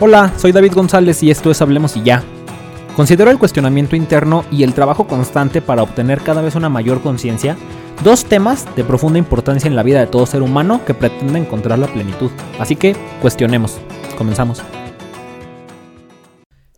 [0.00, 2.22] Hola, soy David González y esto es Hablemos y ya.
[2.94, 7.56] Considero el cuestionamiento interno y el trabajo constante para obtener cada vez una mayor conciencia
[8.04, 11.80] dos temas de profunda importancia en la vida de todo ser humano que pretende encontrar
[11.80, 12.30] la plenitud.
[12.60, 13.80] Así que cuestionemos.
[14.16, 14.62] Comenzamos.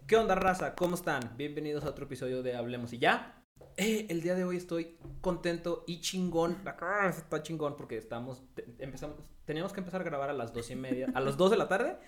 [0.07, 0.75] ¿Qué onda raza?
[0.75, 1.35] ¿Cómo están?
[1.37, 3.45] Bienvenidos a otro episodio de Hablemos y ya.
[3.77, 6.57] Eh, el día de hoy estoy contento y chingón.
[7.11, 8.43] Está chingón porque estamos,
[8.79, 11.57] empezamos, teníamos que empezar a grabar a las dos y media, a las 2 de
[11.59, 11.99] la tarde.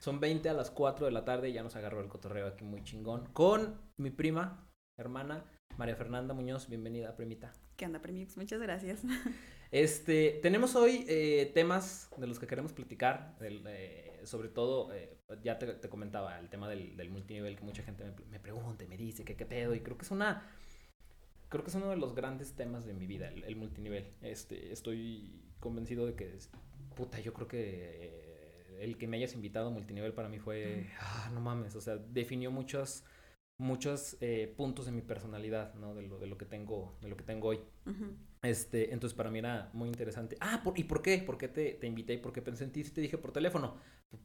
[0.00, 2.64] Son 20 a las 4 de la tarde y ya nos agarró el cotorreo aquí
[2.64, 3.26] muy chingón.
[3.34, 5.44] Con mi prima, hermana,
[5.76, 6.70] María Fernanda Muñoz.
[6.70, 7.52] Bienvenida, primita.
[7.76, 8.38] ¿Qué onda, Premix?
[8.38, 9.02] Muchas gracias.
[9.72, 15.16] Este, tenemos hoy eh, temas de los que queremos platicar, del, eh, sobre todo, eh,
[15.44, 18.82] ya te, te comentaba, el tema del, del multinivel, que mucha gente me, me pregunta
[18.82, 20.50] y me dice que qué pedo, y creo que es una,
[21.48, 24.12] creo que es uno de los grandes temas de mi vida, el, el multinivel.
[24.22, 26.36] Este, estoy convencido de que,
[26.96, 28.29] puta, yo creo que
[28.80, 31.96] el que me hayas invitado a multinivel para mí fue, ah, no mames, o sea,
[31.96, 33.04] definió muchos,
[33.58, 35.94] muchos eh, puntos de mi personalidad, ¿no?
[35.94, 37.60] De lo, de lo que tengo, de lo que tengo hoy.
[38.42, 40.36] Este, entonces para mí era muy interesante.
[40.40, 41.18] Ah, ¿por- ¿y por qué?
[41.18, 42.14] ¿Por qué te, te invité?
[42.14, 42.84] ¿Y por qué pensé en ti?
[42.84, 43.76] Si te dije por teléfono.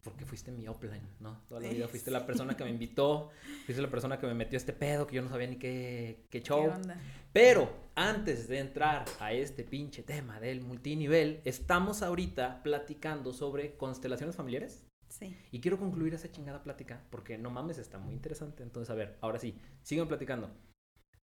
[0.04, 1.42] Porque fuiste mi upline, ¿no?
[1.48, 3.30] Toda la vida fuiste la persona que me invitó,
[3.66, 6.42] fuiste la persona que me metió este pedo, que yo no sabía ni qué, qué
[6.42, 6.72] ¿Qué show.
[6.72, 7.00] onda?
[7.32, 14.36] Pero antes de entrar a este pinche tema del multinivel, estamos ahorita platicando sobre constelaciones
[14.36, 14.84] familiares.
[15.08, 15.38] Sí.
[15.52, 18.64] Y quiero concluir esa chingada plática porque no mames, está muy interesante.
[18.64, 20.50] Entonces, a ver, ahora sí, sigan platicando.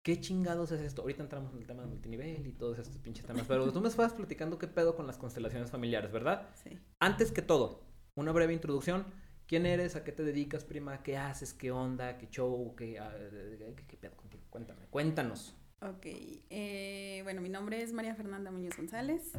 [0.04, 1.02] ¿Qué chingados es esto?
[1.02, 3.88] Ahorita entramos en el tema del multinivel y todos estos pinches temas, pero tú me
[3.88, 6.50] estabas platicando qué pedo con las constelaciones familiares, ¿verdad?
[6.62, 6.78] Sí.
[7.00, 7.86] Antes que todo,
[8.16, 9.06] una breve introducción.
[9.48, 9.96] ¿Quién eres?
[9.96, 11.04] ¿A qué te dedicas, prima?
[11.04, 11.54] ¿Qué haces?
[11.54, 12.18] ¿Qué onda?
[12.18, 12.76] ¿Qué show?
[12.76, 13.14] ¿Qué, ah,
[13.88, 14.44] qué, pedo contigo?
[14.50, 15.56] Cuéntame, cuéntanos.
[15.82, 16.06] Ok.
[16.50, 19.34] eh, bueno, mi nombre es María Fernanda Muñoz González.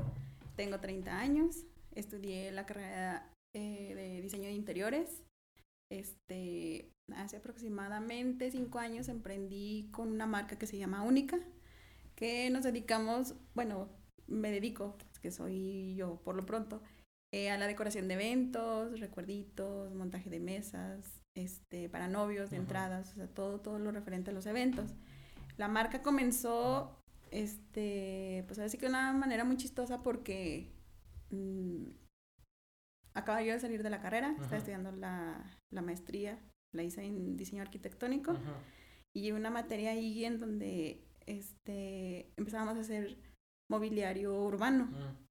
[0.56, 1.64] Tengo 30 años.
[1.94, 5.22] Estudié la carrera eh, de diseño de interiores.
[5.91, 11.38] Este, hace aproximadamente 5 años emprendí con una marca que se llama Única,
[12.16, 13.88] que nos dedicamos, bueno,
[14.27, 16.82] me dedico, que soy yo por lo pronto,
[17.34, 23.11] eh, a la decoración de eventos, recuerditos, montaje de mesas, este, para novios, de entradas,
[23.11, 24.95] o sea, todo, todo lo referente a los eventos.
[25.56, 26.97] La marca comenzó,
[27.33, 30.71] este, pues así que de una manera muy chistosa porque
[31.31, 31.87] mm,
[33.15, 34.41] acaba yo de salir de la carrera, Ajá.
[34.41, 36.39] estaba estudiando la, la maestría,
[36.72, 38.61] la hice en diseño arquitectónico Ajá.
[39.12, 43.19] y llevé una materia ahí en donde este, empezábamos a hacer
[43.69, 44.89] mobiliario urbano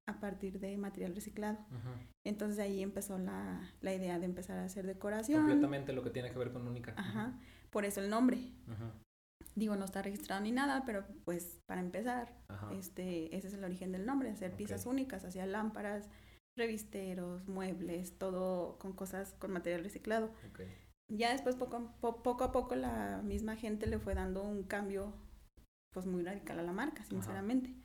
[0.08, 1.60] a partir de material reciclado.
[1.72, 1.96] ajá.
[2.26, 5.42] Entonces ahí empezó la, la idea de empezar a hacer decoración.
[5.42, 6.94] Completamente lo que tiene que ver con única.
[6.98, 7.40] Ajá.
[7.70, 8.38] Por eso el nombre.
[8.68, 8.92] Ajá.
[9.56, 12.74] Digo, no está registrado ni nada, pero pues para empezar, Ajá.
[12.74, 16.10] este, ese es el origen del nombre, hacer piezas únicas, hacía lámparas,
[16.58, 20.28] revisteros, muebles, todo con cosas con material reciclado.
[20.50, 20.62] ok.
[21.10, 25.14] Ya después poco, po- poco a poco la misma gente le fue dando un cambio
[25.94, 27.76] pues muy radical a la marca, sinceramente.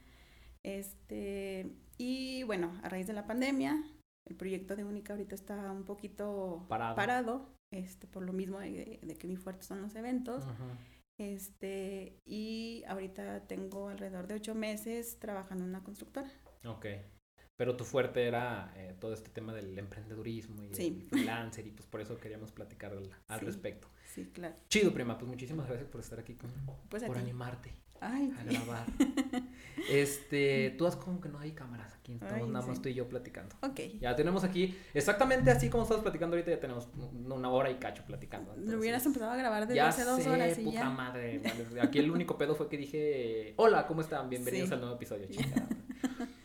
[0.64, 3.82] Este, y bueno, a raíz de la pandemia,
[4.26, 7.48] el proyecto de Única ahorita está un poquito Parado.
[7.72, 10.44] este, por lo mismo de, de que mi fuerte son los eventos.
[10.44, 10.78] Ajá.
[11.20, 16.30] Este, y ahorita tengo alrededor de ocho meses trabajando en una constructora.
[16.64, 16.86] Ok.
[17.56, 20.90] Pero tu fuerte era eh, todo este tema del emprendedurismo y Sí.
[20.90, 23.46] del freelancer y pues por eso queríamos platicar al, al Sí.
[23.46, 23.88] respecto.
[24.14, 24.54] Sí, claro.
[24.68, 26.52] Chido, prima, pues muchísimas gracias por estar aquí con,
[26.88, 27.22] Pues por ti.
[27.22, 28.86] animarte Ay, a grabar.
[29.90, 32.82] este, tú has como que no hay cámaras aquí, estamos Ay, nada más sí.
[32.82, 33.54] tú y yo platicando.
[33.62, 33.80] ok.
[34.00, 37.74] Ya tenemos aquí, exactamente así como estás platicando ahorita, ya tenemos un- una hora y
[37.76, 38.54] cacho platicando.
[38.56, 40.90] Lo hubieras entonces- empezado a grabar desde ya hace dos sé, horas y puta ya.
[40.90, 41.42] madre.
[41.82, 44.28] Aquí el único pedo fue que dije, hola, ¿cómo están?
[44.28, 44.74] Bienvenidos Sí.
[44.74, 45.68] al nuevo episodio, chingada.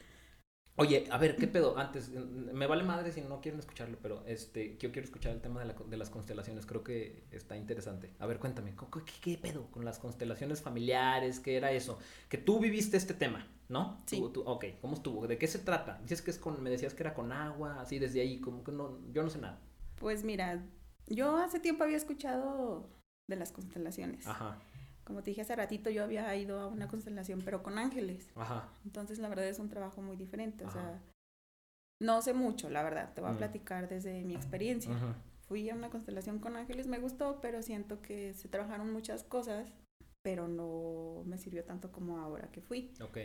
[0.76, 1.78] Oye, a ver, ¿qué pedo?
[1.78, 5.60] Antes, me vale madre si no quieren escucharlo, pero este, yo quiero escuchar el tema
[5.60, 8.12] de, la de las constelaciones, creo que está interesante.
[8.18, 11.40] A ver, cuéntame, ¿co- co- ¿qué, qué pedo con las constelaciones familiares?
[11.40, 12.00] ¿Qué era eso?
[12.28, 14.02] Que tú viviste este tema, ¿no?
[14.08, 14.18] Sí.
[14.18, 15.28] Tú- tú- ok, ¿cómo estuvo?
[15.28, 16.00] ¿De qué se trata?
[16.02, 18.72] Dices que es con, me decías que era con agua, así desde ahí, como que
[18.72, 19.62] no, yo no sé nada.
[19.98, 20.66] Pues mira,
[21.06, 22.90] yo hace tiempo había escuchado
[23.28, 24.26] de las constelaciones.
[24.26, 24.58] Ajá,
[25.04, 28.30] Como te dije hace ratito, yo había ido a una constelación, pero con ángeles.
[28.36, 30.64] ajá, Entonces, la verdad es un trabajo muy diferente.
[30.64, 30.80] O Ajá.
[30.80, 31.02] sea,
[32.02, 33.14] no sé mucho, la verdad.
[33.14, 33.38] Te voy a Mm.
[33.38, 34.94] platicar desde mi experiencia.
[34.94, 35.16] ajá,
[35.48, 39.74] Fui a una constelación con ángeles, me gustó, pero siento que se trabajaron muchas cosas,
[40.22, 42.94] pero no me sirvió tanto como ahora que fui.
[43.02, 43.18] ok,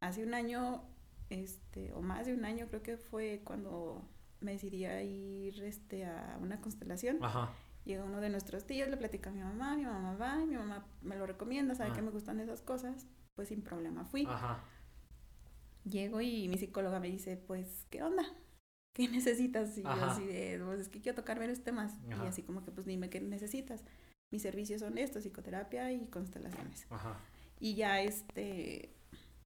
[0.00, 0.82] Hace un año,
[1.30, 4.02] este, o más de un año, creo que fue cuando
[4.40, 7.18] me decidí a ir este, a una constelación.
[7.22, 7.50] ajá,
[7.84, 10.56] Llega uno de nuestros tíos, le platica a mi mamá, mi mamá va, y mi
[10.56, 11.94] mamá me lo recomienda, sabe Ah.
[11.94, 14.24] que me gustan esas cosas, pues sin problema fui.
[14.28, 14.62] ajá,
[15.84, 18.22] Llego y mi psicóloga me dice, pues, ¿qué onda?
[18.94, 19.76] ¿qué necesitas?
[19.78, 21.94] Y yo así de, pues es que quiero tocar varios temas.
[22.12, 22.24] Ajá.
[22.24, 23.82] Y así como que, pues dime qué necesitas.
[24.30, 26.86] Mis servicios son estos, psicoterapia y constelaciones.
[26.90, 27.18] Ajá.
[27.58, 28.90] Y ya este,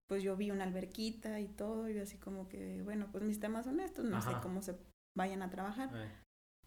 [0.09, 3.39] pues yo vi una alberquita y todo, y yo así como que, bueno, pues mis
[3.41, 4.75] temas son estos, no sé cómo se
[5.17, 5.91] vayan a trabajar.
[5.95, 6.09] Eh,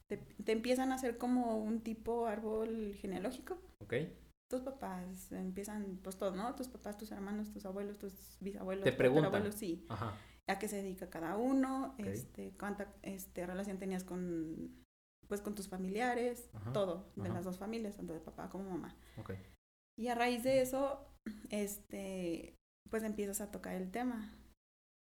[0.09, 3.61] Te, te empiezan a hacer como un tipo árbol genealógico.
[3.79, 3.93] ok.
[4.49, 6.55] Tus papás empiezan, pues todos, ¿no?
[6.55, 9.51] Tus papás, tus hermanos, tus abuelos, tus bisabuelos, Te tus preguntan.
[9.53, 9.85] sí.
[9.89, 10.17] Ajá.
[10.47, 14.83] A qué se dedica cada uno, este, cuánta este, relación tenías con,
[15.27, 16.73] pues con tus familiares, Ajá.
[16.73, 17.33] todo, de Ajá.
[17.35, 18.97] las dos familias, tanto de papá como mamá.
[19.17, 19.33] Ok.
[19.95, 21.05] Y a raíz de eso,
[21.51, 22.55] este,
[22.89, 24.33] pues empiezas a tocar el tema,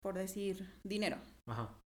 [0.03, 1.17] por decir, dinero.
[1.47, 1.79] Ajá.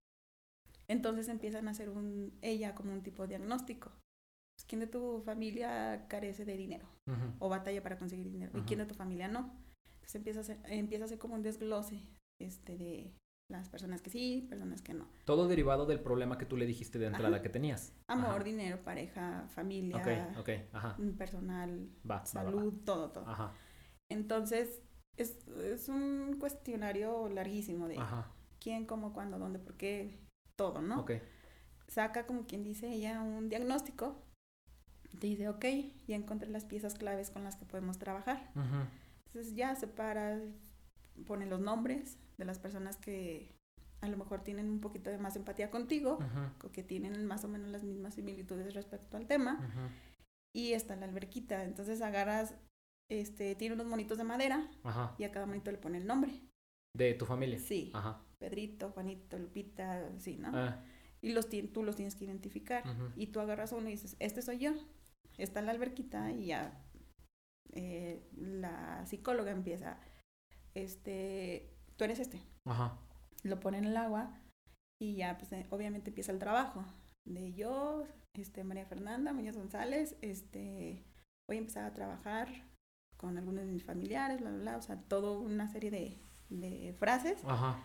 [0.89, 3.89] Entonces empiezan a hacer un, ella como un tipo de diagnóstico.
[3.89, 7.33] Pues, ¿Quién de tu familia carece de dinero Ujú.
[7.39, 8.51] o batalla para conseguir dinero?
[8.53, 8.65] ¿Y Ajá.
[8.65, 9.53] quién de tu familia no?
[9.95, 12.01] Entonces empieza a hacer, empieza a hacer como un desglose
[12.39, 13.13] este, de
[13.49, 15.07] las personas que sí, personas que no.
[15.25, 17.41] Todo derivado del problema que tú le dijiste de entrada Ajá.
[17.41, 17.93] que tenías.
[18.07, 18.43] Amor, Ajá.
[18.43, 19.97] dinero, pareja, familia,
[20.33, 20.49] Ok, ok.
[20.73, 20.95] Ajá.
[20.97, 22.25] mm, personal, Va, va, va, va.
[22.25, 23.27] salud, todo, todo.
[23.27, 23.53] Ajá.
[24.09, 24.81] Entonces,
[25.17, 27.99] es, es un cuestionario larguísimo de
[28.59, 30.17] quién, cómo, cuándo, dónde, por qué,
[30.57, 31.01] todo, ¿no?
[31.01, 31.11] Ok.
[31.87, 34.21] Saca, como quien dice ella, un diagnóstico.
[35.19, 35.65] Te dice, ok,
[36.07, 38.51] ya encontré las piezas claves con las que podemos trabajar.
[38.55, 38.85] Ujú.
[39.27, 40.41] Entonces ya separa,
[41.25, 43.55] pone los nombres de las personas que
[44.01, 46.19] a lo mejor tienen un poquito de más empatía contigo,
[46.63, 49.59] o que tienen más o menos las mismas similitudes respecto al tema.
[50.53, 51.63] Y está la alberquita.
[51.63, 52.55] Entonces agarras,
[53.09, 55.15] este, tiene unos monitos de madera Ajá.
[55.17, 56.41] y a cada monito le pone el nombre.
[56.95, 57.59] De tu familia.
[57.59, 57.91] Sí.
[57.93, 58.21] Ajá.
[58.39, 60.49] Pedrito, Juanito, Lupita, sí, ¿no?
[60.53, 60.83] Ah,
[61.21, 62.83] Y los tú los tienes que identificar.
[63.15, 64.73] Y tú agarras uno y dices, este soy yo.
[65.37, 66.83] Está en la alberquita y ya
[67.73, 69.99] eh, la psicóloga empieza,
[70.73, 72.41] este, tú eres este.
[72.65, 72.97] Ajá.
[73.43, 74.41] Lo pone en el agua
[74.99, 76.83] y ya, pues eh, obviamente empieza el trabajo
[77.25, 81.05] de yo, este, María Fernanda Muñoz González, este,
[81.47, 82.47] voy a empezar a trabajar
[83.17, 86.19] con algunos de mis familiares, bla, bla, bla, o sea, toda una serie de,
[86.49, 87.83] de frases Ajá.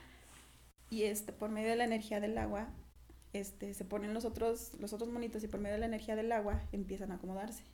[0.93, 2.69] Y este por medio de la energía del agua
[3.33, 6.31] este se ponen los otros los otros monitos y por medio de la energía del
[6.33, 7.65] agua empiezan a acomodarse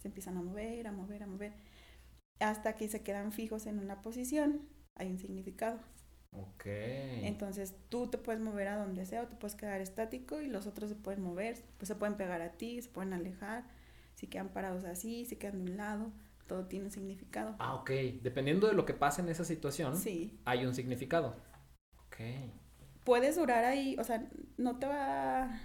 [0.00, 1.52] se empiezan a mover a mover a mover
[2.40, 4.62] hasta que se quedan fijos en una posición
[4.96, 5.78] hay un significado
[6.32, 6.64] Ok.
[6.66, 10.66] entonces tú te puedes mover a donde sea o te puedes quedar estático y los
[10.66, 13.64] otros se pueden mover pues se pueden pegar a ti se pueden alejar
[14.14, 16.12] si quedan parados así si quedan de un lado
[16.46, 17.90] todo tiene un significado Ah, ok.
[18.22, 21.36] Dependiendo de lo que pase en esa situación, sí hay un significado.
[23.04, 25.60] Puedes durar ahí, o sea, no te va,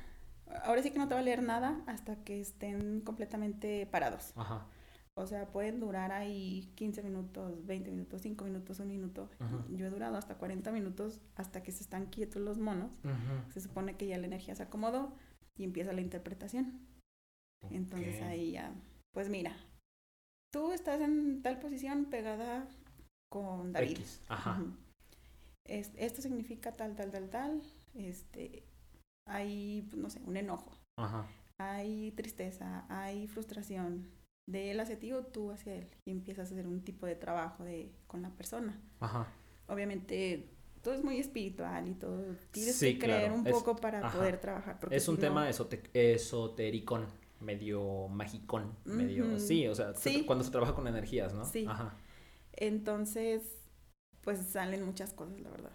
[0.63, 4.33] ahora sí que no te va a leer nada hasta que estén completamente parados.
[4.35, 4.67] Ajá.
[5.15, 9.29] O sea, pueden durar ahí 15 minutos, 20 minutos, 5 minutos, un minuto.
[9.39, 9.75] Ujú.
[9.75, 12.93] Yo he durado hasta 40 minutos hasta que se están quietos los monos.
[13.03, 13.51] Ujú.
[13.53, 15.13] Se supone que ya la energía se acomodó
[15.55, 16.79] y empieza la interpretación.
[17.69, 18.73] Entonces ahí ya,
[19.13, 19.55] pues mira,
[20.51, 22.67] tú estás en tal posición pegada
[23.29, 23.91] con David.
[23.91, 24.21] X.
[24.27, 24.63] Ajá.
[25.67, 27.61] Es- esto significa tal, tal, tal, tal.
[27.95, 28.63] Este,
[29.27, 31.27] hay, no sé, un enojo, Ajá.
[31.61, 34.09] hay tristeza, hay frustración
[34.49, 35.87] de él hacia ti o tú hacia él.
[36.07, 38.81] Y empiezas a hacer un tipo de trabajo de, con la persona.
[38.99, 39.27] Ajá.
[39.67, 40.49] Obviamente,
[40.81, 42.35] todo es muy espiritual y todo.
[42.51, 43.35] Tienes Sí, que creer claro.
[43.35, 44.17] un Es- poco para ajá.
[44.17, 44.79] poder trabajar.
[44.79, 47.05] porque Es un si tema no- esote- esotericón,
[47.39, 49.39] medio magicón, medio...
[49.39, 51.45] Sí, o sea, se- cuando se trabaja con energías, ¿no?
[51.45, 51.65] Sí.
[51.67, 51.95] Ajá.
[52.53, 53.43] Entonces,
[54.23, 55.71] pues salen muchas cosas, la verdad.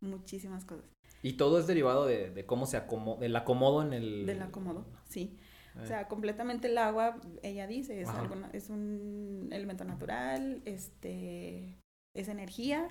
[0.00, 0.84] Muchísimas cosas.
[1.22, 4.26] Y todo es derivado de, de cómo se acomoda, del acomodo en el...
[4.26, 5.36] Del acomodo, sí.
[5.74, 11.80] Eh, O sea, completamente el agua, ella dice, es, algo es un elemento natural, este,
[12.14, 12.88] es energía,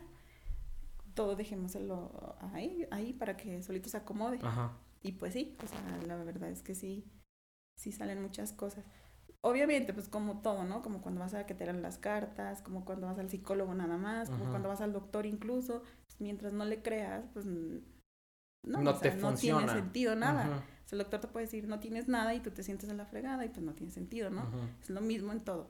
[1.14, 4.40] todo dejémoselo ahí, ahí para que solito se acomode.
[4.42, 4.78] Ajá.
[5.02, 7.06] Y pues sí, o sea, la verdad es que sí,
[7.78, 8.86] sí salen muchas cosas.
[9.42, 10.82] Obviamente, pues como todo, ¿no?
[10.82, 13.98] Como cuando vas a que te dan las cartas, como cuando vas al psicólogo nada
[13.98, 14.52] más, como Ajá.
[14.52, 17.82] cuando vas al doctor incluso, pues mientras no le creas, pues no,
[18.64, 20.64] No o sea, te no tiene sentido nada.
[20.86, 22.98] O sea, el doctor te puede decir, no tienes nada y tú te sientes en
[22.98, 24.50] la fregada y pues no tiene sentido, ¿no?
[24.82, 25.70] Es lo mismo en todo.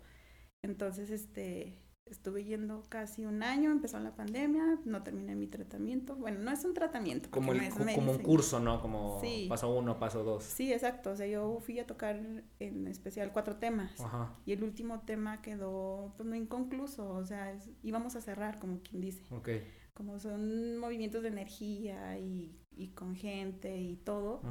[0.63, 1.77] Entonces, este,
[2.09, 6.15] estuve yendo casi un año, empezó la pandemia, no terminé mi tratamiento.
[6.15, 7.29] Bueno, no es un tratamiento.
[7.31, 8.81] Como, el, como un curso, ¿no?
[8.81, 9.45] Como Sí.
[9.49, 10.43] paso uno, paso dos.
[10.43, 11.11] Sí, exacto.
[11.11, 12.19] O sea, yo fui a tocar
[12.59, 13.99] en especial cuatro temas.
[13.99, 14.35] Ajá.
[14.45, 17.09] Y el último tema quedó, pues, no inconcluso.
[17.09, 19.23] O sea, es- íbamos a cerrar, como quien dice.
[19.33, 19.49] Ok.
[19.93, 24.41] Como son movimientos de energía y, y con gente y todo,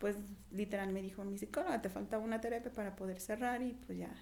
[0.00, 0.16] pues
[0.50, 4.12] literal me dijo mi psicóloga, te falta una terapia para poder cerrar y pues ya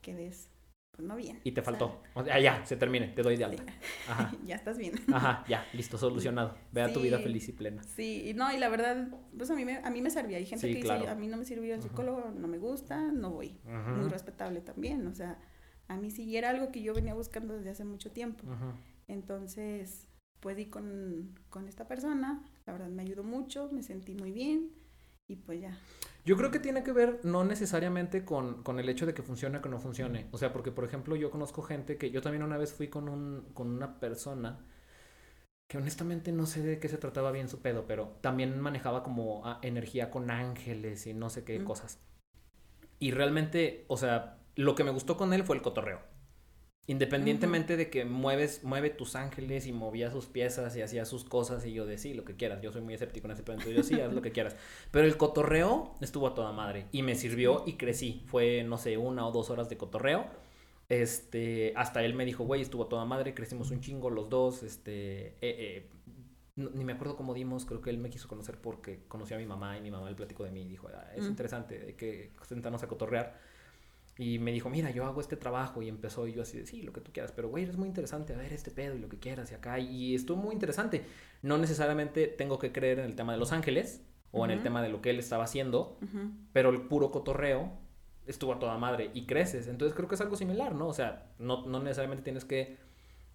[0.00, 0.48] quedes
[0.92, 1.40] pues no bien.
[1.42, 2.02] Y te faltó.
[2.14, 3.64] O sea, ya, se termine, te doy de alta.
[4.08, 4.32] Ajá.
[4.46, 4.94] ya estás bien.
[5.12, 6.54] Ajá, ya, listo, solucionado.
[6.70, 7.82] Vea tu vida feliz y plena.
[7.82, 10.36] Sí, y no, y la verdad, pues a mí me, a mí me servía.
[10.36, 13.30] Hay gente que dice, a mí no me sirvió el psicólogo, no me gusta, no
[13.30, 13.58] voy.
[13.64, 15.38] Muy respetable también, o sea,
[15.88, 18.44] a mí sí era algo que yo venía buscando desde hace mucho tiempo.
[19.08, 20.08] Entonces,
[20.40, 24.72] pues di con, con esta persona, la verdad me ayudó mucho, me sentí muy bien
[25.26, 25.78] y pues ya.
[26.24, 29.58] Yo creo que tiene que ver no necesariamente con, con, el hecho de que funcione
[29.58, 30.28] o que no funcione.
[30.30, 33.08] O sea, porque por ejemplo yo conozco gente que yo también una vez fui con,
[33.08, 34.60] un, con una persona
[35.66, 39.46] que honestamente no sé de qué se trataba bien su pedo, pero también manejaba como
[39.46, 41.98] ah, energía con ángeles y no sé qué cosas.
[42.98, 46.11] Y realmente, o sea, lo que me gustó con él fue el cotorreo.
[46.88, 51.64] Independientemente de que mueves, mueve tus ángeles y movía sus piezas y hacía sus cosas
[51.64, 52.60] y yo de sí, lo que quieras.
[52.60, 53.70] Yo soy muy escéptico en ese punto.
[53.70, 54.56] Yo sí, haz lo que quieras.
[54.90, 58.24] Pero el cotorreo estuvo a toda madre y me sirvió y crecí.
[58.26, 60.26] Fue, no sé, una o dos horas de cotorreo.
[60.88, 64.64] Este, hasta él me dijo, güey, estuvo a toda madre, crecimos un chingo los dos.
[64.64, 65.90] Este, eh, eh,
[66.56, 69.46] ni me acuerdo cómo dimos, creo que él me quiso conocer porque conoció a mi
[69.46, 72.32] mamá y mi mamá el platico de mí y dijo, ah, es interesante, hay que
[72.46, 73.38] sentarnos a cotorrear.
[74.22, 76.82] Y me dijo, mira, yo hago este trabajo y empezó y yo así de, sí,
[76.82, 79.08] lo que tú quieras, pero güey, es muy interesante, a ver este pedo y lo
[79.08, 79.80] que quieras y acá.
[79.80, 81.04] Y estuvo muy interesante.
[81.42, 84.00] No necesariamente tengo que creer en el tema de Los Ángeles
[84.30, 85.98] o en el tema de lo que él estaba haciendo,
[86.52, 87.72] pero el puro cotorreo
[88.28, 89.66] estuvo a toda madre y creces.
[89.66, 90.86] Entonces creo que es algo similar, ¿no?
[90.86, 92.76] O sea, no, no necesariamente tienes que,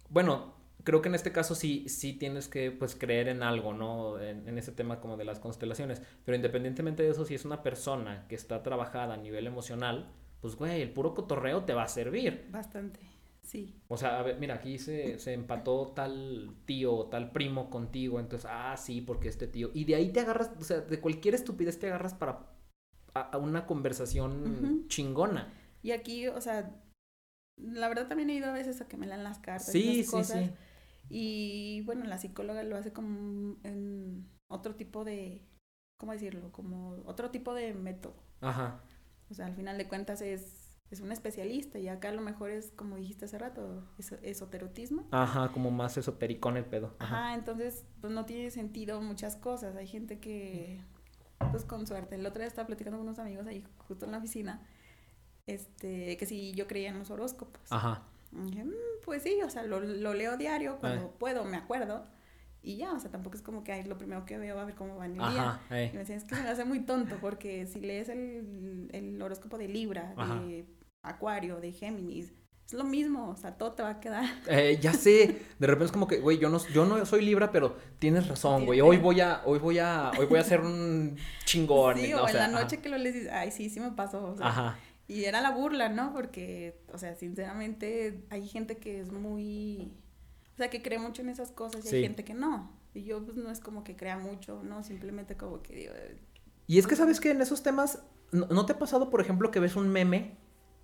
[0.08, 0.54] bueno,
[0.84, 4.18] creo que en este caso sí, sí tienes que pues creer en algo, ¿no?
[4.18, 6.00] En, en, ese tema como de las constelaciones.
[6.24, 10.56] Pero independientemente de eso, si es una persona que está trabajada a nivel emocional, pues
[10.56, 12.48] güey, el puro cotorreo te va a servir.
[12.50, 13.00] Bastante,
[13.42, 13.80] sí.
[13.88, 18.20] O sea, a ver, mira, aquí se, se empató tal tío o tal primo contigo,
[18.20, 19.70] entonces, ah, sí, porque este tío.
[19.74, 22.58] Y de ahí te agarras, o sea, de cualquier estupidez te agarras para
[23.14, 25.52] a, una conversación chingona.
[25.82, 26.74] Y aquí, o sea,
[27.56, 29.72] la verdad también he ido a veces a que me lean las cartas.
[29.72, 30.44] Sí, y sí, cosas.
[30.44, 30.50] sí.
[31.10, 35.46] Y bueno, la psicóloga lo hace como en otro tipo de,
[35.98, 36.52] ¿cómo decirlo?
[36.52, 38.14] Como otro tipo de método.
[38.40, 38.82] Ajá.
[39.30, 42.50] O sea, al final de cuentas es, es un especialista y acá a lo mejor
[42.50, 45.06] es, como dijiste hace rato, es, esoterotismo.
[45.10, 46.94] Ajá, como más esotericón el pedo.
[46.98, 47.34] Ajá.
[47.34, 49.76] entonces pues no tiene sentido muchas cosas.
[49.76, 50.82] Hay gente que,
[51.50, 52.14] pues con suerte.
[52.14, 54.66] El otro día estaba platicando con unos amigos ahí justo en la oficina,
[55.46, 57.70] este, que si yo creía en los horóscopos.
[57.70, 58.02] Ajá.
[58.32, 58.72] dije, mm,
[59.04, 61.10] pues sí, o sea, lo, lo leo diario, cuando eh.
[61.18, 62.06] puedo, me acuerdo.
[62.68, 64.94] Y ya, o sea, tampoco es como que lo primero que veo a ver cómo
[64.96, 65.58] va el día.
[65.70, 69.56] Y me decían, es que me hace muy tonto porque si lees el, el horóscopo
[69.56, 70.66] de Libra, de
[71.02, 72.30] Acuario, de Géminis,
[72.66, 74.26] es lo mismo, o sea, todo te va a quedar.
[74.48, 77.50] Eh, ya sé, de repente es como que, güey, yo no, yo no soy Libra,
[77.52, 81.16] pero tienes razón, güey, hoy voy a, hoy voy a, hoy voy a hacer un
[81.46, 81.96] chingón.
[81.96, 84.46] Sí, o, en la noche que lo lees, ay, sí, sí me pasó, o sea,
[84.46, 84.78] ajá.
[85.06, 86.12] Y era la burla, ¿no?
[86.12, 89.90] Porque, o sea, sinceramente, hay gente que es muy
[90.58, 92.76] o sea, que cree mucho en esas cosas y hay gente que no.
[92.92, 94.82] Y yo pues no es como que crea mucho, ¿no?
[94.82, 95.92] Simplemente como que digo...
[96.66, 99.60] Y es que sabes que en esos temas, ¿no, te ha pasado, por ejemplo, que
[99.60, 100.36] ves un meme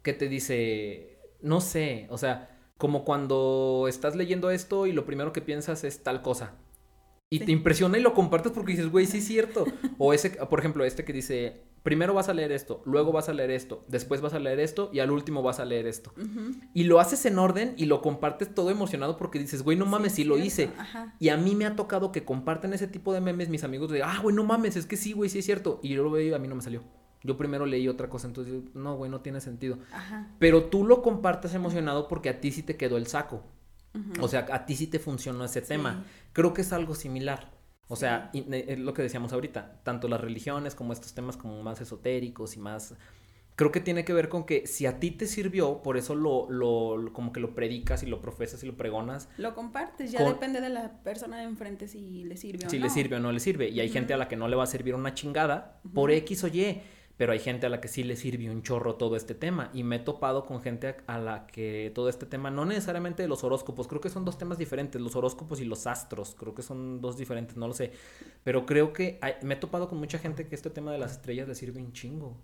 [0.04, 5.32] que te dice, no sé, o sea, como cuando estás leyendo esto y lo primero
[5.32, 6.54] que piensas es tal cosa.
[7.28, 9.64] Y te impresiona y lo compartes porque dices, güey, sí es cierto.
[9.98, 13.34] o ese, por ejemplo, este que dice, primero vas a leer esto, luego vas a
[13.34, 16.12] leer esto, después vas a leer esto y al último vas a leer esto.
[16.72, 20.14] Y lo haces en orden y lo compartes todo emocionado porque dices, güey, no mames,
[20.14, 20.70] sí, lo hice.
[21.20, 24.02] Y a mí me ha tocado que comparten ese tipo de memes mis amigos de,
[24.02, 25.78] ah, güey, no mames, es que sí, güey, sí es cierto.
[25.82, 26.82] Y yo lo veo y a mí no me salió.
[27.22, 29.78] Yo primero leí otra cosa, entonces, no, güey, no tiene sentido.
[30.38, 33.42] Pero tú lo compartes emocionado porque a ti sí te quedó el saco.
[34.20, 36.04] O sea, a ti sí te funcionó ese tema.
[36.32, 37.52] Creo que es algo similar.
[37.88, 41.80] O sea, es lo que decíamos ahorita, tanto las religiones como estos temas como más
[41.80, 42.94] esotéricos y más...
[43.56, 46.50] Creo que tiene que ver con que si a ti te sirvió, por eso lo,
[46.50, 49.28] lo, como que lo predicas y lo profesas y lo pregonas.
[49.36, 52.70] Lo compartes, ya depende de la persona de enfrente si le sirve o no.
[52.70, 53.68] Si le sirve o no le sirve.
[53.68, 56.42] Y hay gente a la que no le va a servir una chingada por X
[56.42, 56.82] o Y
[57.16, 59.83] pero hay gente a la que sí le sirve un chorro todo este tema y
[59.85, 63.44] me he topado con gente a la que todo este tema, no necesariamente de los
[63.44, 67.00] horóscopos, creo que son dos temas diferentes, los horóscopos y los astros, creo que son
[67.00, 67.92] dos diferentes, no lo sé,
[68.42, 71.49] pero creo que me he topado con mucha gente que este tema de las estrellas
[71.49, 72.37] le sirve un chingo.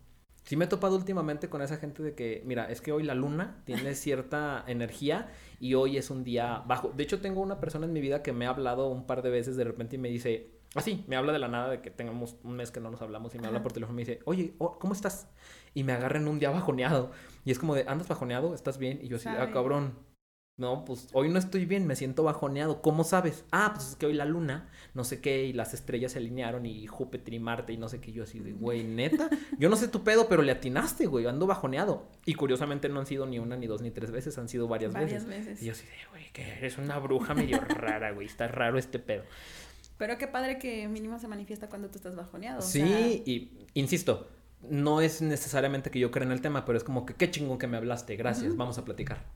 [0.44, 3.14] Sí me he topado últimamente con esa gente de que, mira, es que hoy la
[3.14, 6.88] luna tiene cierta energía y hoy es un día bajo.
[6.96, 9.30] De hecho, tengo una persona en mi vida que me ha hablado un par de
[9.30, 12.36] veces de repente y me dice, Así, me habla de la nada de que tengamos
[12.44, 14.54] un mes que no nos hablamos y me habla por teléfono y me dice, oye,
[14.58, 15.26] oh, ¿cómo estás?
[15.74, 17.10] Y me agarra en un día bajoneado.
[17.44, 18.54] Y es como de, ¿andas bajoneado?
[18.54, 19.00] ¿Estás bien?
[19.02, 19.98] Y yo así, ah, cabrón.
[20.56, 22.82] No, pues hoy no estoy bien, me siento bajoneado.
[22.82, 23.46] ¿Cómo sabes?
[23.50, 26.66] Ah, pues es que hoy la luna, no sé qué, y las estrellas se alinearon,
[26.66, 28.12] y Júpiter y Marte, y no sé qué.
[28.12, 29.30] Yo así de, güey, neta.
[29.58, 32.06] Yo no sé tu pedo, pero le atinaste, güey, ando bajoneado.
[32.26, 34.92] Y curiosamente no han sido ni una, ni dos, ni tres veces, han sido varias,
[34.92, 35.46] Varias veces.
[35.46, 35.62] veces.
[35.62, 38.98] Y yo así de, güey, que eres una bruja medio rara, güey, está raro este
[38.98, 39.24] pedo.
[40.00, 42.58] Pero qué padre que mínimo se manifiesta cuando tú estás bajoneado.
[42.58, 44.26] o Sí, sea, y insisto,
[44.68, 47.58] no es necesariamente que yo crea en el tema, pero es como que qué chingón
[47.58, 48.56] que me hablaste, gracias, Ujú.
[48.56, 49.26] vamos a platicar.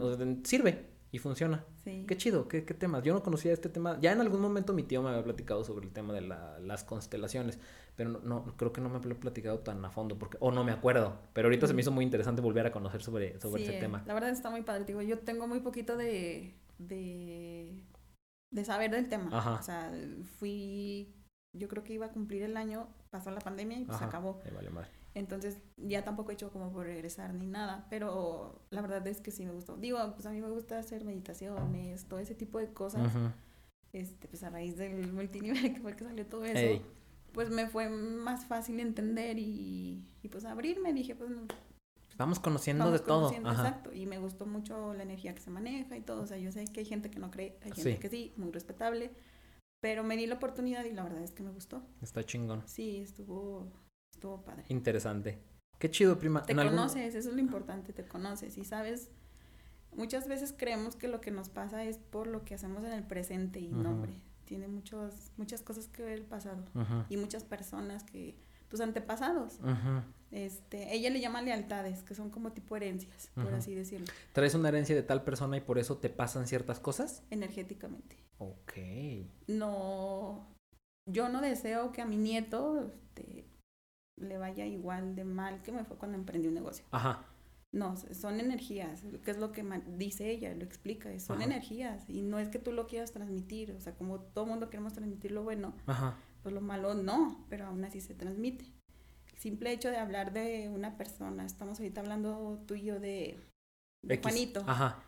[0.00, 1.64] O sea, Sirve y funciona.
[1.82, 2.04] sí.
[2.06, 3.02] Qué chido, qué, qué temas.
[3.02, 3.98] Yo no conocía este tema.
[4.00, 6.84] Ya en algún momento mi tío me había platicado sobre el tema de la- las
[6.84, 7.58] constelaciones,
[7.96, 10.62] pero no, no- creo que no me había platicado tan a fondo, porque, o no
[10.62, 11.16] me acuerdo.
[11.32, 13.80] Pero ahorita se me hizo muy interesante volver a conocer sobre, sobre Sí, ese eh,
[13.80, 14.04] tema.
[14.06, 14.84] La verdad está muy padre.
[14.84, 17.72] Digo, yo tengo muy poquito de, de,
[18.56, 19.30] de saber del tema.
[19.36, 19.52] Ajá.
[19.52, 19.92] O sea,
[20.38, 21.14] fui,
[21.52, 24.40] yo creo que iba a cumplir el año, pasó la pandemia y pues Ajá, acabó.
[24.44, 24.88] me vale madre.
[25.14, 29.30] Entonces ya tampoco he hecho como por regresar ni nada, pero la verdad es que
[29.30, 29.76] sí me gustó.
[29.76, 33.14] Digo, pues a mí me gusta hacer meditaciones, todo ese tipo de cosas.
[33.14, 33.30] Ujú.
[33.92, 36.82] Este, pues a raíz del multinivel que fue que salió todo eso, Ey.
[37.32, 40.92] pues me fue más fácil entender y, y pues abrirme.
[40.94, 41.30] Dije, pues
[42.18, 43.20] Vamos conociendo vamos de todo.
[43.22, 43.68] conociendo, Ajá.
[43.68, 43.92] exacto.
[43.92, 46.22] Y me gustó mucho la energía que se maneja y todo.
[46.22, 47.98] O sea, yo sé que hay gente que no cree, hay gente Sí.
[47.98, 49.12] que sí, muy respetable.
[49.80, 51.82] Pero me di la oportunidad y la verdad es que me gustó.
[52.00, 52.62] Está chingón.
[52.66, 53.70] Sí, estuvo,
[54.14, 54.64] estuvo padre.
[54.68, 55.38] Interesante.
[55.78, 56.42] Qué chido, prima.
[56.42, 59.10] Te En algún- conoces, eso es lo importante, te conoces y sabes.
[59.94, 63.02] Muchas veces creemos que lo que nos pasa es por lo que hacemos en el
[63.04, 63.88] presente y no, Ujú.
[63.90, 64.20] hombre.
[64.46, 68.36] Tiene muchos, muchas cosas que ver el pasado Ujú, y muchas personas que
[68.68, 69.54] tus antepasados.
[69.60, 70.02] ujú.
[70.32, 74.68] Este, ella le llama lealtades, que son como tipo herencias, por así decirlo, ¿Traes una
[74.68, 77.22] herencia de tal persona y por eso te pasan ciertas cosas?
[77.30, 78.16] energéticamente.
[78.38, 78.72] Ok.
[79.46, 80.46] No,
[81.08, 83.46] yo no deseo que a mi nieto este,
[84.20, 86.84] le vaya igual de mal que me fue cuando emprendí un negocio.
[86.90, 87.24] Ajá.
[87.72, 89.62] No, son energías, que es lo que
[89.96, 91.44] dice ella, lo explica, son Ajá.
[91.44, 94.92] energías y no es que tú lo quieras transmitir, o sea, como todo mundo queremos
[94.94, 96.16] transmitir lo bueno, Ajá.
[96.46, 98.66] Pues lo malo no, pero aún así se transmite.
[99.32, 103.40] El simple hecho de hablar de una persona, estamos ahorita hablando tú y yo de.
[104.22, 105.02] Juanito, Ajá.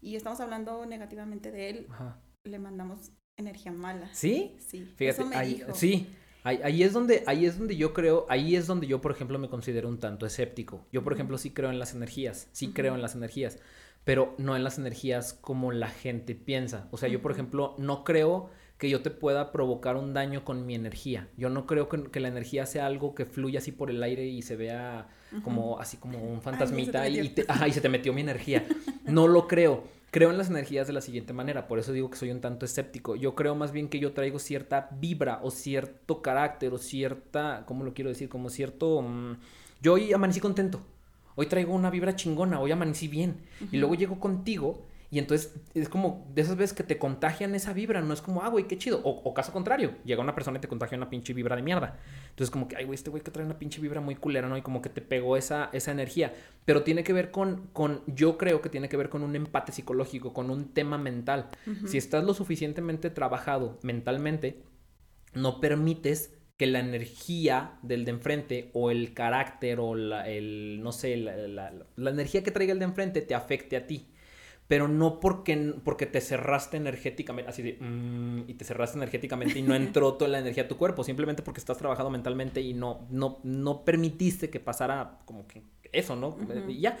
[0.00, 2.20] y estamos hablando negativamente de él, Ajá.
[2.42, 4.12] le mandamos energía mala.
[4.12, 4.56] ¿Sí?
[4.66, 5.74] Sí, Fíjate, eso me ahí, dijo.
[5.76, 6.08] sí,
[6.42, 9.38] ahí, ahí es donde, ahí es donde yo creo, ahí es donde yo, por ejemplo,
[9.38, 10.88] me considero un tanto escéptico.
[10.90, 13.60] Yo, por ejemplo, sí creo en las energías, sí creo en las energías,
[14.02, 16.88] pero no en las energías como la gente piensa.
[16.90, 20.64] O sea, yo, por ejemplo, no creo que yo te pueda provocar un daño con
[20.64, 21.28] mi energía.
[21.36, 24.24] Yo no creo que, que la energía sea algo que fluya así por el aire
[24.26, 25.06] y se vea
[25.44, 28.22] como así como un Ay, se fantasmita y, te, ajá, y se te metió mi
[28.22, 28.66] energía.
[29.04, 29.84] No lo creo.
[30.10, 32.64] Creo en las energías de la siguiente manera, por eso digo que soy un tanto
[32.64, 33.16] escéptico.
[33.16, 37.84] Yo creo más bien que yo traigo cierta vibra o cierto carácter o cierta, ¿cómo
[37.84, 38.30] lo quiero decir?
[38.30, 39.02] Como cierto...
[39.02, 39.36] mm,
[39.82, 40.80] yo hoy amanecí contento.
[41.36, 43.42] Hoy traigo una vibra chingona, hoy amanecí bien.
[43.70, 47.72] Y luego llego contigo y entonces es como de esas veces que te contagian esa
[47.72, 49.00] vibra, no es como, ah, güey, qué chido.
[49.02, 51.98] O, o caso contrario, llega una persona y te contagia una pinche vibra de mierda.
[52.28, 54.56] Entonces como que, ay, güey, este güey que trae una pinche vibra muy culera, ¿no?
[54.56, 56.32] Y como que te pegó esa, esa energía.
[56.64, 59.72] Pero tiene que ver con, con, yo creo que tiene que ver con un empate
[59.72, 61.48] psicológico, con un tema mental.
[61.86, 64.62] Si estás lo suficientemente trabajado mentalmente,
[65.34, 70.92] no permites que la energía del de enfrente o el carácter o la, el, no
[70.92, 74.06] sé, la, la- la energía que traiga el de enfrente te afecte a ti.
[74.70, 79.62] Pero no porque, porque te cerraste energéticamente, así de, mm, y te cerraste energéticamente y
[79.62, 83.08] no entró toda la energía a tu cuerpo, simplemente porque estás trabajado mentalmente y no,
[83.10, 86.36] no, no permitiste que pasara como que eso, ¿no?
[86.68, 86.96] Y ya.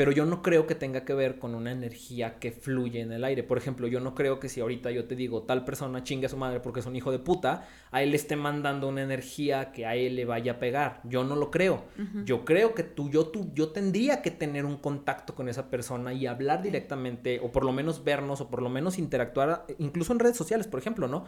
[0.00, 3.22] Pero yo no creo que tenga que ver con una energía que fluye en el
[3.22, 3.42] aire.
[3.42, 6.30] Por ejemplo, yo no creo que si ahorita yo te digo tal persona chingue a
[6.30, 9.72] su madre porque es un hijo de puta, a él le esté mandando una energía
[9.72, 11.02] que a él le vaya a pegar.
[11.04, 11.84] Yo no lo creo.
[12.24, 16.14] Yo creo que tú, yo, tú, yo tendría que tener un contacto con esa persona
[16.14, 20.20] y hablar directamente, o por lo menos vernos, o por lo menos interactuar, incluso en
[20.20, 21.26] redes sociales, por ejemplo, ¿no?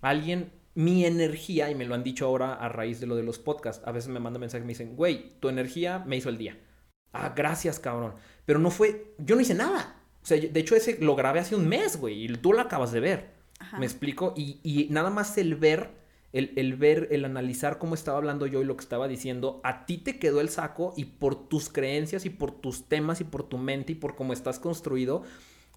[0.00, 3.38] Alguien mi energía, y me lo han dicho ahora a raíz de lo de los
[3.38, 6.38] podcasts, a veces me mandan mensajes y me dicen, güey, tu energía me hizo el
[6.38, 6.58] día.
[7.12, 8.14] Ah, gracias, cabrón.
[8.46, 9.96] Pero no fue, yo no hice nada.
[10.22, 12.92] O sea, de hecho ese lo grabé hace un mes, güey, y tú lo acabas
[12.92, 13.30] de ver.
[13.58, 13.78] Ajá.
[13.78, 14.34] ¿Me explico?
[14.36, 15.90] Y, y nada más el ver,
[16.32, 19.86] el, el ver, el analizar cómo estaba hablando yo y lo que estaba diciendo, a
[19.86, 23.42] ti te quedó el saco y por tus creencias y por tus temas y por
[23.42, 25.22] tu mente y por cómo estás construido,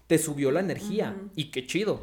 [0.06, 1.16] te subió la energía.
[1.34, 2.02] Y qué chido.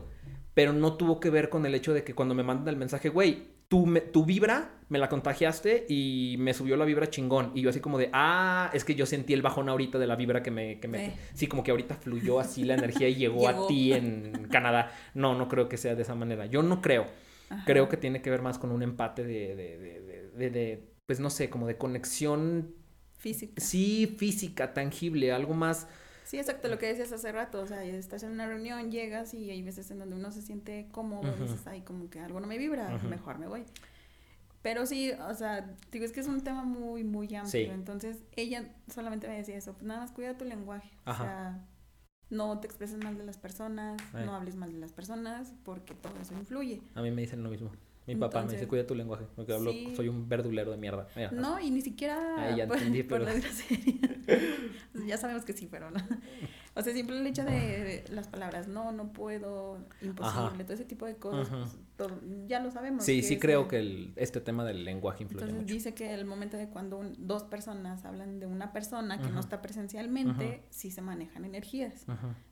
[0.53, 3.09] Pero no tuvo que ver con el hecho de que cuando me mandan el mensaje,
[3.09, 7.53] güey, tu, me- tu vibra me la contagiaste y me subió la vibra chingón.
[7.55, 10.17] Y yo así como de, ah, es que yo sentí el bajón ahorita de la
[10.17, 10.81] vibra que me...
[10.81, 11.13] Que me Eh.
[11.33, 14.91] Sí, como que ahorita fluyó así la energía y llegó, a ti en Canadá.
[15.13, 16.45] No, no creo que sea de esa manera.
[16.47, 17.05] Yo no creo.
[17.49, 17.63] Ajá.
[17.65, 20.83] Creo que tiene que ver más con un empate de, de, de, de- de- de,
[21.05, 22.75] pues no sé, como de conexión,
[23.17, 23.53] Física.
[23.61, 25.87] sí, física, tangible, algo más,
[26.23, 29.49] Sí, exacto, lo que decías hace rato, o sea, estás en una reunión, llegas y
[29.51, 32.57] hay veces en donde uno se siente cómodo, dices, ay, como que algo no me
[32.57, 33.65] vibra, mejor me voy.
[34.61, 37.73] Pero sí, o sea, digo, es que es un tema muy, muy amplio.
[37.73, 40.89] Entonces, ella solamente me decía eso, pues nada más cuida tu lenguaje.
[41.05, 41.65] O sea,
[42.29, 44.23] no te expreses mal de las personas, eh.
[44.25, 46.81] no hables mal de las personas, porque todo eso influye.
[46.95, 47.71] A mí me dicen lo mismo.
[48.07, 51.07] Mi papá me dice, cuida tu lenguaje, porque hablo, soy un verdulero de mierda.
[51.31, 53.25] no, y ni siquiera ah, ya entendí, pero...
[55.11, 55.99] ya sabemos que sí, pero no.
[56.73, 61.05] O sea, siempre el hecho de las palabras, no, no puedo, imposible, todo ese tipo
[61.05, 62.09] de cosas, pues,
[62.47, 63.03] ya lo sabemos.
[63.03, 66.55] Sí, sí creo que el, este tema del lenguaje influye Entonces dice que el momento
[66.55, 71.43] de cuando dos personas hablan de una persona que no está presencialmente, sí se manejan
[71.43, 72.05] energías.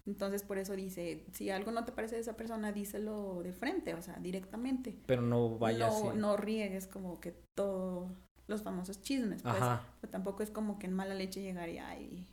[0.05, 3.93] Entonces por eso dice, si algo no te parece de esa persona, díselo de frente,
[3.93, 4.99] o sea, directamente.
[5.05, 6.03] Pero no vayas.
[6.03, 8.09] No, no riegues como que todo
[8.49, 9.55] los famosos chismes, pues.
[10.01, 12.27] Pero tampoco es como que en mala leche llegaría y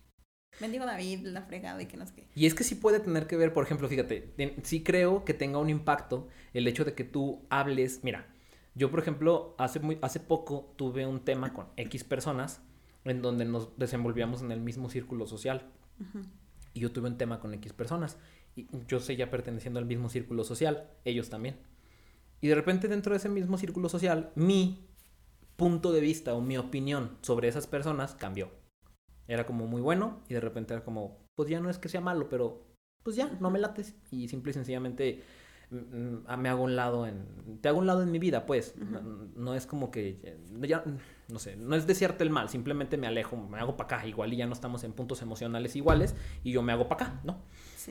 [0.61, 2.27] Bendigo David, la fregada y que no sé qué.
[2.35, 5.59] Y es que sí puede tener que ver, por ejemplo, fíjate, sí creo que tenga
[5.59, 8.01] un impacto el hecho de que tú hables.
[8.03, 8.27] Mira,
[8.75, 12.61] yo, por ejemplo, hace, muy, hace poco tuve un tema con X personas
[13.05, 15.71] en donde nos desenvolvíamos en el mismo círculo social.
[16.75, 18.19] Y yo tuve un tema con X personas.
[18.55, 21.57] Y yo seguía perteneciendo al mismo círculo social, ellos también.
[22.40, 24.87] Y de repente dentro de ese mismo círculo social, mi
[25.57, 28.51] punto de vista o mi opinión sobre esas personas cambió.
[29.28, 32.00] Era como muy bueno y de repente era como, pues ya no es que sea
[32.00, 32.66] malo, pero
[33.02, 33.94] pues ya, no me lates.
[34.10, 35.22] Y simple y sencillamente
[35.70, 37.58] mm, mm, me hago un lado en...
[37.60, 38.74] Te hago un lado en mi vida, pues.
[39.36, 40.38] no, es como que...
[40.60, 40.84] Ya,
[41.28, 44.32] no sé, no es desearte el mal, simplemente me alejo, me hago para acá, igual
[44.32, 47.42] y ya no estamos en puntos emocionales iguales y yo me hago para acá, ¿no?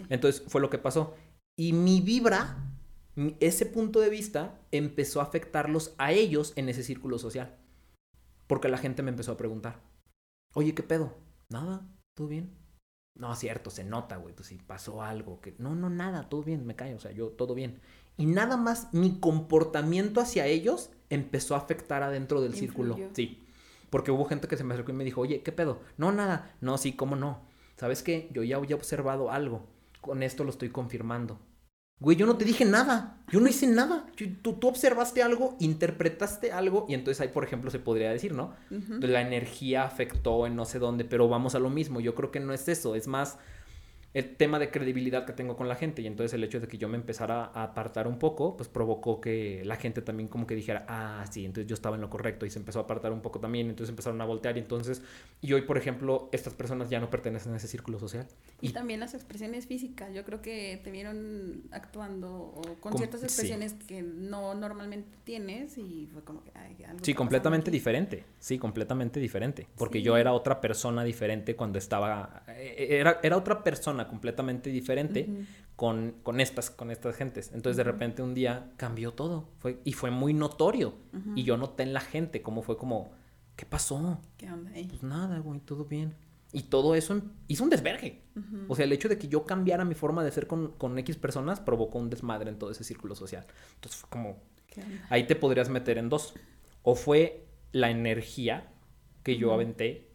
[0.09, 1.15] Entonces fue lo que pasó.
[1.57, 2.57] Y mi vibra,
[3.39, 7.55] ese punto de vista, empezó a afectarlos a ellos en ese círculo social.
[8.47, 9.81] Porque la gente me empezó a preguntar,
[10.53, 11.15] oye, ¿qué pedo?
[11.49, 12.55] Nada, todo bien.
[13.15, 16.65] No, cierto, se nota, güey, pues si pasó algo, que no, no, nada, todo bien,
[16.65, 17.79] me callo, o sea, yo, todo bien.
[18.17, 22.97] Y nada más mi comportamiento hacia ellos empezó a afectar adentro del círculo.
[23.13, 23.45] Sí,
[23.89, 25.79] porque hubo gente que se me acercó y me dijo, oye, ¿qué pedo?
[25.97, 27.39] No, nada, no, sí, ¿cómo no?
[27.77, 28.29] ¿Sabes qué?
[28.34, 29.65] Yo ya había observado algo,
[30.01, 31.39] con esto lo estoy confirmando.
[31.99, 33.17] Güey, yo no te dije nada.
[33.31, 34.05] Yo no hice nada.
[34.41, 38.53] tú, tú, observaste algo, interpretaste algo, y entonces ahí, por ejemplo, se podría decir, ¿no?
[38.69, 41.99] La energía afectó en no sé dónde, pero vamos a lo mismo.
[41.99, 42.95] Yo creo que no es eso.
[42.95, 43.38] Es más,
[44.15, 46.01] el tema de credibilidad que tengo con la gente.
[46.01, 49.19] Y entonces el hecho de que yo me empezara a apartar un poco, pues provocó
[49.19, 52.45] que la gente también como que dijera, ah, sí, entonces yo estaba en lo correcto
[52.45, 54.56] y se empezó a apartar un poco también, entonces empezaron a voltear.
[54.56, 55.01] Y entonces,
[55.41, 58.25] y hoy por ejemplo, estas personas ya no pertenecen a ese círculo social.
[58.62, 63.73] Y, también las expresiones físicas, yo creo que te vieron actuando o con, ciertas expresiones
[63.73, 66.51] que no normalmente tienes y fue como que...
[66.86, 72.43] algo sí, completamente diferente, sí, completamente diferente, porque yo era otra persona diferente cuando estaba,
[72.47, 77.51] eh, era, era otra persona completamente diferente con, con, estas, con estas gentes.
[77.53, 80.95] Entonces de repente un día cambió todo fue, y fue muy notorio.
[81.35, 83.11] Y yo noté en la gente cómo fue como,
[83.55, 84.19] ¿qué pasó?
[84.37, 86.13] ¿Qué onda Pues nada, güey, todo bien.
[86.51, 88.21] Y todo eso hizo un desvergue.
[88.69, 91.17] O sea, el hecho de que yo cambiara mi forma de ser con, con, X
[91.17, 93.45] personas provocó un desmadre en todo ese círculo social.
[93.75, 94.37] Entonces fue como,
[95.09, 96.33] ahí te podrías meter en dos.
[96.83, 98.71] O fue la energía
[99.23, 100.11] que yo aventé,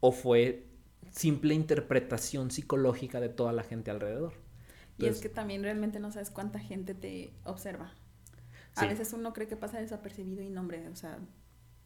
[0.00, 0.66] o fue
[1.12, 4.34] simple interpretación psicológica de toda la gente alrededor.
[4.98, 7.92] y es que también realmente no sabes cuánta gente te observa.
[8.76, 11.18] A veces uno cree que pasa desapercibido y no, hombre, o sea,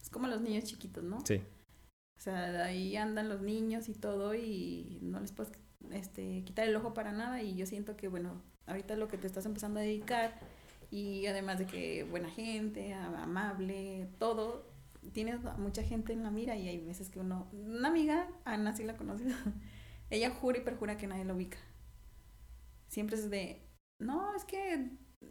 [0.00, 1.24] es como los niños chiquitos, ¿no?
[1.26, 1.42] Sí.
[2.16, 5.52] O sea, ahí andan los niños y todo y no les puedes
[5.90, 9.26] este, quitar el ojo para nada y yo siento que, bueno, ahorita lo que te
[9.26, 10.38] estás empezando a dedicar
[10.90, 14.64] y además de que buena gente, amable, todo,
[15.12, 18.85] tienes mucha gente en la mira y hay veces que uno, una amiga, Ana sí
[18.85, 19.24] la conoce,
[20.11, 21.59] ella jura y perjura que nadie la ubica.
[22.88, 23.62] Siempre es de,
[23.98, 24.90] no, es que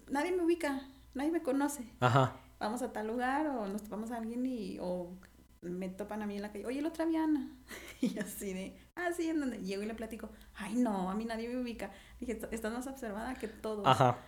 [0.10, 0.82] nadie me ubica,
[1.14, 1.84] nadie me conoce.
[2.00, 2.36] Ajá.
[2.60, 5.18] Vamos a tal lugar o nos topamos a alguien y, o
[5.62, 7.52] me topan a mí en la calle, oye, la otra Viana.
[8.02, 11.26] Y así de, ah, sí, en donde llego y le platico, ay, no, a mí
[11.26, 11.92] nadie me ubica.
[12.20, 13.88] Dije, estás más observada que todos.
[13.88, 14.20] Ajá.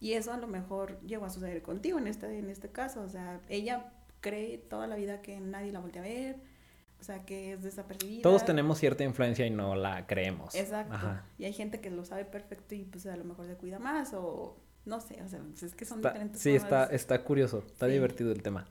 [0.00, 3.02] Y eso a lo mejor llegó a suceder contigo en este, en este caso.
[3.02, 6.36] O sea, ella cree toda la vida que nadie la voltea a ver,
[7.00, 8.22] o sea, que es desapercibida.
[8.22, 10.54] Todos tenemos cierta influencia y no la creemos.
[10.54, 10.98] Exacto.
[11.38, 14.12] Y hay gente que lo sabe perfecto y pues a lo mejor se cuida más
[14.14, 16.40] o no sé, o sea, pues, es que son diferentes.
[16.40, 18.66] Sí, está, está curioso, está divertido el tema.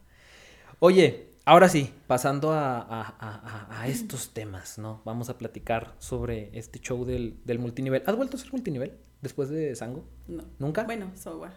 [0.80, 5.02] Oye, ahora sí, pasando a, a, a, estos temas, ¿no?
[5.06, 8.04] Vamos a platicar sobre este show del, del multinivel.
[8.06, 10.06] ¿Has vuelto a ser multinivel después de Sango?
[10.28, 10.44] No.
[10.58, 10.84] ¿Nunca?
[10.84, 11.54] Bueno, Sowa.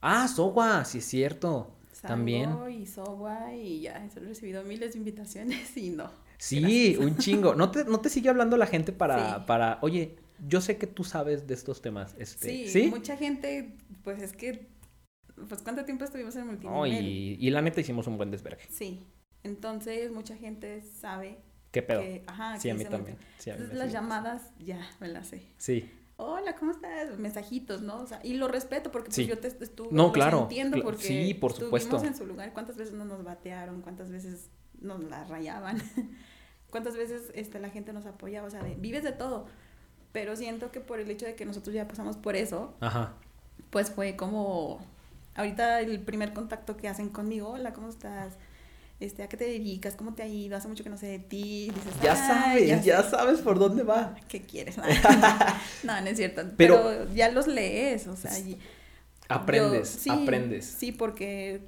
[0.00, 1.73] Ah, Sowa, sí es cierto.
[2.08, 2.50] También.
[2.70, 6.10] y Sowa y ya, he recibido miles de invitaciones y no.
[6.38, 7.54] Sí, un chingo.
[7.54, 11.04] ¿No te, ¿No te sigue hablando la gente para, para, oye, yo sé que tú
[11.04, 12.14] sabes de estos temas?
[12.18, 14.66] Este, sí, mucha gente, pues es que,
[15.48, 17.06] pues ¿cuánto tiempo estuvimos en multinivel?
[17.06, 18.64] y, y la neta hicimos un buen desvergue.
[18.68, 19.06] Sí,
[19.42, 21.38] entonces mucha gente sabe
[21.74, 22.02] ¿Qué pedo?
[22.28, 23.18] ajá, sí, a mí también.
[23.44, 25.42] Entonces, las llamadas, ya, me las sé.
[25.56, 25.90] Sí.
[26.16, 27.18] Hola, ¿cómo estás?
[27.18, 28.00] Mensajitos, ¿no?
[28.00, 29.88] O sea, y lo respeto porque pues, yo te estuve.
[29.90, 30.42] No, claro.
[30.42, 31.96] Entiendo porque sí, por supuesto.
[31.96, 32.52] estuvimos en su lugar.
[32.52, 33.82] ¿Cuántas veces no nos batearon?
[33.82, 34.48] ¿Cuántas veces
[34.80, 35.82] nos la rayaban?
[36.70, 38.46] ¿Cuántas veces este, la gente nos apoyaba?
[38.46, 39.46] O sea, vives de todo.
[40.12, 43.14] Pero siento que por el hecho de que nosotros ya pasamos por eso, Ajá.
[43.70, 44.78] pues fue como.
[45.34, 48.34] Ahorita el primer contacto que hacen conmigo, hola, ¿cómo estás?
[49.00, 49.96] Este, ¿a qué te dedicas?
[49.96, 50.56] ¿Cómo te ha ido?
[50.56, 51.70] Hace mucho que no sé de ti.
[51.74, 54.14] Dices, ya sabes, ya, sabes por dónde va.
[54.28, 54.76] ¿Qué quieres?
[55.84, 56.42] no, no es cierto.
[56.56, 58.30] Pero, ya los lees, o sea.
[59.28, 60.64] aprendes, aprendes.
[60.64, 61.62] Sí, porque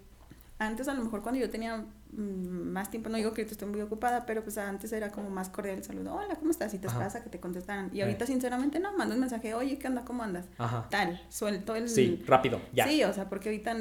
[0.59, 3.81] antes a lo mejor cuando yo tenía mm, más tiempo, no digo que estoy muy
[3.81, 6.15] ocupada, pero pues antes era como más cordial el saludo.
[6.15, 6.73] Hola, ¿cómo estás?
[6.75, 7.91] Y te pasa que te contestan.
[7.93, 10.05] Y ahorita, sinceramente, no, mando un mensaje, oye, ¿qué onda?
[10.05, 10.47] ¿Cómo andas?
[10.59, 10.87] Ajá.
[10.91, 11.89] Tal, suelto el.
[11.89, 12.87] Sí, rápido, ya.
[12.87, 13.77] Sí, o sea, porque ahorita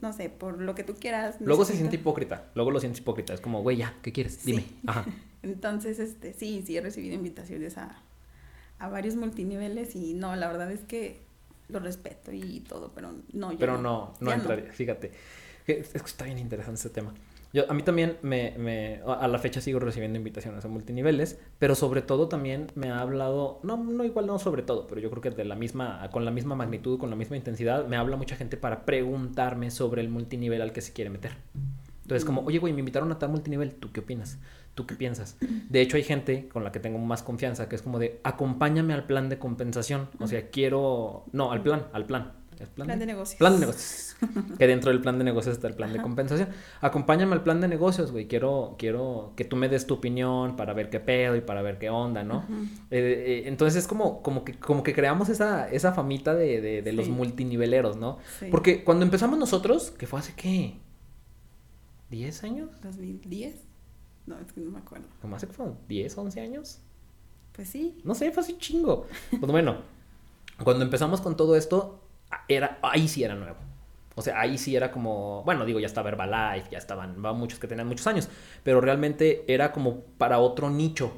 [0.00, 1.36] no sé, por lo que tú quieras.
[1.40, 4.44] Luego se siente hipócrita, luego lo sientes hipócrita, es como, güey, ya, ¿qué quieres?
[4.44, 4.64] Dime.
[4.86, 5.04] Ajá.
[5.42, 8.02] Entonces, este, sí, sí he recibido invitaciones a,
[8.78, 11.22] a varios multiniveles y no, la verdad es que
[11.68, 13.52] lo respeto y todo, pero no.
[13.52, 15.12] Yo pero no, no, entraría, fíjate.
[15.66, 17.12] Es que está bien interesante ese tema.
[17.56, 21.74] Yo, a mí también me, me, a la fecha sigo recibiendo invitaciones a multiniveles, pero
[21.74, 25.22] sobre todo también me ha hablado, no, no igual no sobre todo, pero yo creo
[25.22, 28.36] que de la misma, con la misma magnitud, con la misma intensidad, me habla mucha
[28.36, 31.32] gente para preguntarme sobre el multinivel al que se quiere meter.
[32.02, 34.38] Entonces, como, oye, güey, me invitaron a tal multinivel, ¿tú qué opinas?
[34.74, 35.38] ¿Tú qué piensas?
[35.70, 38.92] De hecho, hay gente con la que tengo más confianza que es como de, acompáñame
[38.92, 40.10] al plan de compensación.
[40.20, 43.38] O sea, quiero, no, al plan, al plan plan, de, negocios.
[43.38, 44.16] Plan de negocios.
[44.58, 46.48] que dentro del plan de negocios está el plan de compensación.
[46.80, 48.26] Acompáñame al plan de negocios, güey.
[48.26, 51.78] Quiero, quiero que tú me des tu opinión para ver qué pedo y para ver
[51.78, 52.44] qué onda, ¿no?
[52.90, 56.92] Eh, eh, entonces es como, como, que, como que creamos esa, esa famita de, de,
[56.92, 58.18] los multiniveleros, ¿no?
[58.50, 60.78] Porque cuando empezamos nosotros, que fue hace qué?
[62.10, 62.70] ¿10 años?
[62.82, 63.54] ¿2010?
[64.26, 65.06] No, es que no me acuerdo.
[65.20, 65.66] ¿Cómo hace que fue?
[65.88, 66.78] ¿10, 11 años?
[67.52, 67.98] Pues sí.
[68.04, 69.06] No sé, fue así chingo.
[69.30, 69.78] pues bueno,
[70.62, 72.00] cuando empezamos con todo esto,
[72.48, 73.56] era, ahí sí era nuevo.
[74.14, 77.68] O sea, ahí sí era como, bueno, digo, ya estaba Herbalife, ya estaban, muchos que
[77.68, 78.30] tenían muchos años,
[78.62, 81.12] pero realmente era como para otro nicho.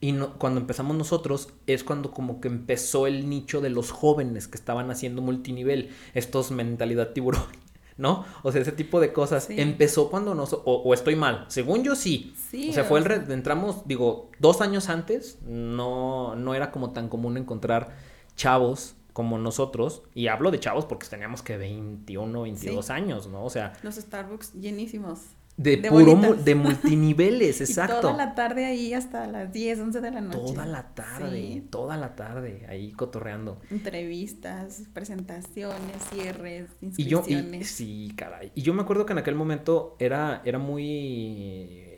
[0.00, 4.48] Y no, cuando empezamos nosotros es cuando como que empezó el nicho de los jóvenes
[4.48, 7.44] que estaban haciendo multinivel, estos mentalidad tiburón,
[7.96, 8.24] ¿no?
[8.42, 9.48] O sea, ese tipo de cosas.
[9.50, 12.34] Empezó cuando nos, o, estoy mal, según yo sí.
[12.68, 17.36] o sea, fue el, entramos, digo, dos años antes, no, no era como tan común
[17.36, 17.94] encontrar
[18.34, 23.44] chavos como nosotros, y hablo de chavos porque teníamos que 21, 22 años, ¿no?
[23.44, 23.74] O sea...
[23.82, 25.18] Los Starbucks llenísimos.
[25.58, 28.00] De, puro, de multiniveles, exacto.
[28.00, 30.38] toda la tarde ahí hasta las 10, 11 de la noche.
[30.38, 33.60] Toda la tarde, toda la tarde, ahí cotorreando.
[33.70, 36.96] Entrevistas, presentaciones, cierres, inscripciones.
[36.98, 38.52] Y yo, sí, caray.
[38.54, 41.89] Y yo me acuerdo que en aquel momento era, era muy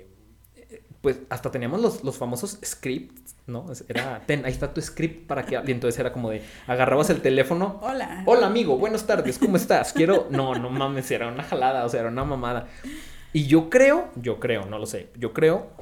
[1.02, 3.66] pues hasta teníamos los, los famosos scripts, ¿no?
[3.88, 5.60] Era, ten, ahí está tu script para que...
[5.66, 7.80] Y entonces era como de, agarrabas el teléfono.
[7.82, 8.22] Hola.
[8.24, 9.92] Hola amigo, buenas tardes, ¿cómo estás?
[9.92, 10.28] Quiero...
[10.30, 12.68] No, no mames, era una jalada, o sea, era una mamada.
[13.32, 15.72] Y yo creo, yo creo, no lo sé, yo creo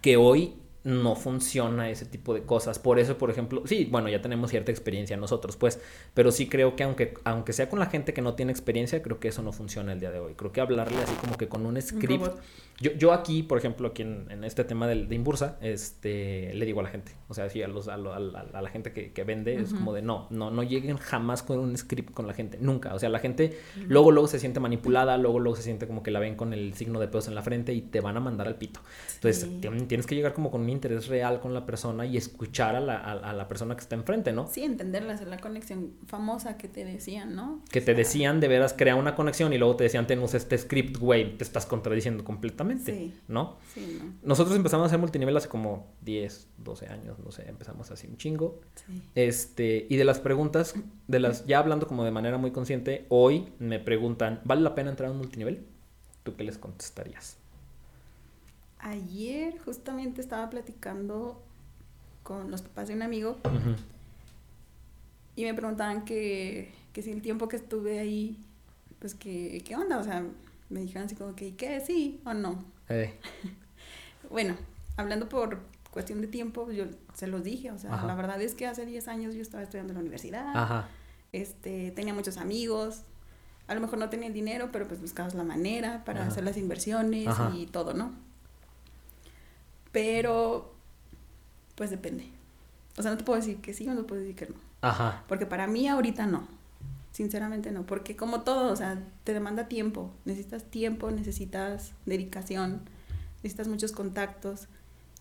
[0.00, 2.78] que hoy no funciona ese tipo de cosas.
[2.78, 5.80] Por eso, por ejemplo, sí, bueno, ya tenemos cierta experiencia nosotros, pues,
[6.12, 9.18] pero sí creo que aunque, aunque sea con la gente que no tiene experiencia, creo
[9.18, 10.34] que eso no funciona el día de hoy.
[10.34, 12.28] Creo que hablarle así como que con un script.
[12.80, 16.80] Yo, yo aquí, por ejemplo, aquí en, este tema de, de Imbursa, este, le digo
[16.80, 19.92] a la gente, o sea, sí, a, los, a, la gente que, vende, es como
[19.92, 22.92] de no, no, no lleguen jamás con un script con la gente, nunca.
[22.94, 26.10] O sea, la gente luego, luego se siente manipulada, luego, luego se siente como que
[26.10, 28.48] la ven con el signo de pedos en la frente y te van a mandar
[28.48, 28.80] al pito.
[29.14, 29.48] Entonces,
[29.88, 32.96] tienes que llegar como con un interés real con la persona y escuchar a la,
[32.96, 34.46] a, la persona que está enfrente, ¿no?
[34.46, 37.62] Sí, entenderla, hacer la conexión famosa que te decían, ¿no?
[37.70, 40.98] Que te decían de veras, crea una conexión y luego te decían, tenemos este script,
[40.98, 43.14] güey, te estás contradiciendo completamente, sí.
[43.28, 43.56] ¿no?
[43.72, 44.12] Sí, ¿no?
[44.22, 48.16] Nosotros empezamos a hacer multinivel hace como 10, 12 años, no sé, empezamos así un
[48.16, 48.60] chingo.
[48.74, 49.02] Sí.
[49.14, 50.74] Este, y de las preguntas,
[51.06, 54.90] de las, ya hablando como de manera muy consciente, hoy me preguntan, ¿vale la pena
[54.90, 55.66] entrar a un multinivel?
[56.22, 57.43] ¿Tú qué les contestarías?
[58.84, 61.42] Ayer justamente estaba platicando
[62.22, 63.38] con los papás de un amigo
[65.36, 68.38] y me preguntaban que, que, si el tiempo que estuve ahí,
[69.00, 70.24] pues que, qué onda, o sea,
[70.68, 71.80] me dijeron así como que, ¿qué?
[71.80, 72.62] ¿Sí o no?
[72.88, 73.18] Eh.
[74.30, 74.54] bueno,
[74.96, 78.66] hablando por cuestión de tiempo, yo se los dije, o sea, la verdad es que
[78.66, 80.86] hace 10 años yo estaba estudiando en la universidad,
[81.32, 83.02] este tenía muchos amigos,
[83.66, 86.58] a lo mejor no tenía el dinero, pero pues buscabas la manera para hacer las
[86.58, 88.23] inversiones y todo, ¿no?
[89.94, 90.74] Pero
[91.76, 92.26] pues depende.
[92.98, 94.56] O sea, no te puedo decir que sí o no te puedo decir que no.
[94.82, 95.22] Ajá.
[95.28, 96.46] Porque para mí ahorita no.
[97.12, 97.84] Sinceramente no.
[97.86, 100.10] Porque como todo, o sea, te demanda tiempo.
[100.24, 102.82] Necesitas tiempo, necesitas dedicación,
[103.36, 104.66] necesitas muchos contactos.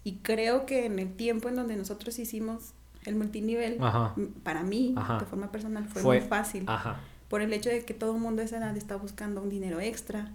[0.03, 2.73] Y creo que en el tiempo en donde nosotros hicimos
[3.05, 4.15] el multinivel, Ajá.
[4.43, 5.19] para mí, Ajá.
[5.19, 6.63] de forma personal, fue, Fue- muy fácil.
[6.67, 6.99] Ajá.
[7.29, 9.79] Por el hecho de que todo el mundo a esa edad está buscando un dinero
[9.79, 10.31] extra,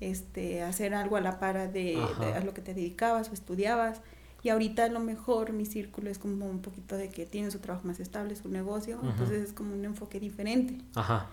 [0.00, 2.24] este, hacer algo a la par de, Ajá.
[2.24, 4.00] de a lo que te dedicabas o estudiabas.
[4.42, 7.60] Y ahorita a lo mejor mi círculo es como un poquito de que tiene su
[7.60, 9.08] trabajo más estable, su negocio, Ujú.
[9.08, 10.76] entonces es como un enfoque diferente.
[10.94, 11.28] Ajá.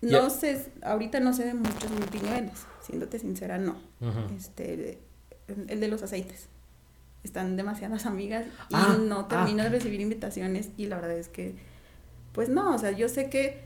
[0.00, 2.52] No sé, ahorita no sé de muchos multiniveles,
[2.86, 3.76] siéndote sincera, no.
[4.36, 4.98] Este,
[5.68, 6.48] el de los aceites.
[7.22, 9.28] Están demasiadas amigas y Ah, no ah.
[9.28, 11.54] termino de recibir invitaciones y la verdad es que,
[12.32, 13.60] pues no, o sea, yo sé que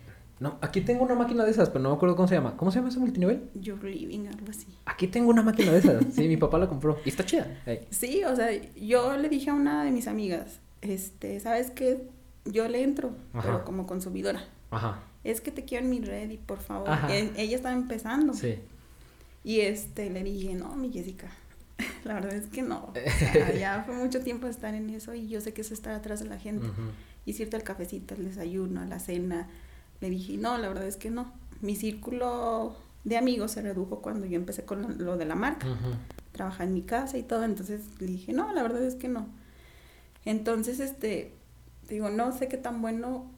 [0.45, 2.55] No, aquí tengo una máquina de esas, pero no me acuerdo cómo se llama.
[2.59, 3.49] ¿Cómo se llama ese multinivel?
[3.55, 4.67] you're living, algo así.
[4.85, 6.05] Aquí tengo una máquina de esas.
[6.15, 6.99] Sí, mi papá la compró.
[7.03, 7.47] Y está chida.
[7.89, 12.09] Sí, o sea, yo le dije a una de mis amigas, este, ¿sabes qué?
[12.45, 13.43] Yo le entro, Ajá.
[13.43, 14.45] pero como consumidora.
[14.71, 15.01] Ajá.
[15.25, 16.91] Es que te quiero en mi red y por favor.
[16.91, 17.09] Ajá.
[17.17, 18.35] E- ella estaba empezando.
[18.35, 18.59] Sí.
[19.45, 21.29] Y este, le dije, no, mi Jessica,
[22.05, 22.91] la verdad es que no.
[22.91, 25.95] O sea, ya fue mucho tiempo estar en eso y yo sé que es estar
[25.95, 26.67] atrás de la gente.
[27.25, 29.49] Y irte al cafecito, al desayuno, la cena.
[30.05, 31.33] Le dije, no, la verdad es que no.
[31.63, 35.67] Mi círculo de amigos se redujo cuando yo empecé con lo, de la marca.
[36.33, 39.27] Trabajaba en mi casa y todo, entonces le dije, no, la verdad es que no.
[40.27, 41.33] Entonces, este,
[41.89, 43.31] digo, no sé qué tan bueno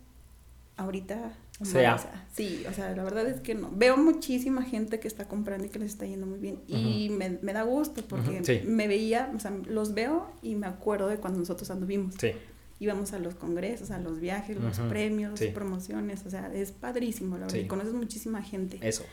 [0.76, 2.26] ahorita o Sea.
[2.34, 3.70] Sí, o sea, la verdad es que no.
[3.72, 6.60] Veo muchísima gente que está comprando y que les está yendo muy bien.
[6.66, 8.60] Y me, me da gusto porque sí.
[8.66, 12.14] me veía, o sea, los veo y me acuerdo de cuando nosotros anduvimos.
[12.20, 12.32] Sí.
[12.78, 15.48] Íbamos a los congresos, a los viajes, los premios, sí.
[15.48, 17.58] promociones, o sea, es padrísimo, la verdad.
[17.58, 17.64] Sí.
[17.64, 18.78] Y conoces muchísima gente.
[18.82, 19.04] Eso.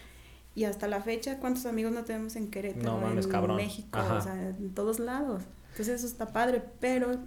[0.56, 3.56] Y hasta la fecha, ¿cuántos amigos no tenemos en Querétaro, No mames, en cabrón.
[3.58, 4.18] México, Ajá.
[4.18, 5.44] o sea, en todos lados?
[5.72, 7.18] Entonces eso está padre, pero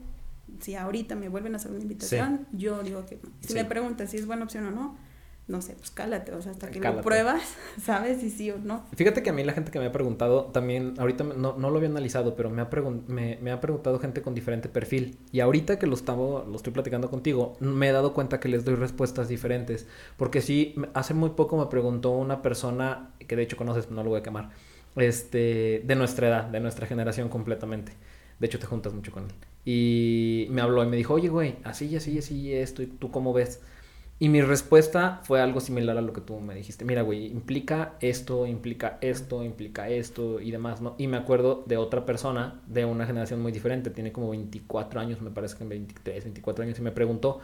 [0.60, 3.18] si ahorita me vuelven a hacer una invitación, yo digo que.
[3.40, 4.96] Si me preguntan si es buena opción o no,
[5.48, 6.96] no sé, pues cálate, o sea, hasta que Cálate.
[6.98, 7.42] lo pruebas,
[7.82, 8.84] sabes si sí o no.
[8.96, 11.76] Fíjate que a mí la gente que me ha preguntado, también, ahorita no, no lo
[11.76, 12.68] había analizado, pero me ha,
[13.06, 15.18] me, me ha preguntado gente con diferente perfil.
[15.30, 15.94] Y ahorita que lo,
[16.46, 19.86] lo estoy platicando contigo, me he dado cuenta que les doy respuestas diferentes.
[20.16, 24.02] Porque sí, me- hace muy poco me preguntó una persona, que de hecho conoces, no
[24.02, 24.50] lo voy a quemar,
[24.96, 27.92] este, de nuestra edad, de nuestra generación completamente.
[28.38, 29.32] De hecho, te juntas mucho con él.
[29.64, 33.32] Y me habló y me dijo, oye, güey, así, así, así, esto, ¿y tú cómo
[33.32, 33.60] ves?
[34.18, 36.86] Y mi respuesta fue algo similar a lo que tú me dijiste.
[36.86, 40.94] Mira, güey, implica esto, implica esto, implica esto y demás, ¿no?
[40.96, 45.20] Y me acuerdo de otra persona de una generación muy diferente, tiene como 24 años,
[45.20, 47.40] me parece que 23, 24 años, y me preguntó.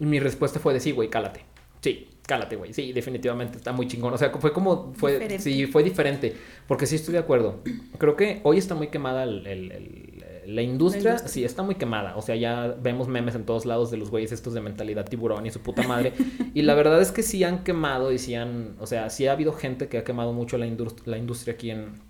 [0.00, 1.44] Y mi respuesta fue de sí, güey, cálate.
[1.80, 2.72] Sí, cálate, güey.
[2.74, 4.12] Sí, definitivamente está muy chingón.
[4.12, 5.38] O sea, fue como, fue, Diferente.
[5.38, 6.34] sí, fue diferente.
[6.66, 7.60] Porque sí estoy de acuerdo.
[7.98, 10.09] Creo que hoy está muy quemada el- el- el-
[10.54, 11.28] la industria, industria.
[11.32, 12.16] sí, está muy quemada.
[12.16, 15.46] O sea, ya vemos memes en todos lados de los güeyes estos de mentalidad tiburón
[15.46, 16.12] y su puta madre.
[16.54, 19.32] y la verdad es que sí han quemado y sí han, o sea, sí ha
[19.32, 22.00] habido gente que ha quemado mucho la, indust- la industria aquí en,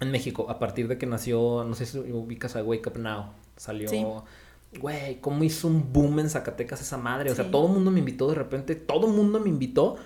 [0.00, 3.26] en México a partir de que nació, no sé si ubicas a Wake Up Now.
[3.56, 4.04] Salió, Sí.
[4.80, 7.30] güey, cómo hizo un boom en Zacatecas esa madre.
[7.30, 7.50] O sea, Sí.
[7.50, 9.96] todo el mundo me invitó de repente, todo el mundo me invitó.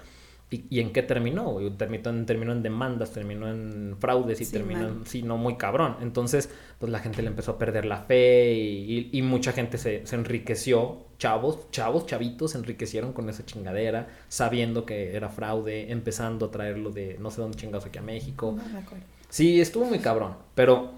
[0.50, 1.50] ¿Y, y en qué terminó?
[1.52, 1.70] güey?
[1.70, 5.56] Terminó en, terminó en demandas, terminó en fraudes y Sí, terminó en, sí, no, muy
[5.56, 5.96] cabrón.
[6.00, 9.78] Entonces, pues la gente le empezó a perder la fe y, y- y mucha gente
[9.78, 10.98] se, se enriqueció.
[11.18, 16.90] Chavos, chavos, chavitos se enriquecieron con esa chingadera, sabiendo que era fraude, empezando a traerlo
[16.90, 18.54] de no sé dónde chingados aquí a México.
[18.56, 19.04] No me acuerdo.
[19.30, 20.90] Sí, estuvo muy cabrón, pero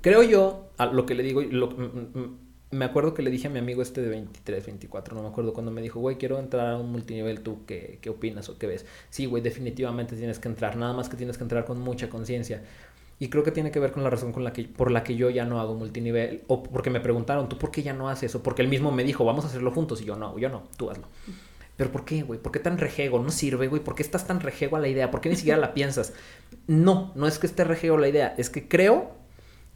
[0.00, 1.68] creo yo, a lo que le digo, lo-
[2.74, 5.52] me acuerdo que le dije a mi amigo este de 23, 24, no me acuerdo
[5.52, 8.66] cuando me dijo, güey, quiero entrar a un multinivel, ¿tú qué, qué opinas o qué
[8.66, 8.84] ves?
[9.10, 12.62] Sí, güey, definitivamente tienes que entrar, nada más que tienes que entrar con mucha conciencia.
[13.20, 15.14] Y creo que tiene que ver con la razón con la que, por la que
[15.14, 18.30] yo ya no hago multinivel, o porque me preguntaron, ¿tú por qué ya no haces
[18.30, 18.42] eso?
[18.42, 20.90] Porque él mismo me dijo, vamos a hacerlo juntos, y yo no, yo no, tú
[20.90, 21.06] hazlo.
[21.76, 22.40] Pero ¿por qué, güey?
[22.40, 23.18] ¿Por qué tan rejego?
[23.20, 23.82] No sirve, güey.
[23.82, 25.10] ¿Por qué estás tan rejego a la idea?
[25.10, 26.12] ¿Por qué ni siquiera la piensas?
[26.68, 28.34] No, no es que esté rejego la idea.
[28.38, 29.12] Es que creo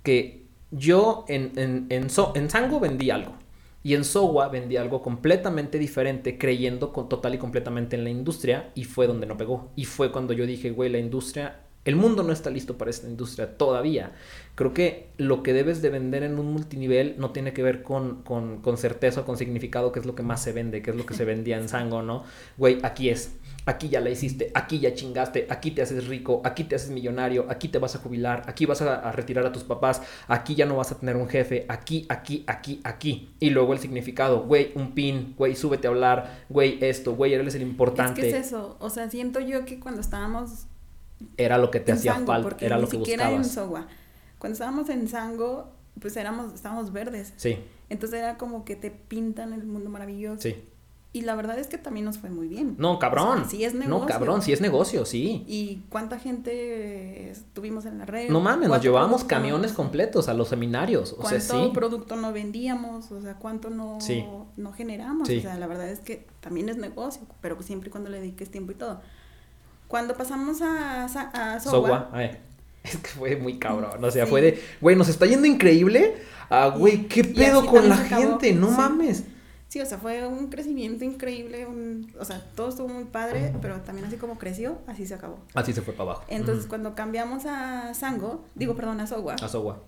[0.04, 3.34] que yo en, en, en, en Sango vendí algo.
[3.82, 8.70] Y en Sowa vendí algo completamente diferente, creyendo con, total y completamente en la industria.
[8.74, 9.70] Y fue donde no pegó.
[9.76, 11.60] Y fue cuando yo dije, güey, la industria...
[11.88, 14.12] El mundo no está listo para esta industria todavía.
[14.56, 18.22] Creo que lo que debes de vender en un multinivel no tiene que ver con,
[18.24, 20.96] con, con certeza o con significado, que es lo que más se vende, que es
[20.98, 22.24] lo que se vendía en Sango, ¿no?
[22.58, 23.32] Güey, aquí es.
[23.64, 27.46] Aquí ya la hiciste, aquí ya chingaste, aquí te haces rico, aquí te haces millonario,
[27.48, 30.64] aquí te vas a jubilar, aquí vas a, a retirar a tus papás, aquí ya
[30.64, 33.30] no vas a tener un jefe, aquí, aquí, aquí, aquí.
[33.40, 37.54] Y luego el significado, güey, un pin, güey, súbete a hablar, güey, esto, güey, eres
[37.56, 38.22] el importante.
[38.22, 40.67] Es que es eso, o sea, siento yo que cuando estábamos
[41.36, 43.54] Era lo que te en hacía Sango, falta, era ni lo que siquiera en buscabas.
[43.54, 43.86] Sogua.
[44.38, 45.68] Cuando estábamos en Sango,
[46.00, 47.32] pues éramos, estábamos verdes.
[47.36, 47.58] Sí.
[47.88, 50.42] Entonces era como que te pintan el mundo maravilloso.
[50.42, 50.56] Sí.
[51.10, 52.76] Y la verdad es que también nos fue muy bien.
[52.78, 53.38] No, cabrón.
[53.38, 53.98] O sea, sí es negocio.
[53.98, 55.42] No, cabrón, sí es negocio, sí.
[55.48, 58.28] ¿Y cuánta gente tuvimos en la red?
[58.28, 61.14] No mames, nos ¿Cuánto llevábamos camiones completos a los seminarios.
[61.18, 61.70] O sea, ¿Cuánto sí.
[61.72, 63.10] producto no vendíamos?
[63.10, 64.22] O sea, ¿cuánto no, Sí.
[64.58, 65.28] no generamos?
[65.28, 65.38] Sí.
[65.38, 68.50] O sea, la verdad es que también es negocio, pero siempre y cuando le dediques
[68.50, 69.00] tiempo y todo.
[69.88, 72.38] Cuando pasamos a, a Sogua, Sogua, ay,
[72.84, 74.02] Es que fue muy cabrón.
[74.04, 74.30] O sea, Sí.
[74.30, 76.14] fue de, güey, nos está yendo increíble.
[76.50, 78.52] Ah, güey, ¿qué pedo con la gente?
[78.54, 78.74] No Sí.
[78.76, 79.24] mames.
[79.68, 83.80] sí, o sea, fue un crecimiento increíble, un- o sea, todo estuvo muy padre, pero
[83.82, 85.38] también así como creció, así se acabó.
[85.54, 86.24] Así se fue para abajo.
[86.28, 89.82] Entonces, cuando cambiamos a Sango, digo, perdón, a Sogua, A Sogua.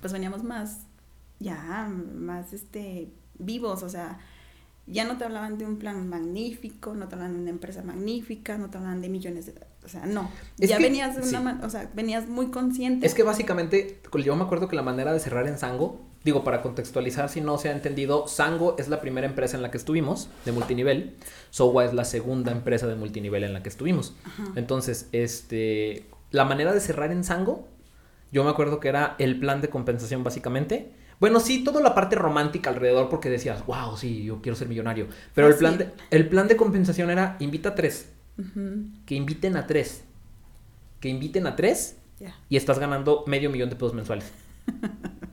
[0.00, 0.82] pues veníamos más,
[1.40, 3.08] ya, más, este,
[3.40, 4.20] vivos, o sea,
[4.86, 8.58] ya no te hablaban de un plan magnífico, no te hablaban de una empresa magnífica,
[8.58, 9.54] no te hablaban de millones de,
[9.84, 11.60] o sea, no, Es ya que- venías de una, sí.
[11.64, 13.06] o sea, venías muy consciente.
[13.06, 16.62] Es que básicamente, yo me acuerdo que la manera de cerrar en Sango, digo, para
[16.62, 20.28] contextualizar si no se ha entendido, Sango es la primera empresa en la que estuvimos,
[20.44, 21.16] de multinivel.
[21.50, 24.14] Sogua es la segunda empresa de multinivel en la que estuvimos.
[24.24, 24.44] Ajá.
[24.56, 27.66] Entonces, este, la manera de cerrar en Sango,
[28.30, 30.92] yo me acuerdo que era el plan de compensación básicamente.
[31.22, 35.06] Bueno, sí, toda la parte romántica alrededor porque decías, wow, sí, yo quiero ser millonario.
[35.36, 38.08] Pero el plan, de, el plan de compensación era invita a tres,
[39.06, 40.02] que inviten a tres,
[40.98, 41.96] que inviten a tres
[42.48, 44.32] y estás ganando medio millón de pesos mensuales.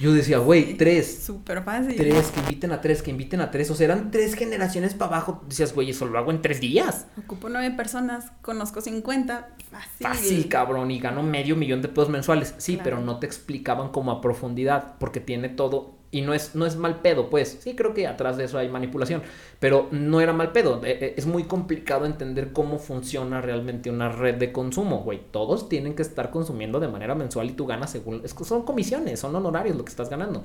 [0.00, 1.22] Yo decía, güey, tres.
[1.24, 1.96] Súper fácil.
[1.96, 3.70] Tres, que inviten a tres, que inviten a tres.
[3.70, 5.42] O sea, eran tres generaciones para abajo.
[5.48, 7.06] Decías, güey, eso lo hago en tres días.
[7.18, 10.06] Ocupo nueve personas, conozco 50, fácil.
[10.06, 10.90] Fácil, cabrón.
[10.90, 12.54] Y gano medio millón de pesos mensuales.
[12.58, 12.84] Sí, Claro.
[12.84, 14.94] pero no te explicaban como a profundidad.
[14.98, 15.97] Porque tiene todo.
[16.10, 17.58] Y no es, no es mal pedo, pues.
[17.60, 19.22] Sí, creo que atrás de eso hay manipulación.
[19.60, 20.80] Pero no era mal pedo.
[20.84, 25.20] Eh, eh, Es muy complicado entender cómo funciona realmente una red de consumo, güey.
[25.30, 28.22] Todos tienen que estar consumiendo de manera mensual y tú ganas según.
[28.26, 30.44] Son comisiones, son honorarios lo que estás ganando.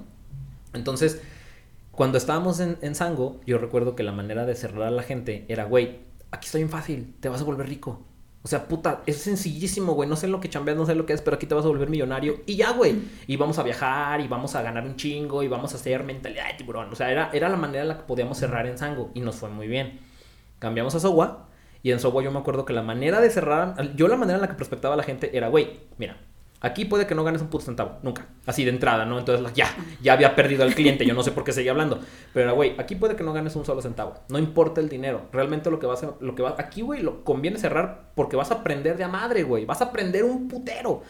[0.73, 1.21] Entonces,
[1.91, 5.45] cuando estábamos en, en Sango, yo recuerdo que la manera de cerrar a la gente
[5.47, 5.99] era, güey,
[6.31, 8.01] aquí está bien fácil, te vas a volver rico.
[8.43, 10.09] O sea, puta, es sencillísimo, güey.
[10.09, 11.69] No sé lo que chambeas, no sé lo que es, pero aquí te vas a
[11.69, 12.41] volver millonario.
[12.45, 12.95] Y ya, güey.
[13.25, 16.47] Y vamos a viajar, y vamos a ganar un chingo, y vamos a hacer mentalidad
[16.47, 16.91] de tiburón.
[16.91, 19.11] O sea, era, era la manera en la que podíamos cerrar en Sango.
[19.13, 20.01] Y nos fue muy bien.
[20.59, 21.47] Cambiamos a Sogua.
[21.83, 23.95] Y en Sogua yo me acuerdo que la manera de cerrar.
[23.95, 26.17] Yo la manera en la que prospectaba a la gente era, güey, mira.
[26.63, 28.25] Aquí puede que no ganes un puto centavo, nunca.
[28.45, 29.19] Así de entrada, ¿no?
[29.19, 29.67] Entonces, ya,
[30.01, 31.99] ya había perdido al cliente, yo no sé por qué seguía hablando.
[32.33, 34.15] Pero güey, aquí puede que no ganes un solo centavo.
[34.29, 35.23] No importa el dinero.
[35.33, 38.49] Realmente lo que vas a, lo que va, aquí, güey, lo conviene cerrar porque vas
[38.51, 39.65] a aprender de a madre, güey.
[39.65, 41.03] Vas a aprender un putero.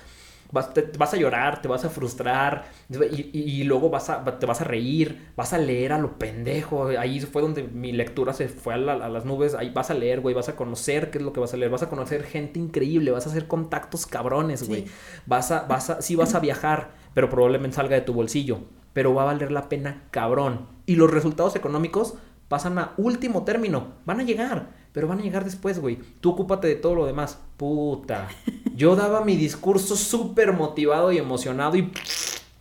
[0.54, 2.96] Vas, te, te vas a llorar, te vas a frustrar y,
[3.38, 6.88] y- y luego vas a, te vas a reír, vas a leer a lo pendejo.
[7.00, 9.56] Ahí fue donde mi lectura se fue a, la- a las nubes.
[9.56, 11.72] Ahí vas a leer, güey, vas a conocer qué es lo que vas a leer.
[11.72, 14.82] Vas a conocer gente increíble, vas a hacer contactos cabrones, güey.
[14.86, 14.92] Sí.
[15.26, 18.60] Vas a, vas a, sí vas a viajar, pero probablemente salga de tu bolsillo.
[18.94, 20.68] Pero va a valer la pena, cabrón.
[20.86, 22.14] Y los resultados económicos
[22.48, 23.94] pasan a último término.
[24.06, 25.98] Van a llegar, pero van a llegar después, güey.
[26.22, 27.40] Tú ocúpate de todo lo demás.
[27.58, 28.30] Puta.
[28.76, 31.92] Yo daba mi discurso súper motivado y emocionado y...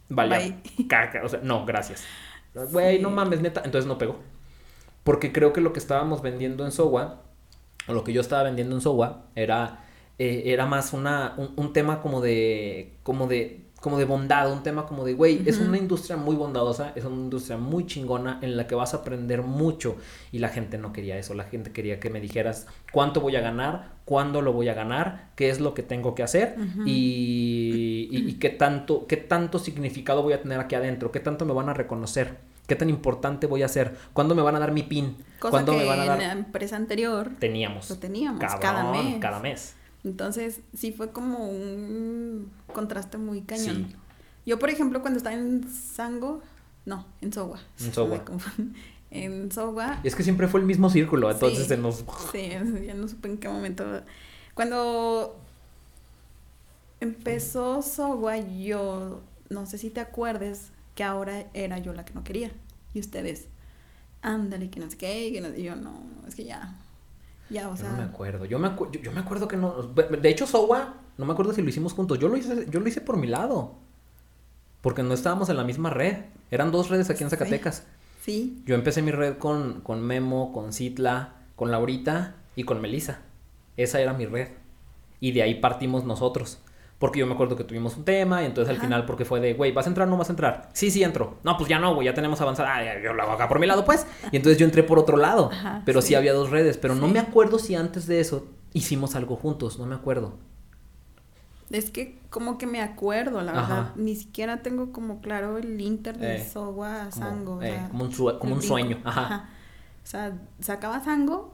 [0.08, 0.56] Vale.
[0.88, 1.22] Caca.
[1.24, 2.04] O sea, no, gracias.
[2.54, 3.60] Güey, no mames, neta.
[3.64, 4.16] Entonces no pegó.
[5.04, 7.20] Porque creo que lo que estábamos vendiendo en Sowa,
[7.86, 9.84] o lo que yo estaba vendiendo en Sowa, era,
[10.18, 14.62] eh, era más una, un, un tema como de, como de, como de bondad, un
[14.62, 18.56] tema como de, güey, es una industria muy bondadosa, es una industria muy chingona en
[18.56, 19.96] la que vas a aprender mucho.
[20.30, 23.40] Y la gente no quería eso, la gente quería que me dijeras cuánto voy a
[23.40, 26.54] ganar, cuándo lo voy a ganar, qué es lo que tengo que hacer
[26.86, 31.44] y, y- y qué, tanto, qué tanto significado voy a tener aquí adentro, qué tanto
[31.44, 34.72] me van a reconocer, qué tan importante voy a ser, cuándo me van a dar
[34.72, 36.18] mi pin, Cosa cuándo que me van a en dar...
[36.18, 37.90] la empresa anterior Teníamos.
[37.90, 39.16] lo teníamos Cabrón, cada mes.
[39.20, 39.74] cada mes.
[40.04, 43.88] Entonces, sí fue como un contraste muy cañón.
[43.90, 43.96] Sí.
[44.46, 46.42] Yo, por ejemplo, cuando estaba en Sango,
[46.84, 47.60] no, en Sogua.
[47.80, 48.78] En confundo.
[49.14, 51.68] En Sogua, Y es que siempre fue el mismo círculo, entonces Sí.
[51.68, 52.02] se nos...
[52.32, 53.84] sí, ya no supe en qué momento.
[54.54, 55.38] Cuando
[57.00, 62.24] empezó Sogua, yo, no sé si te acuerdes, que ahora era yo la que no
[62.24, 62.52] quería.
[62.94, 63.48] Y ustedes,
[64.22, 65.92] ándale, que no sé qué, que no, y yo no,
[66.26, 66.74] es que ya,
[67.52, 68.44] ya, o Yo no me acuerdo.
[68.46, 69.72] Yo me, acu- yo, yo me acuerdo que no.
[69.82, 72.18] De hecho, Sowa, no me acuerdo si lo hicimos juntos.
[72.18, 73.74] Yo lo hice, yo lo hice por mi lado.
[74.80, 76.16] Porque no estábamos en la misma red.
[76.50, 77.36] Eran dos redes aquí en Sí.
[77.36, 77.86] Zacatecas.
[78.22, 83.20] sí, Yo empecé mi red con, con Memo, con Citla, con Laurita y con Melissa.
[83.76, 84.48] Esa era mi red.
[85.20, 86.58] Y de ahí partimos nosotros.
[87.02, 89.54] Porque yo me acuerdo que tuvimos un tema y entonces al final porque fue de,
[89.54, 90.68] güey, ¿vas a entrar o no vas a entrar?
[90.72, 91.38] Sí, sí entro.
[91.42, 92.76] No, pues ya no, güey, ya tenemos avanzada.
[92.76, 94.06] Ah, ya, yo lo hago acá por mi lado, pues.
[94.30, 95.50] Y entonces yo entré por otro lado.
[95.52, 96.08] Ajá, pero sí.
[96.10, 96.14] sí.
[96.14, 96.78] había dos redes.
[96.78, 99.80] Pero no me acuerdo si antes de eso hicimos algo juntos.
[99.80, 100.38] No me acuerdo.
[101.70, 103.60] Es que como que me acuerdo, la Ajá.
[103.74, 103.92] verdad.
[103.96, 107.56] Ni siquiera tengo como claro el Inter de Eh, a Sango.
[107.56, 108.98] o eh, sea, como un, como un sueño.
[109.02, 109.48] Ajá.
[110.04, 111.51] O sea, sacaba Sango,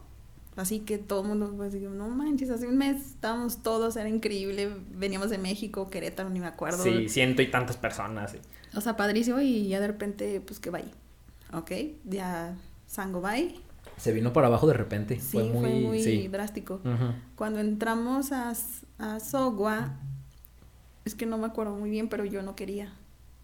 [0.60, 4.08] así que todo el mundo pues digo, no manches, hace un mes estábamos todos, era
[4.08, 6.82] increíble, veníamos de México, Querétaro, ni me acuerdo.
[6.82, 8.32] Sí, ciento y tantas personas.
[8.32, 8.38] sí.
[8.74, 10.84] O sea, padrísimo y ya de repente, pues que bye.
[11.52, 11.72] Ok,
[12.04, 12.54] ya
[12.86, 13.54] Sango bye.
[13.96, 15.18] Se vino para abajo de repente.
[15.18, 16.02] Sí, fue muy.
[16.02, 16.28] sí.
[16.28, 16.80] drástico.
[17.34, 18.52] Cuando entramos a,
[18.98, 19.96] a Sogua,
[21.04, 22.92] es que no me acuerdo muy bien, pero yo no quería.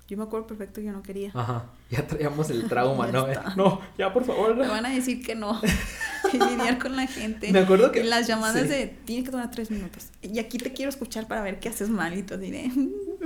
[0.06, 1.30] Yo me acuerdo perfecto, yo no quería.
[1.34, 1.64] Ajá.
[1.96, 3.26] Ya traíamos el trauma, ¿no?
[3.56, 4.54] No, ya por favor.
[4.56, 5.60] Me van a decir que no.
[6.32, 7.52] y lidiar con la gente.
[7.52, 8.00] Me acuerdo que.
[8.00, 8.68] Y las llamadas sí.
[8.68, 10.08] de, tiene que durar tres minutos.
[10.22, 12.70] Y aquí te quiero escuchar para ver qué haces mal y tú diré.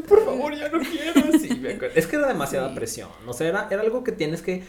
[0.09, 1.39] Por favor, ya no quiero.
[1.39, 1.95] Sí, me acuerdo.
[1.97, 2.75] Es que era demasiada Sí.
[2.75, 3.09] presión.
[3.27, 4.65] O sea, era, era algo que tienes que.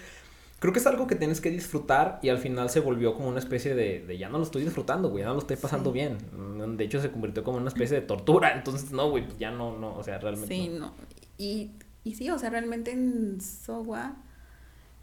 [0.59, 3.39] Creo que es algo que tienes que disfrutar y al final se volvió como una
[3.39, 5.93] especie de, de ya no lo estoy disfrutando, güey, ya no lo estoy pasando Sí.
[5.93, 6.17] bien.
[6.37, 8.51] Mm, De hecho, se convirtió como una especie de tortura.
[8.53, 10.53] Entonces, no, güey, pues ya no, no, o sea, realmente.
[10.53, 10.87] Sí, no.
[10.87, 10.93] no.
[11.37, 11.71] Y,
[12.09, 14.15] y sí, o sea, realmente en Sogua,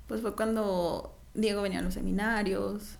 [0.08, 2.96] pues fue cuando Diego venía a los seminarios,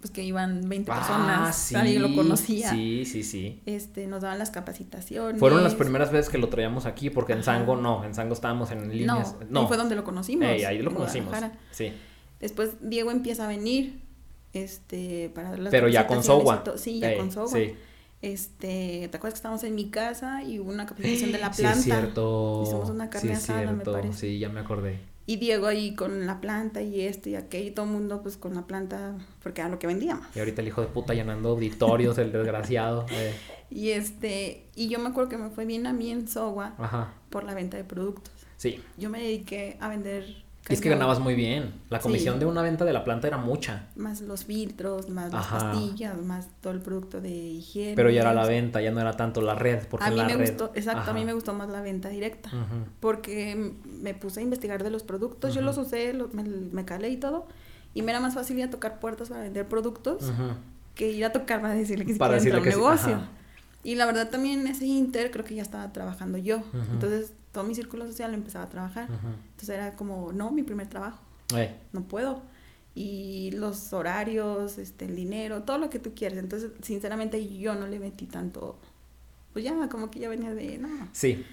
[0.00, 1.74] pues que iban 20 Ah, personas, sí.
[1.74, 2.70] nadie lo conocía.
[2.70, 3.62] Sí, sí, sí.
[3.64, 5.38] Este, nos daban las capacitaciones.
[5.38, 7.42] Fueron las primeras veces que lo traíamos aquí, porque en.
[7.42, 9.36] Sango no, en Sango estábamos en líneas.
[9.48, 10.48] No, No, fue donde lo conocimos.
[10.48, 11.34] Ey, ahí lo conocimos.
[11.70, 11.92] Sí.
[12.40, 14.00] Después Diego empieza a venir,
[14.52, 16.76] este, para dar las Pero ya con todo.
[16.76, 17.50] Sí, ya Ey, con Sogua.
[17.58, 17.74] Sí.
[18.22, 21.62] Este, ¿te acuerdas que estábamos en mi casa y hubo una capacitación de la Sí,
[21.62, 21.78] planta?
[21.78, 22.62] es cierto.
[22.64, 23.92] Hicimos una carne sí, es asada, me cierto.
[23.92, 24.18] parece.
[24.18, 24.98] Sí, ya me acordé.
[25.28, 28.36] Y Diego ahí con la planta y esto y aquello, y todo el mundo pues
[28.36, 30.24] con la planta, porque era lo que vendíamos.
[30.36, 33.06] Y ahorita el hijo de puta llenando auditorios, el desgraciado.
[33.10, 33.34] eh,
[33.68, 37.12] Y este, y yo me acuerdo que me fue bien a mí en Sogua Ajá.
[37.30, 38.32] por la venta de productos.
[38.56, 38.80] Sí.
[38.96, 41.74] Yo me dediqué a vender Y es que ganabas muy bien.
[41.90, 42.40] La comisión Sí.
[42.40, 43.86] de una venta de la planta era mucha.
[43.96, 45.54] más los filtros, más Ajá.
[45.56, 47.94] las pastillas, más todo el producto de higiene.
[47.94, 49.86] Pero ya era la venta, ya no era tanto la red.
[49.88, 52.08] Porque A mí la me red- gustó, exacto, a mí me gustó más la venta
[52.08, 52.50] directa.
[53.00, 57.10] Porque me puse a investigar de los productos, yo los usé, los- me, me calé
[57.10, 57.46] y todo.
[57.94, 60.32] Y me era más fácil ir a tocar puertas para vender productos
[60.94, 63.28] que ir a tocar para decirle que si Para quiere entrar a un sí, negocio.
[63.84, 66.62] Y la verdad también ese inter creo que ya estaba trabajando yo.
[66.92, 69.08] Entonces todo mi círculo social empezaba a trabajar.
[69.50, 71.18] Entonces era como, no, mi primer trabajo,
[71.94, 72.42] no puedo.
[72.94, 76.36] Y los horarios, este, el dinero, todo lo que tú quieres.
[76.38, 78.76] Entonces, sinceramente, yo no le metí tanto.
[79.54, 80.88] Pues ya, como que ya venía de, no.
[81.12, 81.46] Sí.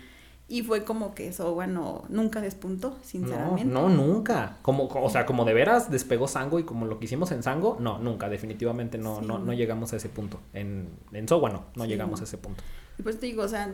[0.49, 3.63] Y fue como que eso, bueno, nunca despuntó, No, sinceramente.
[3.63, 4.57] no, nunca.
[4.61, 7.77] Como, o sea, como de veras despegó Sango y como lo que hicimos en Sango,
[7.79, 9.25] no, nunca, definitivamente no, Sí.
[9.25, 10.41] no, no llegamos a ese punto.
[10.51, 12.23] En, en Sogua no, no Sí, llegamos no.
[12.23, 12.61] a ese punto.
[12.99, 13.73] Y pues te digo, o sea,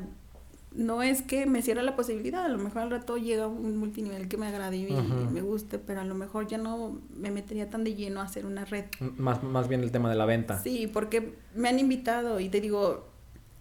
[0.75, 4.27] no es que me cierre la posibilidad, a lo mejor al rato llega un multinivel
[4.27, 4.87] que me agrade y
[5.31, 8.45] me guste, pero a lo mejor ya no me metería tan de lleno a hacer
[8.45, 8.85] una red.
[9.17, 10.61] Más, más bien el tema de la venta.
[10.61, 13.07] Sí, porque me han invitado y te digo,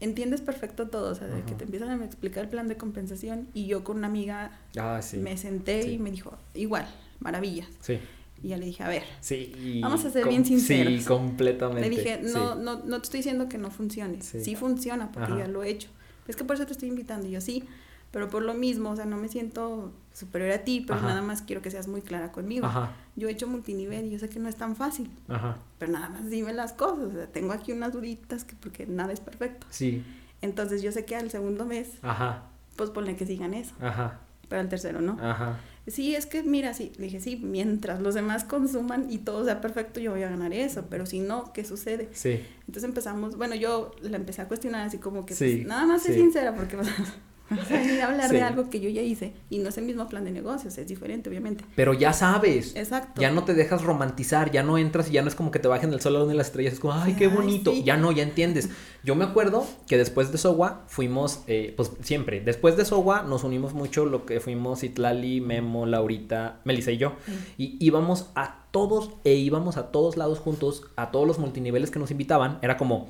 [0.01, 3.49] entiendes perfecto todo, o sea, de que te empiezan a explicar el plan de compensación
[3.55, 5.17] y yo con una amiga Ah, sí.
[5.17, 5.93] me senté sí.
[5.93, 6.87] y me dijo, igual,
[7.21, 7.69] maravillas.
[7.81, 7.99] Sí.
[8.43, 9.81] Y ya le dije, a ver, Sí.
[9.83, 10.93] Vamos a ser bien sinceros.
[11.01, 11.81] Sí, completamente.
[11.89, 14.45] le dije, no, no, no te estoy diciendo que no funcione, Sí.
[14.45, 15.39] sí, funciona porque Ajá.
[15.41, 15.89] ya lo he hecho.
[16.29, 17.65] Es que por eso te estoy invitando y yo sí,
[18.11, 21.09] pero por lo mismo, o sea, no me siento superior a ti, pero Ajá.
[21.09, 22.67] nada más quiero que seas muy clara conmigo.
[22.67, 25.57] Ajá, Yo he hecho multinivel y yo sé que no es tan fácil, ajá.
[25.79, 29.13] pero nada más dime las cosas, o sea, tengo aquí unas duditas que porque nada
[29.13, 29.67] es perfecto.
[29.71, 30.05] Sí,
[30.41, 32.45] Entonces yo sé que al segundo mes, ajá,
[32.77, 35.19] pues ponle que sigan eso, ajá, pero al tercero no.
[35.21, 35.59] ajá.
[35.91, 39.61] Sí, es que mira, sí, le dije, sí, mientras los demás consuman y todo sea
[39.61, 42.09] perfecto, yo voy a ganar eso, pero si no, ¿qué sucede?
[42.13, 45.87] Sí, Entonces empezamos, bueno, yo la empecé a cuestionar así como que, Sí, pues, nada
[45.87, 46.11] más sí.
[46.13, 46.77] es sincera, porque
[47.51, 48.37] vas a vas a hablar Sí.
[48.37, 50.87] de algo que yo ya hice y no es el mismo plan de negocios, es
[50.89, 51.65] diferente, obviamente.
[51.75, 52.75] pero ya sabes.
[52.77, 53.21] Exacto.
[53.21, 55.69] Ya no te dejas romantizar, ya no entras y ya no es como que te
[55.69, 57.73] bajen del sol a de las estrellas, es como, ay, qué Ay, bonito.
[57.73, 57.83] sí.
[57.85, 58.69] Ya no, ya entiendes.
[59.05, 63.45] Yo me acuerdo que después de Sogua fuimos, eh, pues siempre, después de Sogua nos
[63.45, 67.13] unimos mucho lo que fuimos Itlali, Memo, Laurita, Melissa y yo.
[67.57, 71.99] Y íbamos a todos e íbamos a todos lados juntos, a todos los multiniveles que
[71.99, 72.59] nos invitaban.
[72.61, 73.09] Era como,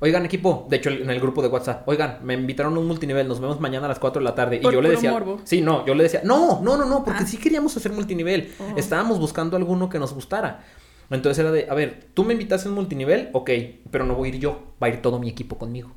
[0.00, 3.26] oigan equipo, de hecho en el grupo de WhatsApp, oigan, me invitaron a un multinivel,
[3.28, 4.58] nos vemos mañana a las 4 de la tarde.
[4.58, 5.40] Por y yo le decía, morbo.
[5.44, 7.26] sí, no, yo le decía, no, no, no, no, porque Ah.
[7.26, 8.52] sí queríamos hacer multinivel.
[8.58, 8.76] Oh.
[8.76, 10.64] Estábamos buscando alguno que nos gustara.
[11.08, 13.50] Entonces era de, a ver, tú me invitaste a un multinivel, ok,
[13.90, 15.92] pero no voy a ir yo, va a ir todo mi equipo conmigo,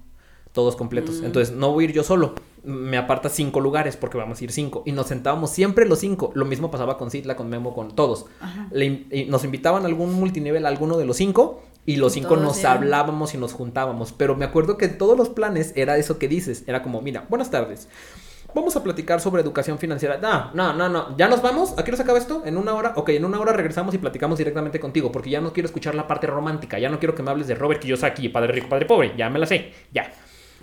[0.54, 1.22] todos completos.
[1.22, 1.26] Mm.
[1.26, 4.52] Entonces no voy a ir yo solo, me aparta cinco lugares porque vamos a ir
[4.52, 4.84] cinco.
[4.86, 6.32] Y nos sentábamos siempre los cinco.
[6.36, 8.28] Lo mismo pasaba con Citla, con Memo, con todos.
[8.72, 12.42] Le nos invitaban a algún multinivel, a alguno de los cinco, y los cinco todos
[12.44, 14.12] nos eran- hablábamos y nos juntábamos.
[14.14, 16.64] Pero me acuerdo que todos los planes era eso que dices.
[16.68, 17.88] Era como, mira, buenas tardes.
[18.56, 20.18] Vamos a platicar sobre educación financiera.
[20.18, 21.16] No, no, no, no.
[21.18, 21.76] ¿Ya nos vamos?
[21.78, 22.42] ¿A qué se acaba esto?
[22.46, 22.94] ¿En una hora?
[22.96, 25.12] Ok, en una hora regresamos y platicamos directamente contigo.
[25.12, 26.80] Porque ya no quiero escuchar la parte romántica.
[26.80, 29.14] Ya no quiero que me hables de Robert Kiyosaki, padre rico, padre pobre.
[29.18, 29.72] Ya me la sé.
[29.94, 30.12] Ya.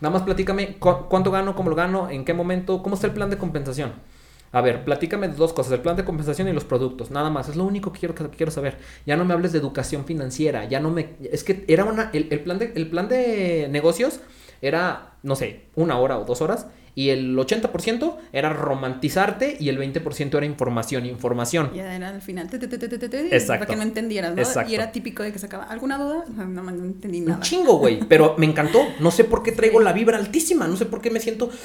[0.00, 3.12] Nada más platícame cu- cuánto gano, cómo lo gano, en qué momento, cómo está el
[3.14, 3.92] plan de compensación.
[4.52, 7.56] A ver, platícame dos cosas, el plan de compensación y los productos, nada más, es
[7.56, 8.78] lo único que quiero, que quiero saber.
[9.04, 11.16] Ya no me hables de educación financiera, ya no me...
[11.30, 12.10] Es que era una...
[12.12, 14.20] El, el plan, de, el plan de negocios
[14.62, 16.66] era, no sé, una hora o dos horas,
[16.96, 21.70] y el 80% era romantizarte y el 20% era información, información.
[21.74, 23.66] Ya era al final, te, te, te, Exacto.
[23.66, 24.40] para que no entendieras, ¿no?
[24.40, 24.72] Exacto.
[24.72, 26.24] Y era típico de que sacaba, ¿alguna duda?
[26.34, 27.36] No, no, no entendí nada.
[27.36, 28.00] Un chingo, güey.
[28.08, 28.80] Pero me encantó.
[28.98, 30.66] No sé por qué traigo la vibra altísima.
[30.66, 31.50] No sé por qué me siento.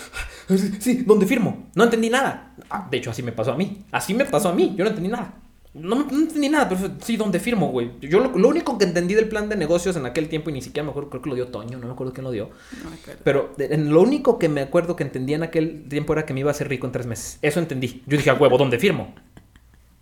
[0.81, 1.69] Sí, ¿dónde firmo?
[1.75, 2.53] No entendí nada.
[2.69, 3.85] Ah, de hecho, así me pasó a mí.
[3.91, 4.73] Así me pasó a mí.
[4.75, 5.33] Yo no entendí nada.
[5.73, 7.91] No, no entendí nada, pero sí, ¿dónde firmo, güey?
[8.01, 10.61] Yo lo, lo único que entendí del plan de negocios en aquel tiempo, y ni
[10.61, 12.49] siquiera me acuerdo, creo que lo dio Toño, no me acuerdo quién lo dio.
[12.83, 12.89] No.
[13.23, 16.41] Pero en lo único que me acuerdo que entendí en aquel tiempo era que me
[16.41, 17.39] iba a hacer rico en tres meses.
[17.41, 18.03] Eso entendí.
[18.05, 19.15] Yo dije, a huevo, ¿dónde firmo?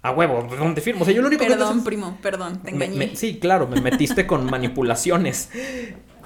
[0.02, 1.02] A huevo, ¿dónde firmo?
[1.04, 2.96] O sea, yo lo único que Perdón, primo, perdón, te engañé.
[2.96, 5.50] me- sí, claro, me metiste con manipulaciones.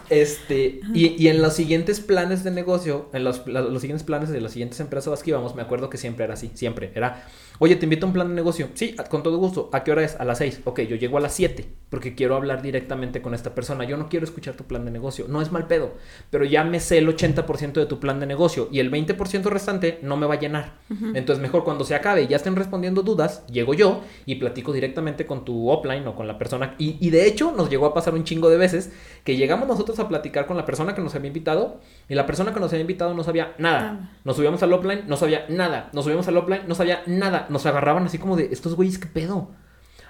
[0.09, 4.41] Este, y, y en los siguientes planes de negocio, en los, los siguientes planes de
[4.41, 6.91] las siguientes empresas a las que íbamos, me acuerdo que siempre era así, siempre.
[6.93, 7.25] Era,
[7.63, 8.67] oye, te invito a un plan de negocio.
[8.73, 9.69] Sí, con todo gusto.
[9.71, 10.17] ¿A qué hora es?
[10.19, 10.61] A las 6.
[10.65, 13.85] Ok, yo llego a las 7 porque quiero hablar directamente con esta persona.
[13.85, 15.27] Yo no quiero escuchar tu plan de negocio.
[15.29, 15.93] No es mal pedo,
[16.29, 19.99] pero ya me sé el 80% de tu plan de negocio y el 20% restante
[20.01, 20.73] no me va a llenar.
[21.13, 25.25] Entonces, mejor cuando se acabe y ya estén respondiendo dudas, llego yo y platico directamente
[25.25, 26.75] con tu offline o con la persona.
[26.77, 28.91] Y, y de hecho, nos llegó a pasar un chingo de veces
[29.23, 31.79] que llegamos nosotros a platicar con la persona que nos había invitado
[32.09, 34.11] y la persona que nos había invitado no sabía nada.
[34.23, 35.89] Nos subíamos al offline, no sabía nada.
[35.93, 37.47] Nos subíamos al offline, no sabía nada.
[37.49, 39.49] Nos agarraban así como de, estos güeyes, ¿qué pedo?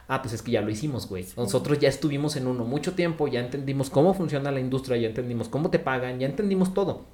[0.07, 1.25] Ah, pues es que ya lo hicimos, güey.
[1.37, 5.47] Nosotros ya estuvimos en uno mucho tiempo, ya entendimos cómo funciona la industria, ya entendimos
[5.49, 7.05] cómo te pagan, ya entendimos todo.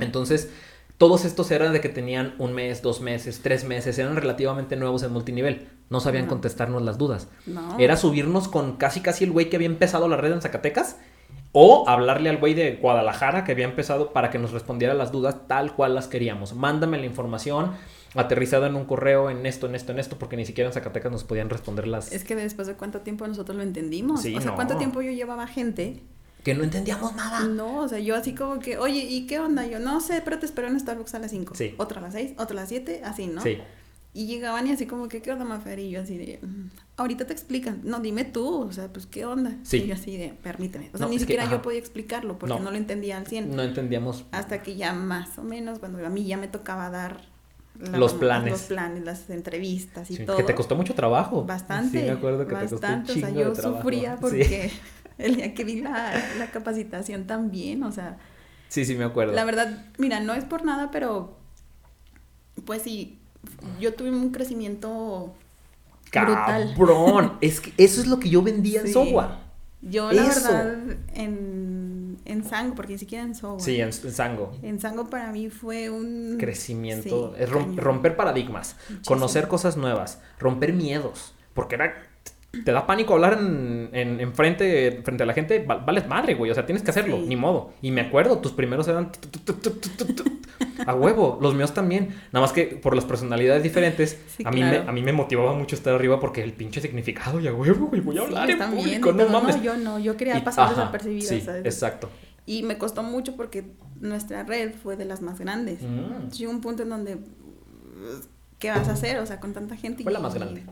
[0.00, 0.50] Entonces,
[0.98, 5.02] todos estos eran de que tenían un mes, dos meses, tres meses, eran relativamente nuevos
[5.02, 5.68] en multinivel.
[5.90, 6.30] No sabían No.
[6.30, 7.28] contestarnos las dudas.
[7.46, 7.76] No.
[7.78, 10.96] Era subirnos con casi casi el güey que había empezado la red en Zacatecas
[11.52, 15.46] o hablarle al güey de Guadalajara que había empezado para que nos respondiera las dudas
[15.46, 16.54] tal cual las queríamos.
[16.54, 17.72] Mándame la información
[18.14, 21.12] aterrizada en un correo, en esto, en esto, en esto, porque ni siquiera en Zacatecas
[21.12, 24.22] nos podían responder las Es que después de cuánto tiempo nosotros lo entendimos.
[24.22, 24.56] Sí, o sea, no.
[24.56, 26.02] cuánto tiempo yo llevaba gente.
[26.42, 27.40] que no entendíamos nada.
[27.46, 29.66] No, o sea, yo así como que, oye, ¿y qué onda?
[29.66, 31.54] Yo no sé, pero te espero en Starbucks a las 5.
[31.54, 31.74] Sí.
[31.78, 33.42] Otra a las 6, otra a las 7, así, ¿no?
[33.42, 33.58] Sí.
[34.14, 35.78] Y llegaban y así como que, ¿qué onda, Mafer?
[35.78, 37.80] Y yo así de, "Mm, ahorita te explican.
[37.82, 39.56] No, dime tú, o sea, pues, ¿qué onda?
[39.62, 39.78] Sí.
[39.78, 40.90] Y yo así de, permíteme.
[40.92, 41.52] O sea, No, ni que, siquiera ajá.
[41.52, 42.60] yo podía explicarlo porque No.
[42.60, 43.56] no, lo entendía al 100.
[43.56, 44.26] No entendíamos.
[44.32, 47.22] Hasta que ya más o menos, cuando a mí ya me tocaba dar
[47.78, 48.52] Los planes.
[48.52, 50.36] los planes, las entrevistas y Sí, todo.
[50.36, 51.44] que te costó mucho trabajo.
[51.46, 52.00] Bastante.
[52.00, 53.14] Sí, me acuerdo que bastante.
[53.14, 54.18] te costó un o sea, yo de sufría Sí.
[54.20, 54.70] porque
[55.18, 58.18] el día que di la, la capacitación también, o sea,
[58.68, 59.32] Sí, sí, me acuerdo.
[59.32, 61.38] la verdad, mira, no es por nada, pero
[62.66, 63.18] pues sí,
[63.80, 65.34] yo tuve un crecimiento
[66.12, 66.74] brutal.
[66.76, 67.38] Cabrón.
[67.40, 68.92] es que eso es lo que yo vendía en Sí.
[68.92, 69.38] Sogua.
[69.84, 70.42] Yo, la Eso.
[70.52, 73.58] verdad, en, en Sango, porque ni siquiera en Sogo.
[73.58, 74.52] Sí, en, en Sango.
[74.62, 77.34] En Sango para mí fue un Crecimiento.
[77.36, 78.76] Sí, es rom- romper paradigmas.
[78.88, 79.02] Muchísimo.
[79.16, 80.20] Conocer cosas nuevas.
[80.38, 81.34] Romper miedos.
[81.52, 81.94] Porque era.
[82.64, 85.64] Te da pánico hablar en, en, en frente, frente a la gente.
[85.66, 86.50] val- Vales madre, güey.
[86.50, 87.16] O sea, tienes que hacerlo.
[87.16, 87.24] Sí.
[87.28, 87.72] Ni modo.
[87.80, 89.10] Y me acuerdo, tus primeros eran.
[90.86, 91.38] A huevo.
[91.40, 92.08] Los míos también.
[92.32, 94.20] Nada más que por las personalidades diferentes.
[94.36, 94.84] Sí, a, mí claro.
[94.84, 97.40] me, a mí me motivaba mucho estar arriba porque el pinche significado.
[97.40, 98.00] Y a huevo, güey.
[98.00, 99.10] Voy a Sí, hablar en también, público.
[99.10, 99.62] y No mames.
[99.62, 101.64] yo no, yo quería Y- pasar ajá, desapercibida, Sí, ¿sabes?
[101.64, 102.10] exacto.
[102.44, 103.64] Y me costó mucho porque
[104.00, 105.80] nuestra red fue de las más grandes.
[105.82, 106.28] Mm.
[106.30, 107.18] Llegó un punto en donde,
[108.58, 109.18] ¿qué vas a hacer?
[109.20, 110.02] O sea, con tanta gente.
[110.02, 110.64] Fue la y- más grande.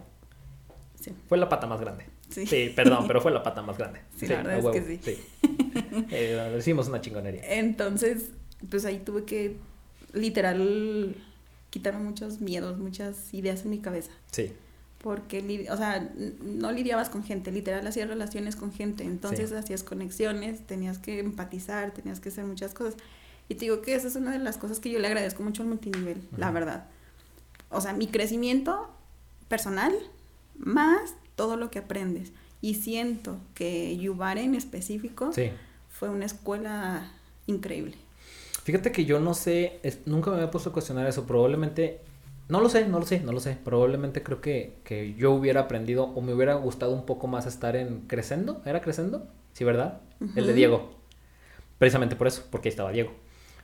[1.01, 2.05] Sí, Fue la pata más grande.
[2.29, 2.47] sí.
[2.47, 4.01] Sí, perdón, pero fue la pata más grande.
[4.17, 5.19] Sí, la verdad es que sí.
[6.11, 7.43] Eh, hicimos una chingonería.
[7.59, 8.31] Entonces,
[8.69, 9.57] pues ahí tuve que,
[10.13, 11.17] literal,
[11.71, 14.11] quitarme muchos miedos, muchas ideas en mi cabeza.
[14.31, 14.53] Sí,
[15.03, 20.67] Porque, o sea, no lidiabas con gente, literal hacías relaciones con gente, entonces hacías conexiones,
[20.67, 22.97] tenías que empatizar, tenías que hacer muchas cosas.
[23.49, 25.63] Y te digo que esa es una de las cosas que yo le agradezco mucho
[25.63, 26.87] al multinivel, la verdad.
[27.71, 28.91] O sea, mi crecimiento
[29.49, 29.93] personal
[30.61, 32.33] más todo lo que aprendes.
[32.63, 35.51] Y siento que Yubare en específico sí.
[35.89, 37.11] fue una escuela
[37.47, 37.97] increíble.
[38.65, 41.27] Fíjate que yo no sé, es- nunca me había puesto a cuestionar eso.
[41.27, 42.01] Probablemente,
[42.49, 43.57] no lo sé, no lo sé, no lo sé.
[43.65, 47.77] Probablemente creo que, que yo hubiera aprendido o me hubiera gustado un poco más estar
[47.77, 48.63] en Crescendo.
[48.67, 49.27] ¿Era Crescendo?
[49.55, 50.01] Sí, ¿verdad?
[50.37, 50.53] El de.
[50.55, 50.91] Diego.
[51.79, 53.13] Precisamente por eso, porque ahí estaba Diego.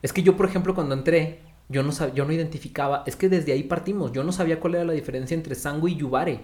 [0.01, 1.39] Es que yo, por ejemplo, cuando entré,
[1.69, 4.75] yo no, sab- yo no identificaba, es que desde ahí partimos, yo no sabía cuál
[4.75, 6.39] era la diferencia entre Sango y Yubare.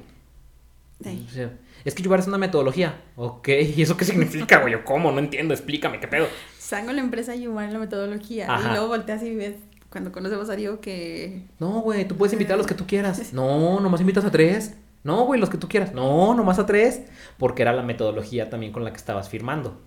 [1.04, 1.26] Sí.
[1.30, 1.52] O sea,
[1.86, 3.02] es que Yubare es una metodología.
[3.16, 4.74] Ok, ¿y eso qué significa, güey?
[4.74, 5.12] Yo, ¿Cómo?
[5.12, 6.28] No entiendo, explícame, ¿qué pedo?
[6.58, 8.54] Sango la empresa Yubare la metodología.
[8.54, 8.70] Ajá.
[8.70, 9.56] Y luego volteas y ves,
[9.90, 13.22] cuando conocemos a Diego, que No, güey, tú puedes invitar a los que tú quieras.
[13.34, 14.76] No, nomás invitas a tres.
[15.04, 15.94] No, güey, los que tú quieras.
[15.94, 17.02] No, nomás a tres.
[17.38, 19.82] Porque era la metodología también con la que estabas firmando.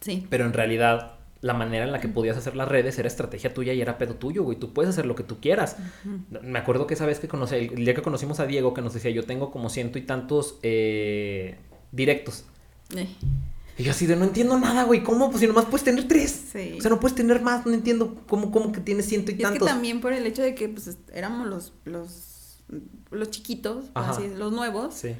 [0.00, 3.52] sí, Pero en realidad, la manera en la que podías hacer las redes era estrategia
[3.52, 4.58] tuya y era pedo tuyo, güey.
[4.58, 5.76] Tú puedes hacer lo que tú quieras.
[6.42, 8.94] Me acuerdo que esa vez que conocí, el día que conocimos a Diego, que nos
[8.94, 11.56] decía, yo tengo como ciento y tantos eh,
[11.90, 12.44] directos.
[12.96, 13.08] Eh,
[13.76, 15.02] Y yo así de, no entiendo nada, güey.
[15.02, 15.28] ¿Cómo?
[15.30, 16.30] Pues si nomás puedes tener tres.
[16.52, 16.76] sí.
[16.78, 17.66] O sea, no puedes tener más.
[17.66, 19.68] No entiendo cómo, cómo que tienes ciento y, Y es que tantos.
[19.68, 22.62] también por el hecho de que pues éramos los, los,
[23.10, 25.16] los chiquitos, así, los nuevos, Sí.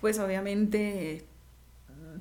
[0.00, 1.26] pues obviamente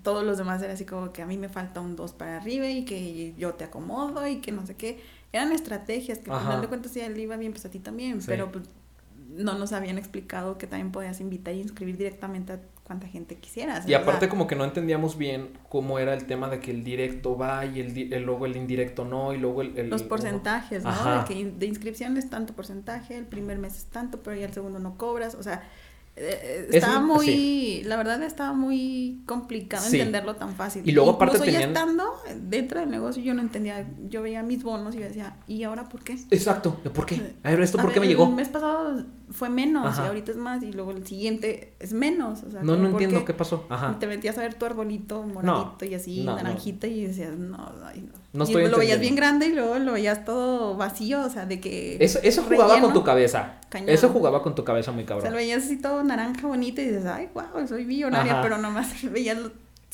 [0.04, 2.68] todos los demás era así como que a mí me falta un 2 para arriba
[2.70, 5.00] y que yo te acomodo y que no sé qué.
[5.32, 7.80] Eran estrategias que al final de cuentas sí a él iba bien, pues a ti
[7.80, 8.28] también, Sí.
[8.30, 8.66] pero pues
[9.30, 13.86] no nos habían explicado que también podías invitar y inscribir directamente a cuanta gente quisieras.
[13.90, 17.36] Y aparte como que no entendíamos bien cómo era el tema de que el directo
[17.36, 19.78] va y el, luego el indirecto no y luego el...
[19.78, 20.92] el- los el- porcentajes, ¿no?
[21.20, 24.54] De que de inscripción es tanto porcentaje, el primer mes es tanto, pero ya el
[24.54, 25.64] segundo no cobras, o sea,
[26.18, 27.82] eh, Es estaba muy, sí.
[27.86, 29.98] la verdad estaba muy complicado Sí.
[30.00, 30.82] entenderlo tan fácil.
[30.86, 32.06] Y luego aparte Incluso ya tenían- estando
[32.42, 36.04] dentro del negocio yo no entendía, yo veía mis bonos y decía, ¿y ahora por
[36.04, 36.18] qué?
[36.32, 36.76] Exacto.
[36.94, 37.36] ¿Por qué?
[37.44, 38.26] A ver, ¿esto A por qué me llegó?
[38.30, 40.04] El mes pasado fue menos Ajá.
[40.04, 43.02] y ahorita es más y luego el siguiente es menos, o sea, No, no ¿por
[43.02, 43.66] entiendo qué pasó.
[43.70, 43.94] Ajá.
[43.96, 46.38] Y te metías a ver tu arbolito moradito y así, no, no.
[46.38, 48.02] naranjita, y decías, no, ay,
[48.34, 48.44] no.
[48.44, 51.60] Y estoy lo veías bien grande y luego lo veías todo vacío, o sea, de
[51.62, 51.98] que.
[52.00, 53.62] Eso, eso jugaba relleno, con tu cabeza.
[53.70, 53.90] cañón.
[53.90, 55.32] Eso jugaba con tu cabeza muy O sea, cabrón.
[55.32, 58.42] lo veías así todo naranja bonito y dices, ay, wow, soy millonaria, Ajá.
[58.42, 59.38] pero nomás veías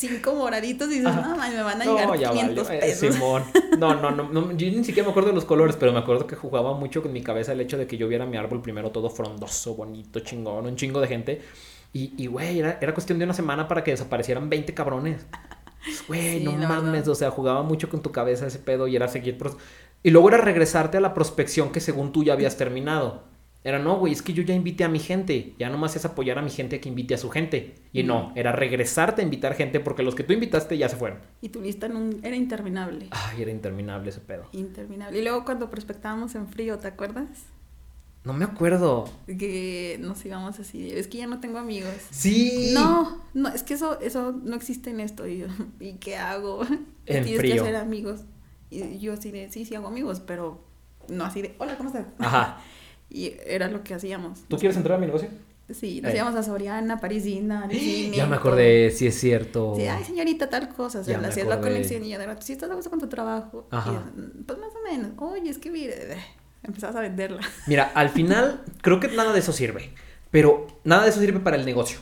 [0.01, 2.79] cinco moraditos y dices, no, man, me van a No, llegar ya 500 valió.
[2.79, 3.13] Eh, pesos.
[3.15, 3.43] Simón.
[3.79, 6.27] No, no, no, no, Yo ni siquiera me acuerdo de los colores, pero me acuerdo
[6.27, 8.91] que jugaba mucho con mi cabeza el hecho de que yo viera mi árbol primero
[8.91, 11.41] todo frondoso, bonito, chingón, un chingo de gente.
[11.93, 15.25] Y, y güey, era, era cuestión de una semana para que desaparecieran 20 cabrones.
[16.07, 16.91] Güey, Sí, no mames.
[16.91, 17.07] verdad.
[17.09, 19.37] O sea, jugaba mucho con tu cabeza ese pedo y era seguir.
[20.03, 23.23] Y luego era regresarte a la prospección que según tú ya habías terminado.
[23.63, 25.53] Era, no, güey, es que yo ya invité a mi gente.
[25.59, 27.75] Ya nomás es apoyar a mi gente que invite a su gente.
[27.93, 31.19] Y no, era regresarte a invitar gente porque los que tú invitaste ya se fueron.
[31.41, 33.07] Y tu lista nun- era interminable.
[33.11, 34.45] Ay, era interminable ese pedo.
[34.51, 35.19] Interminable.
[35.19, 37.27] Y luego cuando prospectábamos en frío, ¿te acuerdas?
[38.23, 39.09] No me acuerdo.
[39.27, 41.93] Que nos íbamos así, es que ya no tengo amigos.
[42.11, 42.71] Sí.
[42.73, 45.27] No, no, es que eso, eso no existe en esto.
[45.27, 45.47] Y, yo,
[45.79, 46.61] ¿y qué hago?
[47.07, 47.55] En Tienes frío.
[47.55, 48.21] que hacer amigos.
[48.69, 50.63] Y yo así de, sí, sí hago amigos, pero
[51.09, 52.05] no así de, hola, ¿cómo estás?
[52.19, 52.61] Ajá.
[53.13, 54.39] Y era lo que hacíamos.
[54.47, 55.27] ¿Tú quieres entrar a mi negocio?
[55.69, 56.17] Sí, nos Eh.
[56.17, 58.39] íbamos a Soriana, Parisina, cine, Ya me todo.
[58.39, 59.73] acordé, sí es cierto.
[59.77, 60.99] Sí, ay, señorita, tal cosa.
[60.99, 62.99] O sea, le hacías la conexión y ya de rato, ¿sí estás a gusto con
[62.99, 63.67] tu trabajo?
[63.71, 63.91] Ajá.
[64.15, 65.11] yo, pues más o menos.
[65.17, 66.17] Oye, es que mire,
[66.63, 67.41] empezabas a venderla.
[67.67, 69.91] Mira, al final creo que nada de eso sirve.
[70.29, 71.99] Pero nada de eso sirve para el negocio.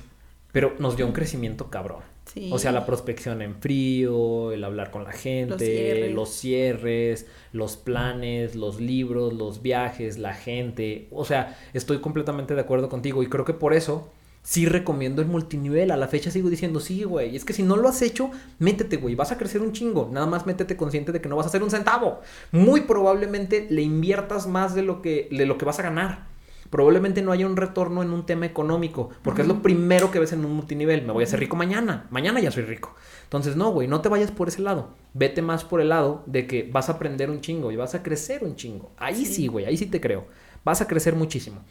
[0.51, 2.01] Pero nos dio un crecimiento cabrón.
[2.25, 2.49] Sí.
[2.53, 6.13] O sea, la prospección en frío, el hablar con la gente, cierres.
[6.13, 11.07] los cierres, los planes, los libros, los viajes, la gente.
[11.11, 14.11] O sea, estoy completamente de acuerdo contigo y creo que por eso
[14.43, 15.91] sí recomiendo el multinivel.
[15.91, 17.35] A la fecha sigo diciendo, sí, güey.
[17.35, 19.15] Es que si no lo has hecho, métete, güey.
[19.15, 20.09] Vas a crecer un chingo.
[20.11, 22.21] Nada más métete consciente de que no vas a hacer un centavo.
[22.51, 26.28] Muy probablemente le inviertas más de lo que, de lo que vas a ganar.
[26.69, 30.33] Probablemente no haya un retorno en un tema económico, porque es lo primero que ves
[30.33, 31.03] en un multinivel.
[31.03, 32.05] Me voy a hacer rico mañana.
[32.11, 32.95] Mañana ya soy rico.
[33.23, 34.89] Entonces, no, güey, no te vayas por ese lado.
[35.13, 38.03] Vete más por el lado de que vas a aprender un chingo y vas a
[38.03, 38.91] crecer un chingo.
[38.97, 39.33] Ahí Sí.
[39.33, 40.27] sí, güey, ahí sí te creo.
[40.63, 41.61] Vas a crecer muchísimo.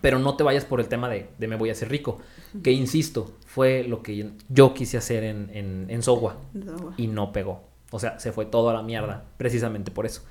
[0.00, 2.18] Pero no te vayas por el tema de, de me voy a hacer rico.
[2.62, 7.64] Que insisto, fue lo que yo quise hacer en, en, en No, y no pegó.
[7.90, 10.22] O sea, se fue todo a la mierda, precisamente por eso.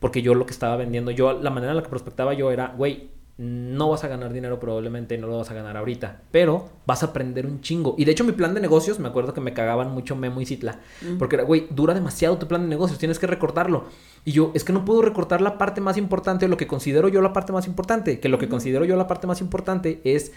[0.00, 2.68] Porque yo lo que estaba vendiendo, yo la manera en la que prospectaba yo era,
[2.76, 7.02] güey, no vas a ganar dinero probablemente, no lo vas a ganar ahorita, pero vas
[7.02, 7.94] a aprender un chingo.
[7.98, 10.46] Y de hecho mi plan de negocios, me acuerdo que me cagaban mucho Memo y
[10.46, 11.18] Citla, Mm.
[11.18, 13.84] porque era, güey, dura demasiado tu plan de negocios, tienes que recortarlo.
[14.24, 17.20] Y yo, es que no puedo recortar la parte más importante, lo que considero yo
[17.22, 20.32] la parte más importante, que lo que considero yo la parte más importante es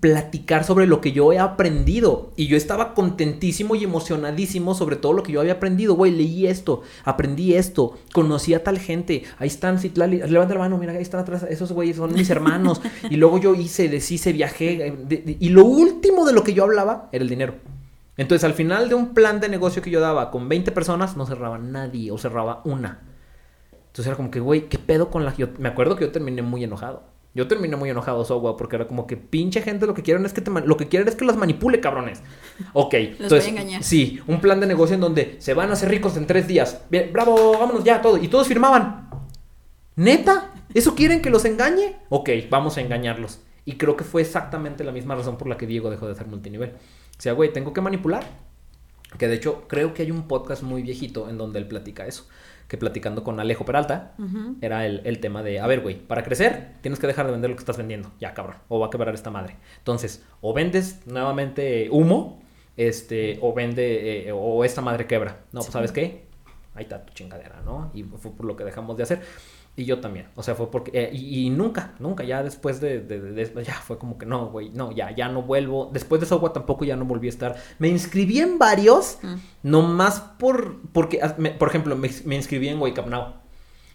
[0.00, 2.32] platicar sobre lo que yo he aprendido.
[2.36, 5.94] Y yo estaba contentísimo y emocionadísimo sobre todo lo que yo había aprendido.
[5.94, 9.24] Güey, leí esto, aprendí esto, conocí a tal gente.
[9.38, 12.80] Ahí están, Citlali, levanta la mano, mira, ahí están atrás, esos güeyes son mis hermanos.
[13.10, 14.86] y luego yo hice, deshice, viajé.
[14.88, 17.54] eh, de- de- y lo último de lo que yo hablaba era el dinero.
[18.16, 21.26] Entonces, al final de un plan de negocio que yo daba con 20 personas, no
[21.26, 23.00] cerraba nadie o cerraba una.
[23.88, 25.34] Entonces era como que, güey, ¿qué pedo con la...
[25.36, 27.02] Yo me acuerdo que yo terminé muy enojado.
[27.34, 30.32] Yo terminé muy enojado, Sogua, porque era como que pinche gente lo que quieren es
[30.32, 32.22] que te lo que quieren es que las manipule, cabrones.
[32.72, 32.94] Ok,
[33.28, 33.82] voy a engañar.
[33.82, 36.84] Sí, un plan de negocio en donde se van a hacer ricos en tres días.
[36.90, 38.18] Bien, bravo, vámonos ya, todo.
[38.18, 39.10] Y todos firmaban.
[39.96, 40.52] ¿Neta?
[40.72, 41.96] ¿Eso quieren que los engañe?
[42.08, 43.40] Ok, vamos a engañarlos.
[43.64, 46.28] Y creo que fue exactamente la misma razón por la que Diego dejó de hacer
[46.28, 46.70] multinivel.
[46.70, 48.24] O sea, güey, tengo que manipular.
[49.18, 52.26] Que de hecho, creo que hay un podcast muy viejito en donde él platica eso.
[52.68, 54.14] Que platicando con Alejo Peralta,
[54.60, 57.50] era el, el tema de, a ver, güey, para crecer tienes que dejar de vender
[57.50, 58.10] lo que estás vendiendo.
[58.20, 58.56] Ya, cabrón.
[58.68, 59.56] O va a quebrar esta madre.
[59.78, 62.42] Entonces, o vendes nuevamente humo,
[62.76, 65.38] este, o vende, eh, o esta madre quebra.
[65.52, 65.72] No, pues.
[65.72, 66.24] ¿sabes qué?
[66.74, 67.90] ahí está tu chingadera, ¿no?
[67.94, 69.22] Y fue por lo que dejamos de hacer.
[69.76, 73.64] Y yo también, o sea, fue porque, eh, y, nunca, nunca, ya después de, de,
[73.64, 75.90] ya fue como que no, güey, no, ya, ya no vuelvo.
[75.92, 77.56] Después de Sogua tampoco ya no volví a estar.
[77.80, 79.34] Me inscribí en varios, mm.
[79.64, 83.34] nomás por, porque, ah, por ejemplo, me, me inscribí en Wake Up Now,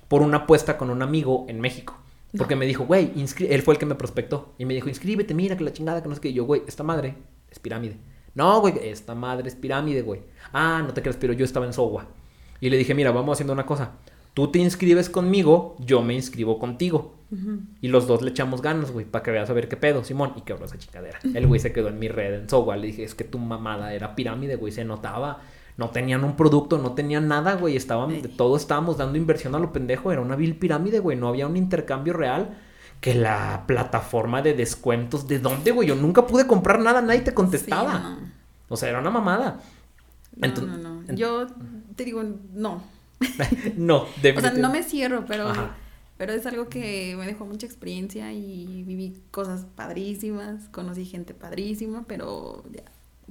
[0.09, 1.95] por una apuesta con un amigo en México.
[2.37, 4.53] Porque me dijo, güey, él fue el que me prospectó.
[4.57, 6.29] Y me dijo, inscríbete, mira que la chingada, que no sé qué.
[6.29, 7.15] Y yo, güey, esta madre
[7.49, 7.97] es pirámide.
[8.35, 10.21] No, güey, esta madre es pirámide, güey.
[10.53, 12.05] Ah, no te creas, pero yo estaba en Sogua.
[12.61, 13.93] Y le dije, mira, vamos haciendo una cosa.
[14.39, 17.13] Tú te inscribes conmigo, yo me inscribo contigo.
[17.81, 20.31] Y los dos le echamos ganas, güey, para que veas a ver qué pedo, Simón.
[20.37, 21.19] Y quebró esa chingadera.
[21.33, 22.77] El güey se quedó en mi red en Sogua.
[22.77, 25.41] Le dije, es que tu mamada era pirámide, güey, se notaba.
[25.75, 27.75] No tenían un producto, no tenían nada, güey.
[27.75, 30.09] Estaban, todo estábamos dando inversión a lo pendejo.
[30.09, 31.17] Era una vil pirámide, güey.
[31.17, 32.57] No había un intercambio real
[33.01, 35.89] que la plataforma de descuentos, ¿de dónde, güey?
[35.89, 38.19] Yo nunca pude comprar nada, nadie te contestaba.
[38.69, 39.59] O sea, era una mamada.
[40.37, 41.13] No, no, no.
[41.13, 41.45] Yo
[41.97, 42.23] te digo,
[42.53, 42.98] no.
[43.77, 45.51] no, O sea, no me cierro, pero,
[46.17, 52.05] pero es algo que me dejó mucha experiencia y viví cosas padrísimas, conocí gente padrísima,
[52.07, 52.83] pero ya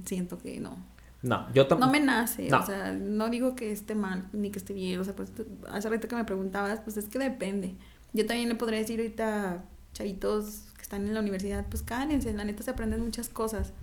[0.05, 0.77] siento que no.
[1.21, 1.87] No, yo tampoco.
[1.87, 5.03] No me nace, o sea, no digo que esté mal ni que esté bien, o
[5.03, 5.31] sea, pues
[5.69, 7.75] hace rato que me preguntabas, pues es que depende.
[8.13, 9.63] Yo también le podría decir ahorita,
[9.93, 13.73] chavitos que están en la universidad, pues cállense, la neta se aprenden muchas cosas,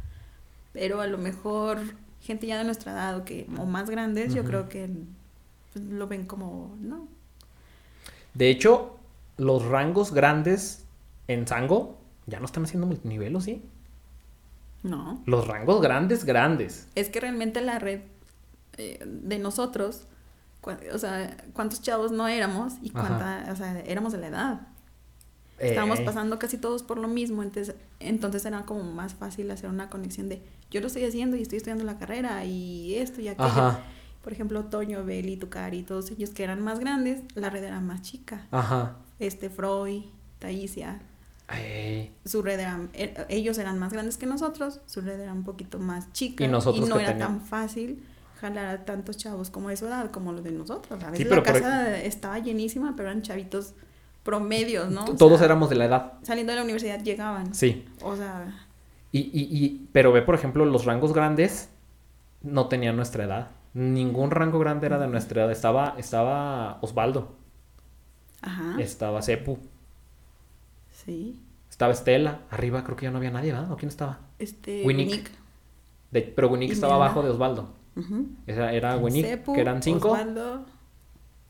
[0.73, 1.79] pero a lo mejor
[2.21, 4.89] gente ya de nuestra edad o, que, o más grandes, yo creo que
[5.77, 7.09] lo ven como, no.
[8.35, 8.97] De hecho,
[9.37, 10.85] los rangos grandes
[11.29, 13.63] en Sango ya no están haciendo multinivel, ¿o sí?
[14.83, 15.23] No.
[15.27, 16.89] Los rangos grandes, grandes.
[16.95, 18.01] Es que realmente la red
[18.77, 20.07] eh, de nosotros,
[20.93, 24.61] o sea, cuántos chavos no éramos y cuánta, o sea, éramos de la edad.
[25.59, 26.05] Estábamos eh.
[26.05, 30.29] pasando casi todos por lo mismo, entonces, entonces era como más fácil hacer una conexión
[30.29, 33.79] de yo lo estoy haciendo y estoy estudiando la carrera y esto y aquello.
[34.27, 38.03] Por ejemplo, Toño, Beli, Tucari, todos ellos que eran más grandes, la red era más
[38.03, 38.49] chica.
[38.51, 38.97] Ajá.
[39.21, 40.03] Este, Freud,
[40.41, 41.01] Taisia.
[42.25, 45.79] Su red era, er, ellos eran más grandes que nosotros, su red era un poquito
[45.79, 48.03] más chica y, nosotros no era tan fácil
[48.41, 51.01] jalar a tantos chavos como de su edad, como los de nosotros.
[51.05, 53.75] A veces la casa estaba llenísima, pero eran chavitos
[54.25, 55.05] promedios, ¿no?
[55.15, 56.13] Todos éramos de la edad.
[56.25, 57.55] Saliendo de la universidad llegaban.
[57.55, 57.85] Sí.
[58.03, 58.67] O sea...
[59.13, 61.69] Y, y, y, pero ve, por ejemplo, los rangos grandes
[62.43, 63.51] no tenían nuestra edad.
[63.77, 65.53] Ningún rango grande era de nuestra edad.
[65.53, 67.35] Estaba, estaba Osvaldo.
[68.41, 68.81] Ajá.
[68.81, 69.59] Estaba Cepu.
[70.91, 71.43] Sí.
[71.69, 72.41] Estaba Estela.
[72.49, 73.71] Arriba creo que ya no había nadie, ¿verdad?
[73.71, 74.21] ¿O quién estaba?
[74.39, 75.31] Este, Winnick.
[76.11, 77.75] pero Winnick estaba abajo de Osvaldo.
[78.47, 80.13] Esa era Winnick, que eran cinco.
[80.13, 80.65] Osvaldo,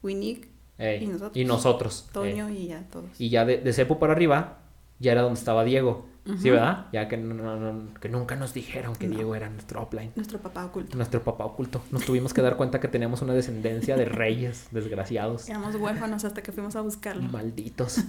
[0.02, 0.48] Winnick
[0.80, 1.36] y nosotros.
[1.36, 2.08] Y nosotros.
[2.12, 3.20] Toño y ya todos.
[3.20, 4.58] Y ya de, de Cepu para arriba,
[4.98, 6.06] ya era donde estaba Diego.
[6.40, 6.86] Sí, ¿verdad?
[6.92, 7.16] Ya que,
[8.00, 10.12] que nunca nos dijeron que Diego era nuestro upline.
[10.16, 10.96] Nuestro papá oculto.
[10.96, 11.82] Nuestro papá oculto.
[11.92, 15.48] Nos tuvimos que dar cuenta que teníamos una descendencia de reyes desgraciados.
[15.48, 17.22] Éramos huérfanos hasta que fuimos a buscarlo.
[17.22, 18.00] Malditos.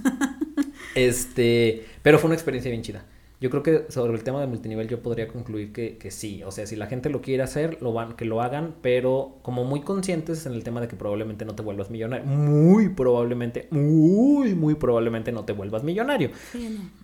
[0.94, 3.04] este, pero fue una experiencia bien chida.
[3.40, 6.50] Yo creo que sobre el tema de multinivel yo podría concluir que, que, sí, o
[6.50, 9.82] sea, si la gente lo quiere hacer, lo van, que lo hagan, pero como muy
[9.82, 14.74] conscientes en el tema de que probablemente no te vuelvas millonario, muy probablemente, muy, muy
[14.74, 16.30] probablemente no te vuelvas millonario.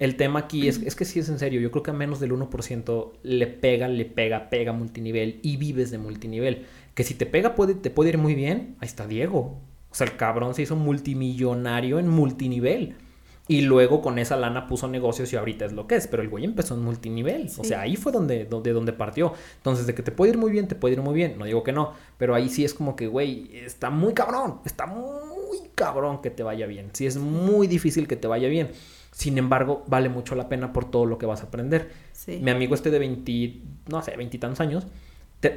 [0.01, 2.19] El tema aquí es, es que sí es en serio, yo creo que a menos
[2.19, 6.67] del 1% le pega, le pega, pega multinivel y vives de multinivel.
[6.95, 9.61] Que si te pega puede, te puede ir muy bien, ahí está Diego.
[9.91, 12.97] O sea, el cabrón se hizo multimillonario en multinivel.
[13.47, 16.07] Y luego con esa lana puso negocios y ahorita es lo que es.
[16.07, 17.51] Pero el güey empezó en multinivel.
[17.59, 19.35] O sea, ahí fue donde, donde, donde partió.
[19.57, 21.37] Entonces, de que te puede ir muy bien, te puede ir muy bien.
[21.39, 21.93] No digo que no.
[22.17, 24.61] Pero ahí sí es como que, güey, está muy cabrón.
[24.65, 26.89] Está muy cabrón que te vaya bien.
[26.95, 28.71] Sí es muy difícil que te vaya bien.
[29.11, 31.91] Sin embargo, vale mucho la pena por todo lo que vas a aprender.
[32.27, 34.87] Mi amigo este de 20, no sé, veintitantos años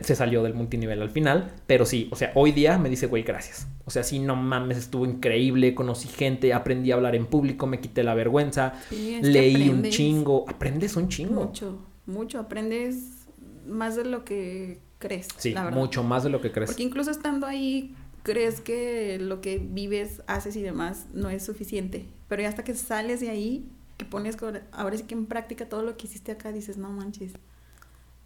[0.01, 3.23] se salió del multinivel al final, pero sí, o sea, hoy día me dice, güey,
[3.23, 3.67] gracias.
[3.85, 7.79] O sea, sí, no mames, estuvo increíble, conocí gente, aprendí a hablar en público, me
[7.79, 11.45] quité la vergüenza, leí un chingo, aprendes un chingo.
[11.45, 13.27] Mucho, mucho, aprendes
[13.65, 15.27] más de lo que crees.
[15.37, 16.69] Sí, mucho más de lo que crees.
[16.69, 22.05] Porque incluso estando ahí, crees que lo que vives, haces y demás no es suficiente,
[22.27, 24.37] pero ya hasta que sales de ahí, que pones
[24.71, 27.33] ahora sí que en práctica todo lo que hiciste acá, dices, no manches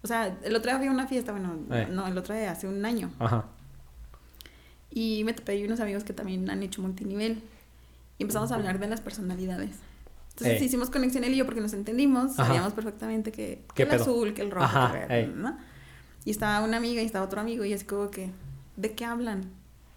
[0.02, 1.86] o sea, el otro día fui a una fiesta, bueno, eh.
[1.90, 3.12] no, el otro día hace un año.
[3.18, 3.46] Ajá.
[4.90, 7.42] Y me topé unos amigos que también han hecho multinivel.
[8.18, 9.76] Y empezamos a hablar de las personalidades.
[10.30, 10.64] Entonces eh.
[10.64, 12.34] hicimos conexión él y yo porque nos entendimos.
[12.34, 15.56] Sabíamos perfectamente que, que el azul, que el rojo, que el verde, ¿no?
[16.24, 18.30] Y estaba una amiga y estaba otro amigo y así como que,
[18.76, 19.50] ¿de qué hablan?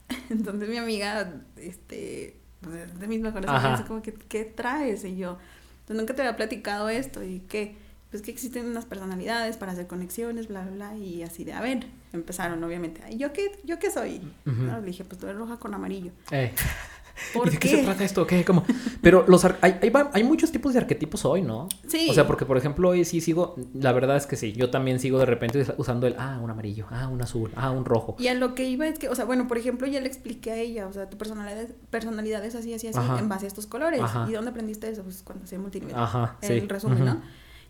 [0.29, 5.03] Entonces mi amiga, este, pues, de mis mejores amigas, como que, ¿qué traes?
[5.03, 5.37] Y yo,
[5.85, 7.75] pues nunca te había platicado esto y qué
[8.15, 11.59] pues que existen unas personalidades para hacer conexiones, bla, bla, bla, y así de, a
[11.59, 14.21] ver, empezaron obviamente, "Ay, ¿yo qué, yo qué soy?
[14.45, 16.11] No, le dije, pues tú eres roja con amarillo.
[16.31, 16.53] Eh.
[17.33, 17.69] ¿Por ¿Y de qué?
[17.69, 17.75] qué?
[17.77, 18.27] se trata esto?
[18.27, 18.43] ¿Qué?
[18.43, 18.65] ¿Cómo?
[19.01, 21.69] Pero los ar- hay, hay, hay muchos tipos de arquetipos hoy, ¿no?
[21.87, 22.07] Sí.
[22.09, 24.99] O sea, porque por ejemplo hoy sí sigo, la verdad es que sí, yo también
[24.99, 28.15] sigo de repente us- usando el, ah, un amarillo, ah, un azul, ah, un rojo.
[28.19, 30.51] Y a lo que iba es que, o sea, bueno, por ejemplo, ya le expliqué
[30.51, 33.17] a ella, o sea, tu personalidad, personalidad es así, así, así, Ajá.
[33.19, 34.01] en base a estos colores.
[34.01, 34.25] Ajá.
[34.29, 35.03] ¿Y dónde aprendiste eso?
[35.03, 36.01] Pues cuando hacía multimedia.
[36.01, 36.51] Ajá, sí.
[36.53, 37.05] el resumen.
[37.05, 37.21] ¿no?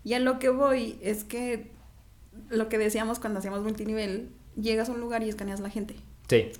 [0.06, 1.72] Y a lo que voy es que
[2.48, 5.96] lo que decíamos cuando hacíamos multinivel, llegas a un lugar y escaneas la gente.
[6.28, 6.52] Sí.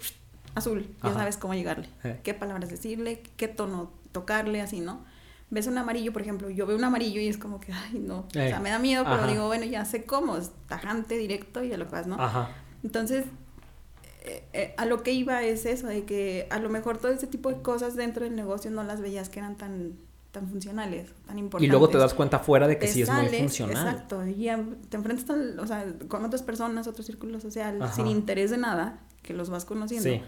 [0.56, 1.20] Azul, ya Ajá.
[1.20, 2.18] sabes cómo llegarle, Eh.
[2.24, 5.04] qué palabras decirle, qué tono tocarle, así, ¿no?
[5.50, 8.20] Ves un amarillo, por ejemplo, yo veo un amarillo y es como que, ay, no,
[8.20, 8.48] o Eh.
[8.48, 9.26] sea, me da miedo, pero Ajá.
[9.28, 12.16] digo, bueno, ya sé cómo, es tajante, directo y a lo que vas, ¿no?
[12.20, 12.50] Ajá.
[12.82, 13.26] Entonces,
[14.24, 17.28] eh, eh, a lo que iba es eso, de que a lo mejor todo ese
[17.28, 19.92] tipo de cosas dentro del negocio no las veías que eran tan,
[20.38, 21.66] tan funcionales, tan importantes.
[21.66, 23.88] Y luego te das cuenta fuera de que Te sí es muy funcional.
[23.88, 27.94] Exacto, y ya te enfrentas al- o sea, con otras personas, otro círculo social, Ajá.
[27.94, 30.08] sin interés de nada, que los vas conociendo.
[30.10, 30.20] Sí.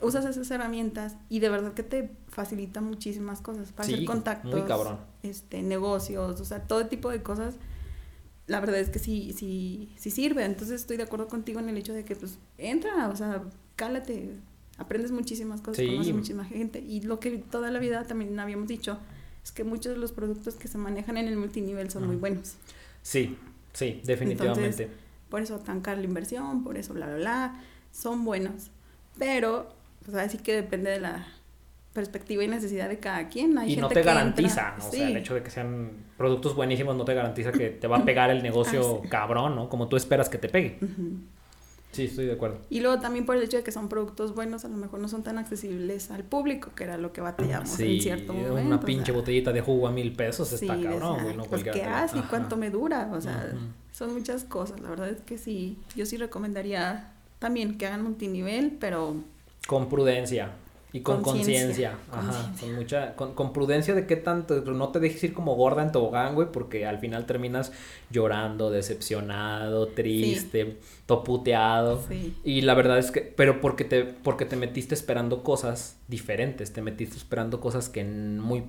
[0.00, 4.52] Usas esas herramientas y de verdad que te facilita muchísimas cosas para Sí, hacer contactos,
[4.52, 4.98] muy cabrón.
[5.22, 7.56] este, negocios, o sea, todo tipo de cosas.
[8.46, 10.44] La verdad es que sí, sí, sí sirve.
[10.44, 13.42] Entonces estoy de acuerdo contigo en el hecho de que pues entra, o sea,
[13.74, 14.36] cálate,
[14.78, 15.86] aprendes muchísimas cosas, Sí.
[15.90, 16.78] conoces muchísima gente.
[16.78, 18.98] Y lo que toda la vida también habíamos dicho
[19.46, 22.56] es que muchos de los productos que se manejan en el multinivel son muy buenos.
[23.02, 23.38] Sí,
[23.72, 24.88] sí, definitivamente.
[25.30, 27.60] Por eso tan cara la inversión, por eso bla, bla, bla,
[27.92, 28.70] son buenos.
[29.18, 29.68] Pero,
[30.04, 31.26] pues así que depende de la
[31.92, 33.56] perspectiva y necesidad de cada quien.
[33.56, 34.86] Hay y no gente te que entra- garantiza, ¿no?
[34.88, 35.18] O sea, el sí.
[35.18, 38.42] hecho de que sean productos buenísimos no te garantiza que te va a pegar el
[38.42, 39.08] negocio Ah, sí.
[39.08, 39.68] cabrón, ¿no?
[39.68, 40.78] Como tú esperas que te pegue.
[40.82, 41.20] Ujú.
[41.96, 42.58] Sí, estoy de acuerdo.
[42.70, 45.08] Y luego también por el hecho de que son productos buenos, a lo mejor no
[45.08, 48.54] son tan accesibles al público, que era lo que batallamos Sí, en cierto momento.
[48.66, 51.44] una o pinche sea, botellita de jugo a mil pesos sí, está cabrón, güey, no
[51.44, 52.16] pues, ¿qué hace?
[52.16, 52.28] ¿Y Ajá.
[52.30, 53.10] cuánto me dura?
[53.12, 53.52] O sea,
[53.92, 54.78] son muchas cosas.
[54.80, 59.16] La verdad es que sí, yo sí recomendaría también que hagan multinivel, pero
[59.66, 60.50] Con prudencia
[60.96, 61.98] y con Conciencia.
[62.12, 62.52] Ajá.
[62.60, 65.92] Con mucha, con, con prudencia de qué tanto, no te dejes ir como gorda en
[65.92, 67.72] tobogán, güey, porque al final terminas
[68.10, 72.02] llorando, decepcionado, triste, toputeado.
[72.08, 72.34] sí.
[72.44, 76.82] Y la verdad es que, pero porque te, porque te metiste esperando cosas diferentes, te
[76.82, 78.64] metiste esperando cosas que muy,